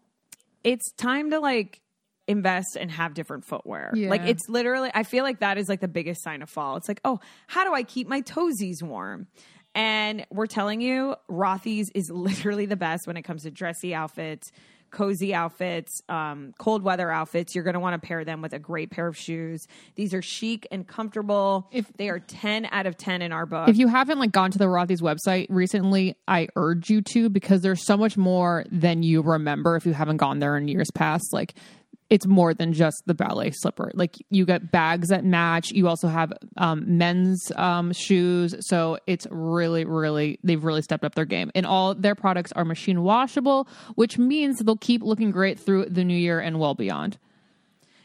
It's 0.63 0.91
time 0.93 1.31
to 1.31 1.39
like 1.39 1.81
invest 2.27 2.77
and 2.79 2.89
have 2.91 3.13
different 3.13 3.45
footwear. 3.45 3.91
Yeah. 3.93 4.09
Like 4.09 4.21
it's 4.21 4.47
literally 4.47 4.91
I 4.93 5.03
feel 5.03 5.23
like 5.23 5.39
that 5.39 5.57
is 5.57 5.67
like 5.67 5.81
the 5.81 5.87
biggest 5.87 6.23
sign 6.23 6.41
of 6.41 6.49
fall. 6.49 6.77
It's 6.77 6.87
like, 6.87 7.01
"Oh, 7.03 7.19
how 7.47 7.63
do 7.63 7.73
I 7.73 7.83
keep 7.83 8.07
my 8.07 8.21
toesies 8.21 8.81
warm?" 8.81 9.27
And 9.73 10.25
we're 10.29 10.47
telling 10.47 10.81
you, 10.81 11.15
Rothy's 11.29 11.89
is 11.95 12.09
literally 12.13 12.65
the 12.65 12.75
best 12.75 13.07
when 13.07 13.17
it 13.17 13.23
comes 13.23 13.43
to 13.43 13.51
dressy 13.51 13.93
outfits, 13.93 14.51
cozy 14.91 15.33
outfits, 15.33 16.01
um, 16.09 16.53
cold 16.59 16.83
weather 16.83 17.09
outfits. 17.09 17.55
You're 17.55 17.63
going 17.63 17.73
to 17.73 17.79
want 17.79 18.01
to 18.01 18.05
pair 18.05 18.23
them 18.23 18.41
with 18.41 18.53
a 18.53 18.59
great 18.59 18.91
pair 18.91 19.07
of 19.07 19.17
shoes. 19.17 19.65
These 19.95 20.13
are 20.13 20.21
chic 20.21 20.67
and 20.71 20.87
comfortable. 20.87 21.67
If- 21.71 21.91
they 21.97 22.09
are 22.09 22.19
10 22.19 22.67
out 22.71 22.85
of 22.85 22.97
10 22.97 23.21
in 23.21 23.31
our 23.31 23.45
book. 23.45 23.69
If 23.69 23.77
you 23.77 23.87
haven't 23.87 24.19
like 24.19 24.31
gone 24.31 24.51
to 24.51 24.57
the 24.57 24.65
Rothy's 24.65 25.01
website 25.01 25.47
recently, 25.49 26.15
I 26.27 26.47
urge 26.55 26.89
you 26.89 27.01
to 27.13 27.29
because 27.29 27.61
there's 27.61 27.85
so 27.85 27.97
much 27.97 28.17
more 28.17 28.65
than 28.71 29.03
you 29.03 29.21
remember 29.21 29.75
if 29.75 29.85
you 29.85 29.93
haven't 29.93 30.17
gone 30.17 30.39
there 30.39 30.57
in 30.57 30.67
years 30.67 30.91
past. 30.91 31.31
Like 31.31 31.53
it's 32.11 32.27
more 32.27 32.53
than 32.53 32.73
just 32.73 33.03
the 33.07 33.13
ballet 33.13 33.51
slipper. 33.51 33.89
Like 33.95 34.17
you 34.29 34.45
get 34.45 34.69
bags 34.69 35.07
that 35.07 35.23
match. 35.23 35.71
You 35.71 35.87
also 35.87 36.09
have 36.09 36.33
um, 36.57 36.83
men's 36.97 37.51
um, 37.55 37.93
shoes. 37.93 38.53
So 38.67 38.97
it's 39.07 39.25
really, 39.31 39.85
really 39.85 40.37
they've 40.43 40.63
really 40.63 40.81
stepped 40.81 41.05
up 41.05 41.15
their 41.15 41.25
game. 41.25 41.51
And 41.55 41.65
all 41.65 41.95
their 41.95 42.13
products 42.13 42.51
are 42.51 42.65
machine 42.65 43.01
washable, 43.01 43.67
which 43.95 44.17
means 44.17 44.59
they'll 44.59 44.75
keep 44.75 45.01
looking 45.01 45.31
great 45.31 45.57
through 45.57 45.85
the 45.85 46.03
new 46.03 46.17
year 46.17 46.41
and 46.41 46.59
well 46.59 46.75
beyond. 46.75 47.17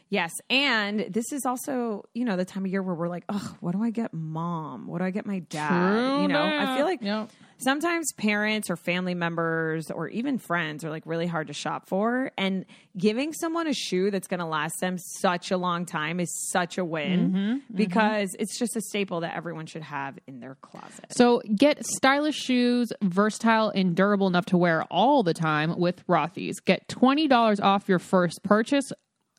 Yes. 0.09 0.31
And 0.49 1.07
this 1.09 1.31
is 1.33 1.45
also, 1.45 2.05
you 2.13 2.23
know, 2.23 2.37
the 2.37 2.45
time 2.45 2.65
of 2.65 2.71
year 2.71 2.81
where 2.81 2.95
we're 2.95 3.09
like, 3.09 3.25
oh, 3.29 3.55
what 3.59 3.73
do 3.73 3.83
I 3.83 3.89
get 3.89 4.13
mom? 4.13 4.87
What 4.87 4.99
do 4.99 5.05
I 5.05 5.11
get 5.11 5.25
my 5.25 5.39
dad? 5.39 5.69
True 5.69 6.21
you 6.21 6.27
know, 6.27 6.43
that. 6.43 6.69
I 6.69 6.77
feel 6.77 6.85
like 6.85 7.01
Yep. 7.01 7.29
sometimes 7.57 8.11
parents 8.13 8.69
or 8.69 8.77
family 8.77 9.13
members 9.13 9.91
or 9.91 10.07
even 10.07 10.37
friends 10.37 10.85
are 10.85 10.89
like 10.89 11.03
really 11.05 11.27
hard 11.27 11.47
to 11.47 11.53
shop 11.53 11.89
for. 11.89 12.31
And 12.37 12.65
giving 12.97 13.33
someone 13.33 13.67
a 13.67 13.73
shoe 13.73 14.09
that's 14.09 14.27
going 14.27 14.39
to 14.39 14.45
last 14.45 14.79
them 14.79 14.97
such 14.97 15.51
a 15.51 15.57
long 15.57 15.85
time 15.85 16.19
is 16.19 16.33
such 16.51 16.77
a 16.77 16.85
win 16.85 17.29
mm-hmm, 17.29 17.37
mm-hmm. 17.37 17.75
because 17.75 18.33
it's 18.39 18.57
just 18.57 18.77
a 18.77 18.81
staple 18.81 19.21
that 19.21 19.35
everyone 19.35 19.65
should 19.65 19.83
have 19.83 20.17
in 20.25 20.39
their 20.39 20.55
closet. 20.61 21.05
So 21.11 21.41
get 21.53 21.85
stylish 21.85 22.35
shoes, 22.37 22.93
versatile 23.01 23.69
and 23.69 23.95
durable 23.95 24.27
enough 24.27 24.45
to 24.47 24.57
wear 24.57 24.83
all 24.85 25.21
the 25.23 25.33
time 25.33 25.77
with 25.77 26.05
Rothy's. 26.07 26.61
Get 26.61 26.87
$20 26.87 27.61
off 27.61 27.89
your 27.89 27.99
first 27.99 28.41
purchase 28.43 28.91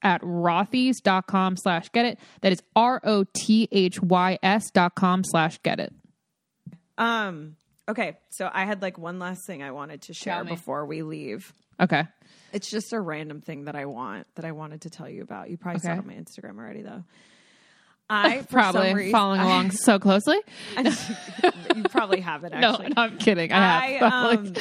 at 0.02 0.20
rothys.com 0.22 1.56
slash 1.56 1.90
get 1.92 2.04
it. 2.06 2.18
That 2.42 2.52
is 2.52 2.62
R-O-T-H-Y-S 2.76 4.70
dot 4.70 4.94
com 4.94 5.24
slash 5.24 5.58
get 5.62 5.80
it. 5.80 5.92
Um, 6.96 7.56
okay. 7.88 8.18
So 8.30 8.50
I 8.52 8.64
had 8.64 8.82
like 8.82 8.98
one 8.98 9.18
last 9.18 9.46
thing 9.46 9.62
I 9.62 9.70
wanted 9.72 10.02
to 10.02 10.14
share 10.14 10.44
before 10.44 10.86
we 10.86 11.02
leave. 11.02 11.52
Okay. 11.80 12.04
It's 12.52 12.70
just 12.70 12.92
a 12.92 13.00
random 13.00 13.40
thing 13.40 13.64
that 13.66 13.76
I 13.76 13.86
want 13.86 14.26
that 14.34 14.44
I 14.44 14.52
wanted 14.52 14.82
to 14.82 14.90
tell 14.90 15.08
you 15.08 15.22
about. 15.22 15.50
You 15.50 15.56
probably 15.56 15.80
saw 15.80 15.92
it 15.92 15.98
on 15.98 16.06
my 16.06 16.14
Instagram 16.14 16.58
already, 16.58 16.82
though. 16.82 17.04
I 18.10 18.44
Probably 18.50 18.94
reason, 18.94 19.12
following 19.12 19.40
I- 19.40 19.44
along 19.44 19.70
so 19.84 19.98
closely. 19.98 20.38
I, 20.76 20.96
you 21.76 21.82
probably 21.84 22.20
haven't 22.20 22.52
No, 22.58 22.70
actually. 22.72 22.88
no, 22.88 23.02
I'm 23.02 23.18
kidding. 23.18 23.52
I 23.52 23.90
have. 24.00 24.12
I 24.12 24.32
um, 24.34 24.54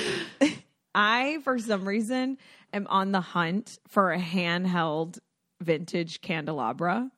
I 0.94 1.38
for 1.44 1.58
some 1.58 1.88
reason 1.88 2.38
am 2.74 2.88
on 2.88 3.14
the 3.14 3.22
hunt 3.22 3.80
for 3.88 4.12
a 4.12 4.20
handheld 4.20 5.20
vintage 5.62 6.22
candelabra. 6.22 7.10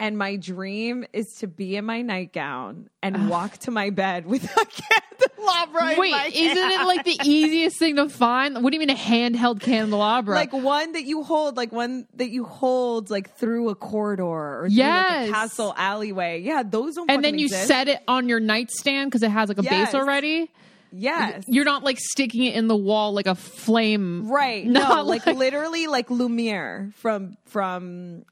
And 0.00 0.18
my 0.18 0.36
dream 0.36 1.04
is 1.12 1.34
to 1.38 1.46
be 1.46 1.76
in 1.76 1.84
my 1.84 2.02
nightgown 2.02 2.90
and 3.02 3.28
walk 3.30 3.58
to 3.58 3.70
my 3.70 3.90
bed 3.90 4.26
with 4.32 4.42
a 4.44 4.66
candelabra. 4.66 5.94
Wait, 5.96 6.10
my 6.10 6.30
isn't 6.34 6.56
hand. 6.56 6.72
it 6.82 6.84
like 6.84 7.04
the 7.04 7.18
easiest 7.24 7.78
thing 7.78 7.94
to 7.96 8.08
find? 8.08 8.62
What 8.62 8.70
do 8.70 8.74
you 8.76 8.80
mean 8.80 8.90
a 8.90 8.94
handheld 8.98 9.60
candelabra? 9.60 10.34
like 10.34 10.52
one 10.52 10.92
that 10.92 11.04
you 11.04 11.22
hold, 11.22 11.56
like 11.56 11.70
one 11.70 12.08
that 12.14 12.30
you 12.30 12.44
hold 12.44 13.08
like 13.08 13.36
through 13.36 13.68
a 13.70 13.76
corridor 13.76 14.24
or 14.24 14.68
through 14.68 14.76
like 14.76 14.76
Yes. 14.76 15.28
a 15.28 15.32
castle 15.32 15.74
alleyway? 15.76 16.40
Yeah, 16.40 16.64
those 16.64 16.96
don't. 16.96 17.08
and 17.08 17.24
then 17.24 17.38
you 17.38 17.46
exist. 17.46 17.68
set 17.68 17.86
it 17.88 18.02
on 18.08 18.28
your 18.28 18.40
nightstand 18.40 19.10
because 19.12 19.22
it 19.22 19.30
has 19.30 19.48
like 19.48 19.58
a 19.58 19.62
Yes. 19.62 19.92
base 19.92 19.94
already. 19.94 20.50
Yes, 20.96 21.44
You're 21.48 21.64
not 21.64 21.82
like 21.82 21.98
sticking 21.98 22.44
it 22.44 22.54
in 22.54 22.68
the 22.68 22.76
wall 22.76 23.12
like 23.12 23.26
a 23.26 23.34
flame. 23.34 24.30
Right. 24.30 24.64
No, 24.74 25.02
like, 25.02 25.26
like- 25.26 25.36
literally 25.36 25.86
like 25.86 26.10
Lumiere 26.10 26.92
from 26.96 27.36
from 27.46 28.24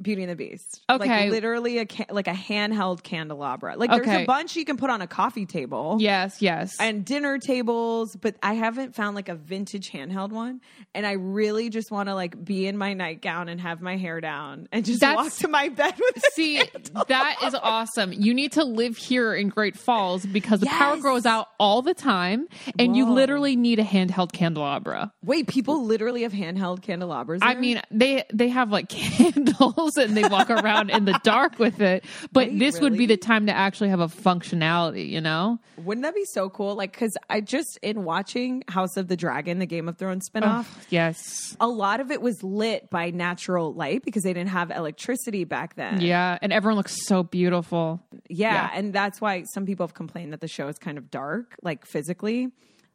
Beauty 0.00 0.22
and 0.22 0.30
the 0.30 0.36
Beast. 0.36 0.82
Okay. 0.88 1.24
Like 1.24 1.30
literally 1.30 1.78
a 1.78 1.86
ca- 1.86 2.06
like 2.10 2.28
a 2.28 2.32
handheld 2.32 3.02
candelabra. 3.02 3.76
Like 3.76 3.90
there's 3.90 4.06
a 4.06 4.24
bunch 4.26 4.54
you 4.56 4.64
can 4.64 4.76
put 4.76 4.90
on 4.90 5.00
a 5.02 5.06
coffee 5.08 5.44
table. 5.46 5.96
Yes, 6.00 6.40
yes. 6.40 6.76
And 6.78 7.04
dinner 7.04 7.38
tables, 7.38 8.14
but 8.14 8.36
I 8.42 8.54
haven't 8.54 8.94
found 8.94 9.16
like 9.16 9.28
a 9.28 9.34
vintage 9.34 9.90
handheld 9.90 10.30
one. 10.30 10.60
And 10.94 11.04
I 11.06 11.12
really 11.12 11.68
just 11.68 11.90
want 11.90 12.08
to 12.08 12.14
like 12.14 12.42
be 12.44 12.66
in 12.66 12.76
my 12.78 12.94
nightgown 12.94 13.48
and 13.48 13.60
have 13.60 13.80
my 13.82 13.96
hair 13.96 14.20
down 14.20 14.68
and 14.70 14.84
just 14.84 15.00
That's- 15.00 15.16
walk 15.16 15.32
to 15.34 15.48
my 15.48 15.68
bed 15.68 15.94
with 15.98 16.24
See, 16.34 16.62
that 17.08 17.36
is 17.44 17.54
awesome. 17.62 18.12
You 18.12 18.34
need 18.34 18.52
to 18.52 18.64
live 18.64 18.96
here 18.96 19.34
in 19.34 19.48
Great 19.48 19.76
Falls 19.76 20.24
because 20.24 20.60
the 20.60 20.66
power 20.66 20.94
Yes. 20.94 21.02
goes 21.02 21.26
out 21.26 21.48
all 21.58 21.82
the 21.82 21.94
time 21.94 22.46
and 22.78 22.96
you 22.96 23.10
literally 23.10 23.56
need 23.56 23.78
a 23.78 23.84
handheld 23.84 24.32
candelabra. 24.32 25.12
Wait, 25.24 25.48
people 25.48 25.84
literally 25.84 26.22
have 26.22 26.32
handheld 26.32 26.82
candelabras. 26.82 27.40
I 27.42 27.54
mean, 27.54 27.80
they 27.90 28.24
they 28.32 28.48
have 28.48 28.70
like 28.70 28.88
candles 29.28 29.87
and 29.96 30.16
they 30.16 30.28
walk 30.28 30.50
around 30.50 30.90
in 30.90 31.04
the 31.04 31.18
dark 31.22 31.58
with 31.58 31.80
it, 31.80 32.04
but 32.32 32.48
Wait, 32.48 32.58
this 32.58 32.80
would 32.80 32.96
be 32.96 33.06
the 33.06 33.16
time 33.16 33.46
to 33.46 33.52
actually 33.52 33.88
have 33.88 34.00
a 34.00 34.08
functionality, 34.08 35.08
you 35.08 35.20
know? 35.20 35.58
wouldn't 35.78 36.02
that 36.04 36.14
be 36.14 36.24
so 36.32 36.48
cool? 36.50 36.74
Like, 36.74 36.92
because 36.92 37.16
I 37.30 37.40
just 37.40 37.78
in 37.82 38.04
watching 38.04 38.64
House 38.68 38.96
of 38.96 39.08
the 39.08 39.16
Dragon, 39.16 39.58
the 39.60 39.66
Game 39.66 39.88
of 39.88 39.96
Thrones 39.96 40.28
spinoff. 40.28 40.66
Yes. 40.90 41.56
a 41.60 41.68
lot 41.68 42.00
of 42.00 42.10
it 42.10 42.20
was 42.20 42.42
lit 42.42 42.90
by 42.90 43.10
natural 43.10 43.72
light 43.72 44.04
because 44.04 44.22
they 44.24 44.32
didn't 44.32 44.50
have 44.50 44.70
electricity 44.70 45.44
back 45.44 45.76
then. 45.76 46.00
Yeah, 46.00 46.38
and 46.42 46.52
everyone 46.52 46.76
looks 46.76 47.06
so 47.06 47.22
beautiful. 47.22 48.00
Yeah, 48.28 48.52
Yeah. 48.52 48.70
and 48.74 48.92
that's 48.92 49.20
why 49.20 49.44
some 49.54 49.66
people 49.66 49.86
have 49.86 49.94
complained 49.94 50.32
that 50.32 50.40
the 50.40 50.48
show 50.48 50.68
is 50.68 50.78
kind 50.78 50.98
of 50.98 51.10
dark, 51.10 51.54
like 51.62 51.86
physically. 51.86 52.50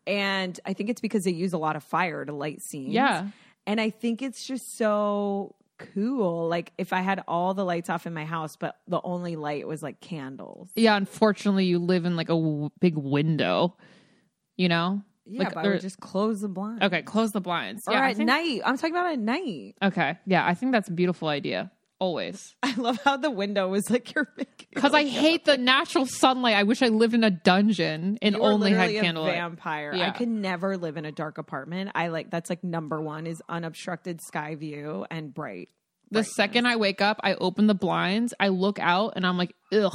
And 0.06 0.60
I 0.66 0.74
think 0.74 0.90
it's 0.90 1.00
because 1.02 1.24
they 1.24 1.32
use 1.32 1.54
a 1.54 1.58
lot 1.58 1.76
of 1.78 1.84
fire 1.84 2.26
to 2.26 2.34
light 2.34 2.62
scenes. 2.62 2.94
Yeah. 2.94 3.28
And 3.66 3.80
I 3.80 3.90
think 3.92 4.22
it's 4.22 4.46
just 4.46 4.78
so 4.78 5.56
cool. 5.78 6.48
Like 6.48 6.72
if 6.78 6.94
I 6.94 7.02
had 7.02 7.24
all 7.28 7.54
the 7.54 7.66
lights 7.66 7.90
off 7.90 8.06
in 8.08 8.14
my 8.14 8.26
house, 8.26 8.56
but 8.56 8.78
the 8.88 9.02
only 9.04 9.36
light 9.36 9.68
was 9.68 9.82
like 9.84 10.00
candles. 10.00 10.70
Yeah, 10.76 10.96
unfortunately, 10.96 11.66
you 11.66 11.80
live 11.80 12.06
in 12.06 12.16
like 12.16 12.30
a 12.30 12.34
w- 12.36 12.70
big 12.80 12.98
window, 12.98 13.76
you 14.58 14.70
know? 14.70 15.02
Yeah, 15.26 15.44
like 15.44 15.54
but 15.54 15.64
would 15.66 15.82
just 15.82 16.00
close 16.02 16.42
the 16.42 16.50
blinds. 16.50 16.82
Okay, 16.84 17.02
close 17.02 17.32
the 17.32 17.40
blinds. 17.40 17.88
Or 17.88 17.94
yeah, 17.94 18.08
at 18.10 18.18
think- 18.18 18.28
night. 18.28 18.62
I'm 18.66 18.78
talking 18.78 18.94
about 18.94 19.14
at 19.14 19.20
night. 19.20 19.76
Okay, 19.82 20.18
yeah, 20.26 20.46
I 20.46 20.54
think 20.54 20.74
that's 20.74 20.90
a 20.90 20.92
beautiful 20.94 21.30
idea. 21.30 21.72
Always. 22.04 22.54
I 22.64 22.76
love 22.76 23.00
how 23.06 23.16
the 23.16 23.32
window 23.32 23.70
was 23.70 23.90
like 23.90 24.14
your 24.14 24.28
Because 24.74 24.94
I 25.02 25.06
hate 25.06 25.46
the 25.46 25.58
natural 25.58 26.06
sunlight. 26.06 26.56
I 26.56 26.64
wish 26.64 26.82
I 26.82 26.90
lived 26.90 27.14
in 27.14 27.24
a 27.24 27.30
dungeon 27.32 28.18
and 28.22 28.36
You're 28.36 28.44
only 28.44 28.72
had 28.72 28.78
literally 28.80 28.98
a 28.98 29.02
candlelight. 29.04 29.34
vampire. 29.36 29.92
I 29.94 29.98
Yeah. 29.98 30.12
could 30.12 30.28
never 30.28 30.76
live 30.76 30.98
in 30.98 31.06
a 31.06 31.14
dark 31.14 31.38
apartment. 31.38 31.92
I 31.96 32.10
like 32.10 32.30
that's 32.30 32.50
like 32.50 32.62
number 32.62 33.02
one 33.02 33.26
is 33.26 33.42
unobstructed 33.48 34.20
sky 34.22 34.56
view 34.56 35.06
and 35.10 35.34
bright. 35.34 35.70
The 36.12 36.24
second 36.26 36.66
I 36.68 36.76
wake 36.76 37.02
up, 37.02 37.22
I 37.24 37.36
open 37.36 37.68
the 37.68 37.74
blinds, 37.74 38.34
I 38.40 38.50
look 38.50 38.80
out, 38.80 39.14
and 39.16 39.26
I'm 39.26 39.38
like, 39.38 39.56
ugh. 39.72 39.92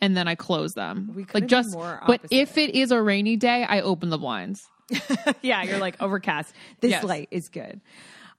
And 0.00 0.16
then 0.16 0.26
I 0.28 0.34
close 0.34 0.72
them. 0.72 1.12
We 1.14 1.24
couldn't 1.24 1.34
like 1.34 1.42
be 1.44 1.48
just, 1.48 1.72
more 1.72 2.02
but 2.06 2.20
opposite. 2.22 2.36
if 2.36 2.58
it 2.58 2.74
is 2.74 2.90
a 2.90 3.00
rainy 3.00 3.36
day, 3.36 3.62
I 3.64 3.80
open 3.82 4.10
the 4.10 4.18
blinds. 4.18 4.60
yeah, 5.42 5.62
you're 5.62 5.78
like 5.78 6.02
overcast. 6.02 6.52
This 6.80 6.90
Yes. 6.90 7.04
light 7.04 7.28
is 7.30 7.48
good. 7.48 7.80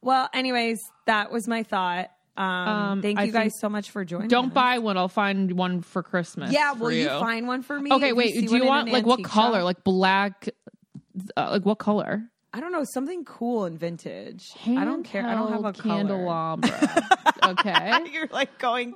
Well, 0.01 0.30
anyways, 0.34 0.80
that 1.08 1.32
was 1.32 1.47
my 1.47 1.64
thought. 1.64 2.12
Um, 2.38 2.44
Um, 2.44 3.02
thank 3.02 3.18
I 3.20 3.24
you 3.24 3.32
guys 3.32 3.60
so 3.60 3.68
much 3.70 3.90
for 3.92 4.06
joining. 4.06 4.28
Don't 4.28 4.48
us. 4.50 4.54
buy 4.54 4.78
one. 4.80 4.98
I'll 4.98 5.08
find 5.10 5.52
one 5.54 5.82
for 5.82 6.04
Christmas. 6.04 6.52
Yeah, 6.52 6.74
will 6.74 6.92
you. 6.92 7.08
find 7.08 7.48
one 7.48 7.64
for 7.64 7.80
me? 7.80 7.92
Okay, 7.92 8.14
wait. 8.14 8.34
see 8.36 8.46
do 8.46 8.56
you 8.58 8.66
want 8.66 8.92
like 8.92 9.06
what 9.06 9.24
color? 9.24 9.60
shop? 9.60 9.64
Like 9.66 9.84
black? 9.84 10.50
Uh, 11.36 11.50
like 11.52 11.66
what 11.66 11.80
color? 11.80 12.24
I 12.54 12.60
don't 12.60 12.72
know, 12.72 12.84
something 12.84 13.26
cool 13.26 13.66
and 13.66 13.78
vintage. 13.78 14.52
I 14.66 14.86
don't 14.86 15.04
care. 15.04 15.26
I 15.28 15.36
don't 15.36 15.52
have 15.52 15.66
a 15.66 15.74
Handheld 15.74 15.78
color. 15.78 15.96
candelabra. 15.96 17.08
okay. 17.46 18.00
You're 18.12 18.28
like 18.28 18.58
going 18.58 18.96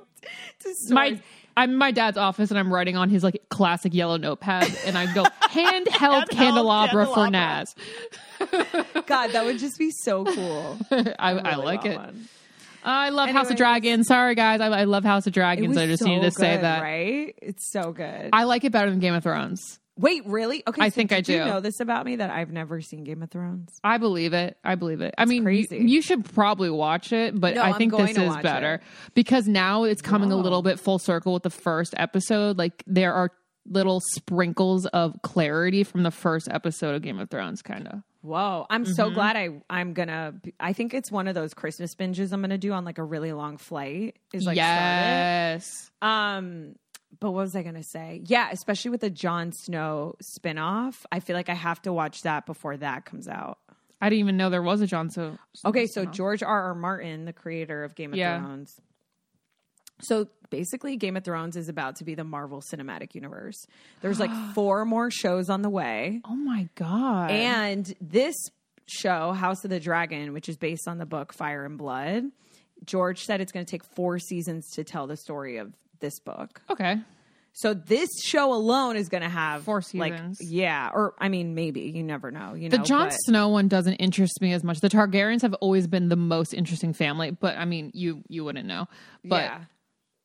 to 0.60 0.94
my. 0.94 1.20
I'm 1.54 1.70
in 1.72 1.76
my 1.76 1.90
dad's 1.90 2.16
office 2.16 2.50
and 2.50 2.58
I'm 2.58 2.72
writing 2.72 2.96
on 2.96 3.10
his 3.10 3.22
like 3.22 3.42
classic 3.50 3.92
yellow 3.92 4.16
notepad 4.16 4.74
and 4.86 4.96
I 4.96 5.12
go 5.12 5.24
handheld 5.50 6.30
candelabra 6.30 7.04
for 7.06 7.14
candelabra. 7.26 7.30
Naz. 7.30 7.74
God, 9.06 9.32
that 9.32 9.44
would 9.44 9.58
just 9.58 9.78
be 9.78 9.90
so 9.90 10.24
cool. 10.24 10.78
I, 10.90 11.32
I 11.32 11.50
really 11.50 11.64
like 11.64 11.84
it. 11.84 11.96
one. 11.98 12.28
Oh, 12.84 12.90
I 12.90 13.10
love 13.10 13.30
House 13.30 13.50
of 13.50 13.56
Dragons. 13.56 14.06
Sorry 14.08 14.34
guys, 14.34 14.60
I, 14.60 14.66
I 14.68 14.84
love 14.84 15.04
House 15.04 15.26
of 15.26 15.32
Dragons. 15.32 15.76
I 15.76 15.86
just 15.86 16.02
so 16.02 16.08
needed 16.08 16.22
to 16.24 16.30
say 16.32 16.56
that. 16.56 16.82
right? 16.82 17.34
It's 17.40 17.70
so 17.70 17.92
good. 17.92 18.30
I 18.32 18.44
like 18.44 18.64
it 18.64 18.72
better 18.72 18.90
than 18.90 18.98
Game 18.98 19.14
of 19.14 19.22
Thrones. 19.22 19.78
Wait, 19.98 20.26
really? 20.26 20.62
Okay, 20.66 20.80
I 20.82 20.88
so 20.88 20.94
think 20.94 21.12
I 21.12 21.20
did 21.20 21.34
You 21.34 21.38
do. 21.40 21.44
know 21.50 21.60
this 21.60 21.78
about 21.78 22.06
me 22.06 22.16
that 22.16 22.30
I've 22.30 22.50
never 22.50 22.80
seen 22.80 23.04
Game 23.04 23.22
of 23.22 23.30
Thrones. 23.30 23.78
I 23.84 23.98
believe 23.98 24.32
it. 24.32 24.56
I 24.64 24.74
believe 24.74 25.02
it. 25.02 25.14
I 25.18 25.26
mean, 25.26 25.38
you, 25.42 25.66
crazy. 25.66 25.84
you 25.86 26.00
should 26.00 26.24
probably 26.24 26.70
watch 26.70 27.12
it, 27.12 27.38
but 27.38 27.54
No, 27.56 27.62
I 27.62 27.74
think 27.74 27.94
this 27.94 28.16
is 28.16 28.36
better 28.38 28.76
it. 28.76 28.82
because 29.14 29.46
now 29.46 29.84
it's 29.84 30.00
coming 30.00 30.32
a 30.32 30.36
little 30.36 30.62
bit 30.62 30.80
full 30.80 30.98
circle 30.98 31.34
with 31.34 31.42
the 31.42 31.50
first 31.50 31.94
episode. 31.98 32.56
Like 32.58 32.82
there 32.86 33.12
are 33.12 33.30
little 33.66 34.00
sprinkles 34.00 34.86
of 34.86 35.14
clarity 35.22 35.84
from 35.84 36.02
the 36.04 36.10
first 36.10 36.48
episode 36.50 36.94
of 36.94 37.02
Game 37.02 37.20
of 37.20 37.28
Thrones, 37.30 37.60
kind 37.62 37.86
of. 37.86 38.00
Whoa, 38.22 38.66
I'm 38.70 38.84
so 38.86 39.06
Mm-hmm. 39.06 39.14
glad 39.14 39.36
I 39.36 39.48
I'm 39.68 39.92
gonna. 39.94 40.34
I 40.60 40.72
think 40.72 40.94
it's 40.94 41.10
one 41.10 41.26
of 41.28 41.34
those 41.34 41.54
Christmas 41.54 41.94
binges 41.94 42.32
I'm 42.32 42.40
gonna 42.40 42.56
do 42.56 42.72
on 42.72 42.84
like 42.84 42.98
a 42.98 43.04
really 43.04 43.32
long 43.32 43.56
flight. 43.58 44.16
Is 44.32 44.46
like 44.46 44.56
yes. 44.56 45.90
Um, 46.00 46.76
but 47.20 47.32
what 47.32 47.40
was 47.42 47.56
I 47.56 47.62
gonna 47.62 47.82
say? 47.82 48.22
Yeah, 48.24 48.48
especially 48.52 48.92
with 48.92 49.00
the 49.00 49.10
Jon 49.10 49.50
Snow 49.52 50.14
spinoff, 50.22 51.04
I 51.10 51.18
feel 51.20 51.34
like 51.34 51.48
I 51.48 51.54
have 51.54 51.82
to 51.82 51.92
watch 51.92 52.22
that 52.22 52.46
before 52.46 52.76
that 52.76 53.04
comes 53.04 53.26
out. 53.26 53.58
I 54.00 54.08
didn't 54.08 54.20
even 54.20 54.36
know 54.36 54.50
there 54.50 54.62
was 54.62 54.80
a 54.80 54.86
John 54.86 55.10
so 55.10 55.36
Okay, 55.64 55.86
so 55.86 56.04
George 56.04 56.42
R. 56.42 56.62
R. 56.68 56.74
Martin, 56.74 57.24
the 57.24 57.32
creator 57.32 57.82
of 57.84 57.94
Game 57.96 58.12
of 58.12 58.18
Yeah. 58.18 58.40
Thrones. 58.40 58.80
So 60.00 60.28
basically, 60.52 60.96
Game 60.96 61.16
of 61.16 61.24
Thrones 61.24 61.56
is 61.56 61.68
about 61.68 61.96
to 61.96 62.04
be 62.04 62.14
the 62.14 62.22
Marvel 62.22 62.60
Cinematic 62.60 63.16
Universe. 63.16 63.56
There's 64.02 64.20
like 64.20 64.30
four 64.54 64.84
more 64.84 65.10
shows 65.10 65.50
on 65.50 65.62
the 65.62 65.70
way. 65.70 66.20
Oh 66.24 66.36
my 66.36 66.68
god. 66.76 67.32
And 67.32 67.92
this 68.00 68.36
show, 68.86 69.32
House 69.32 69.64
of 69.64 69.70
the 69.70 69.80
Dragon, 69.80 70.32
which 70.32 70.48
is 70.48 70.56
based 70.56 70.86
on 70.86 70.98
the 70.98 71.06
book 71.06 71.32
Fire 71.32 71.64
and 71.64 71.76
Blood, 71.78 72.26
George 72.84 73.22
said 73.24 73.40
it's 73.40 73.50
going 73.52 73.64
to 73.66 73.70
take 73.70 73.82
four 73.96 74.18
seasons 74.20 74.68
to 74.74 74.84
tell 74.84 75.06
the 75.08 75.16
story 75.16 75.56
of 75.56 75.72
this 76.00 76.20
book. 76.20 76.60
okay. 76.70 76.96
So 77.54 77.74
this 77.74 78.08
show 78.24 78.54
alone 78.54 78.96
is 78.96 79.10
going 79.10 79.22
to 79.22 79.28
have 79.28 79.64
Four 79.64 79.82
like, 79.92 80.14
seasons. 80.14 80.38
yeah, 80.40 80.88
or 80.90 81.12
I 81.18 81.28
mean, 81.28 81.54
maybe 81.54 81.82
you 81.82 82.02
never 82.02 82.30
know. 82.30 82.54
You 82.54 82.70
The 82.70 82.78
know, 82.78 82.82
Jon 82.84 83.08
but- 83.08 83.12
Snow 83.26 83.50
one 83.50 83.68
doesn't 83.68 83.96
interest 83.96 84.40
me 84.40 84.54
as 84.54 84.64
much. 84.64 84.80
The 84.80 84.88
Targaryens 84.88 85.42
have 85.42 85.52
always 85.60 85.86
been 85.86 86.08
the 86.08 86.16
most 86.16 86.54
interesting 86.54 86.94
family, 86.94 87.30
but 87.30 87.58
I 87.58 87.66
mean, 87.66 87.90
you 87.92 88.22
you 88.28 88.42
wouldn't 88.42 88.66
know. 88.66 88.88
But 89.22 89.42
yeah, 89.44 89.60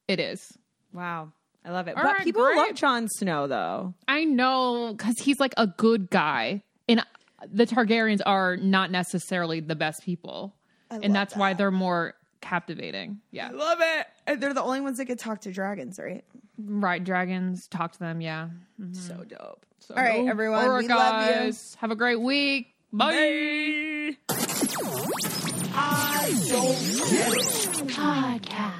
it 0.08 0.20
is. 0.20 0.58
wow, 0.94 1.32
I 1.66 1.72
love 1.72 1.88
it. 1.88 1.98
All 1.98 2.04
but 2.04 2.14
right, 2.16 2.24
people 2.24 2.44
great. 2.44 2.58
love 2.58 2.76
Jon 2.76 3.08
Snow 3.08 3.48
though. 3.48 3.94
I 4.08 4.24
know 4.24 4.94
because 4.96 5.18
he's 5.20 5.40
like 5.40 5.54
a 5.58 5.68
good 5.68 6.10
guy, 6.10 6.64
and 6.88 7.04
the 7.52 7.66
Targaryens 7.66 8.22
are 8.26 8.58
not 8.58 8.92
necessarily 8.92 9.60
the 9.60 9.76
best 9.76 10.04
people, 10.04 10.56
and 10.90 11.14
that's 11.16 11.36
why 11.36 11.54
they're 11.54 11.72
more 11.72 12.14
captivating. 12.42 13.20
Yeah, 13.32 13.48
I 13.50 13.52
Love 13.52 13.80
it. 13.82 14.08
And 14.28 14.42
they're 14.42 14.54
the 14.54 14.62
only 14.64 14.82
ones 14.82 14.98
that 15.00 15.06
could 15.06 15.20
talk 15.20 15.42
to 15.42 15.52
dragons, 15.52 16.00
right? 16.00 16.24
right. 16.58 17.04
Dragons 17.04 17.68
talk 17.68 17.94
to 17.94 18.00
them. 18.00 18.22
Yeah. 18.22 18.50
Mm-hmm. 18.82 18.94
So 18.94 19.24
dope. 19.24 19.66
So, 19.80 19.94
All 19.96 20.02
right, 20.04 20.28
everyone, 20.28 20.64
All 20.66 20.70
right, 20.70 20.82
we 20.84 20.88
love 20.88 21.28
you. 21.28 21.34
guys. 21.34 21.76
Have 21.80 21.92
a 21.92 21.96
great 21.96 22.20
week. 22.20 22.74
Bye. 22.92 24.18
Podcast. 27.88 28.74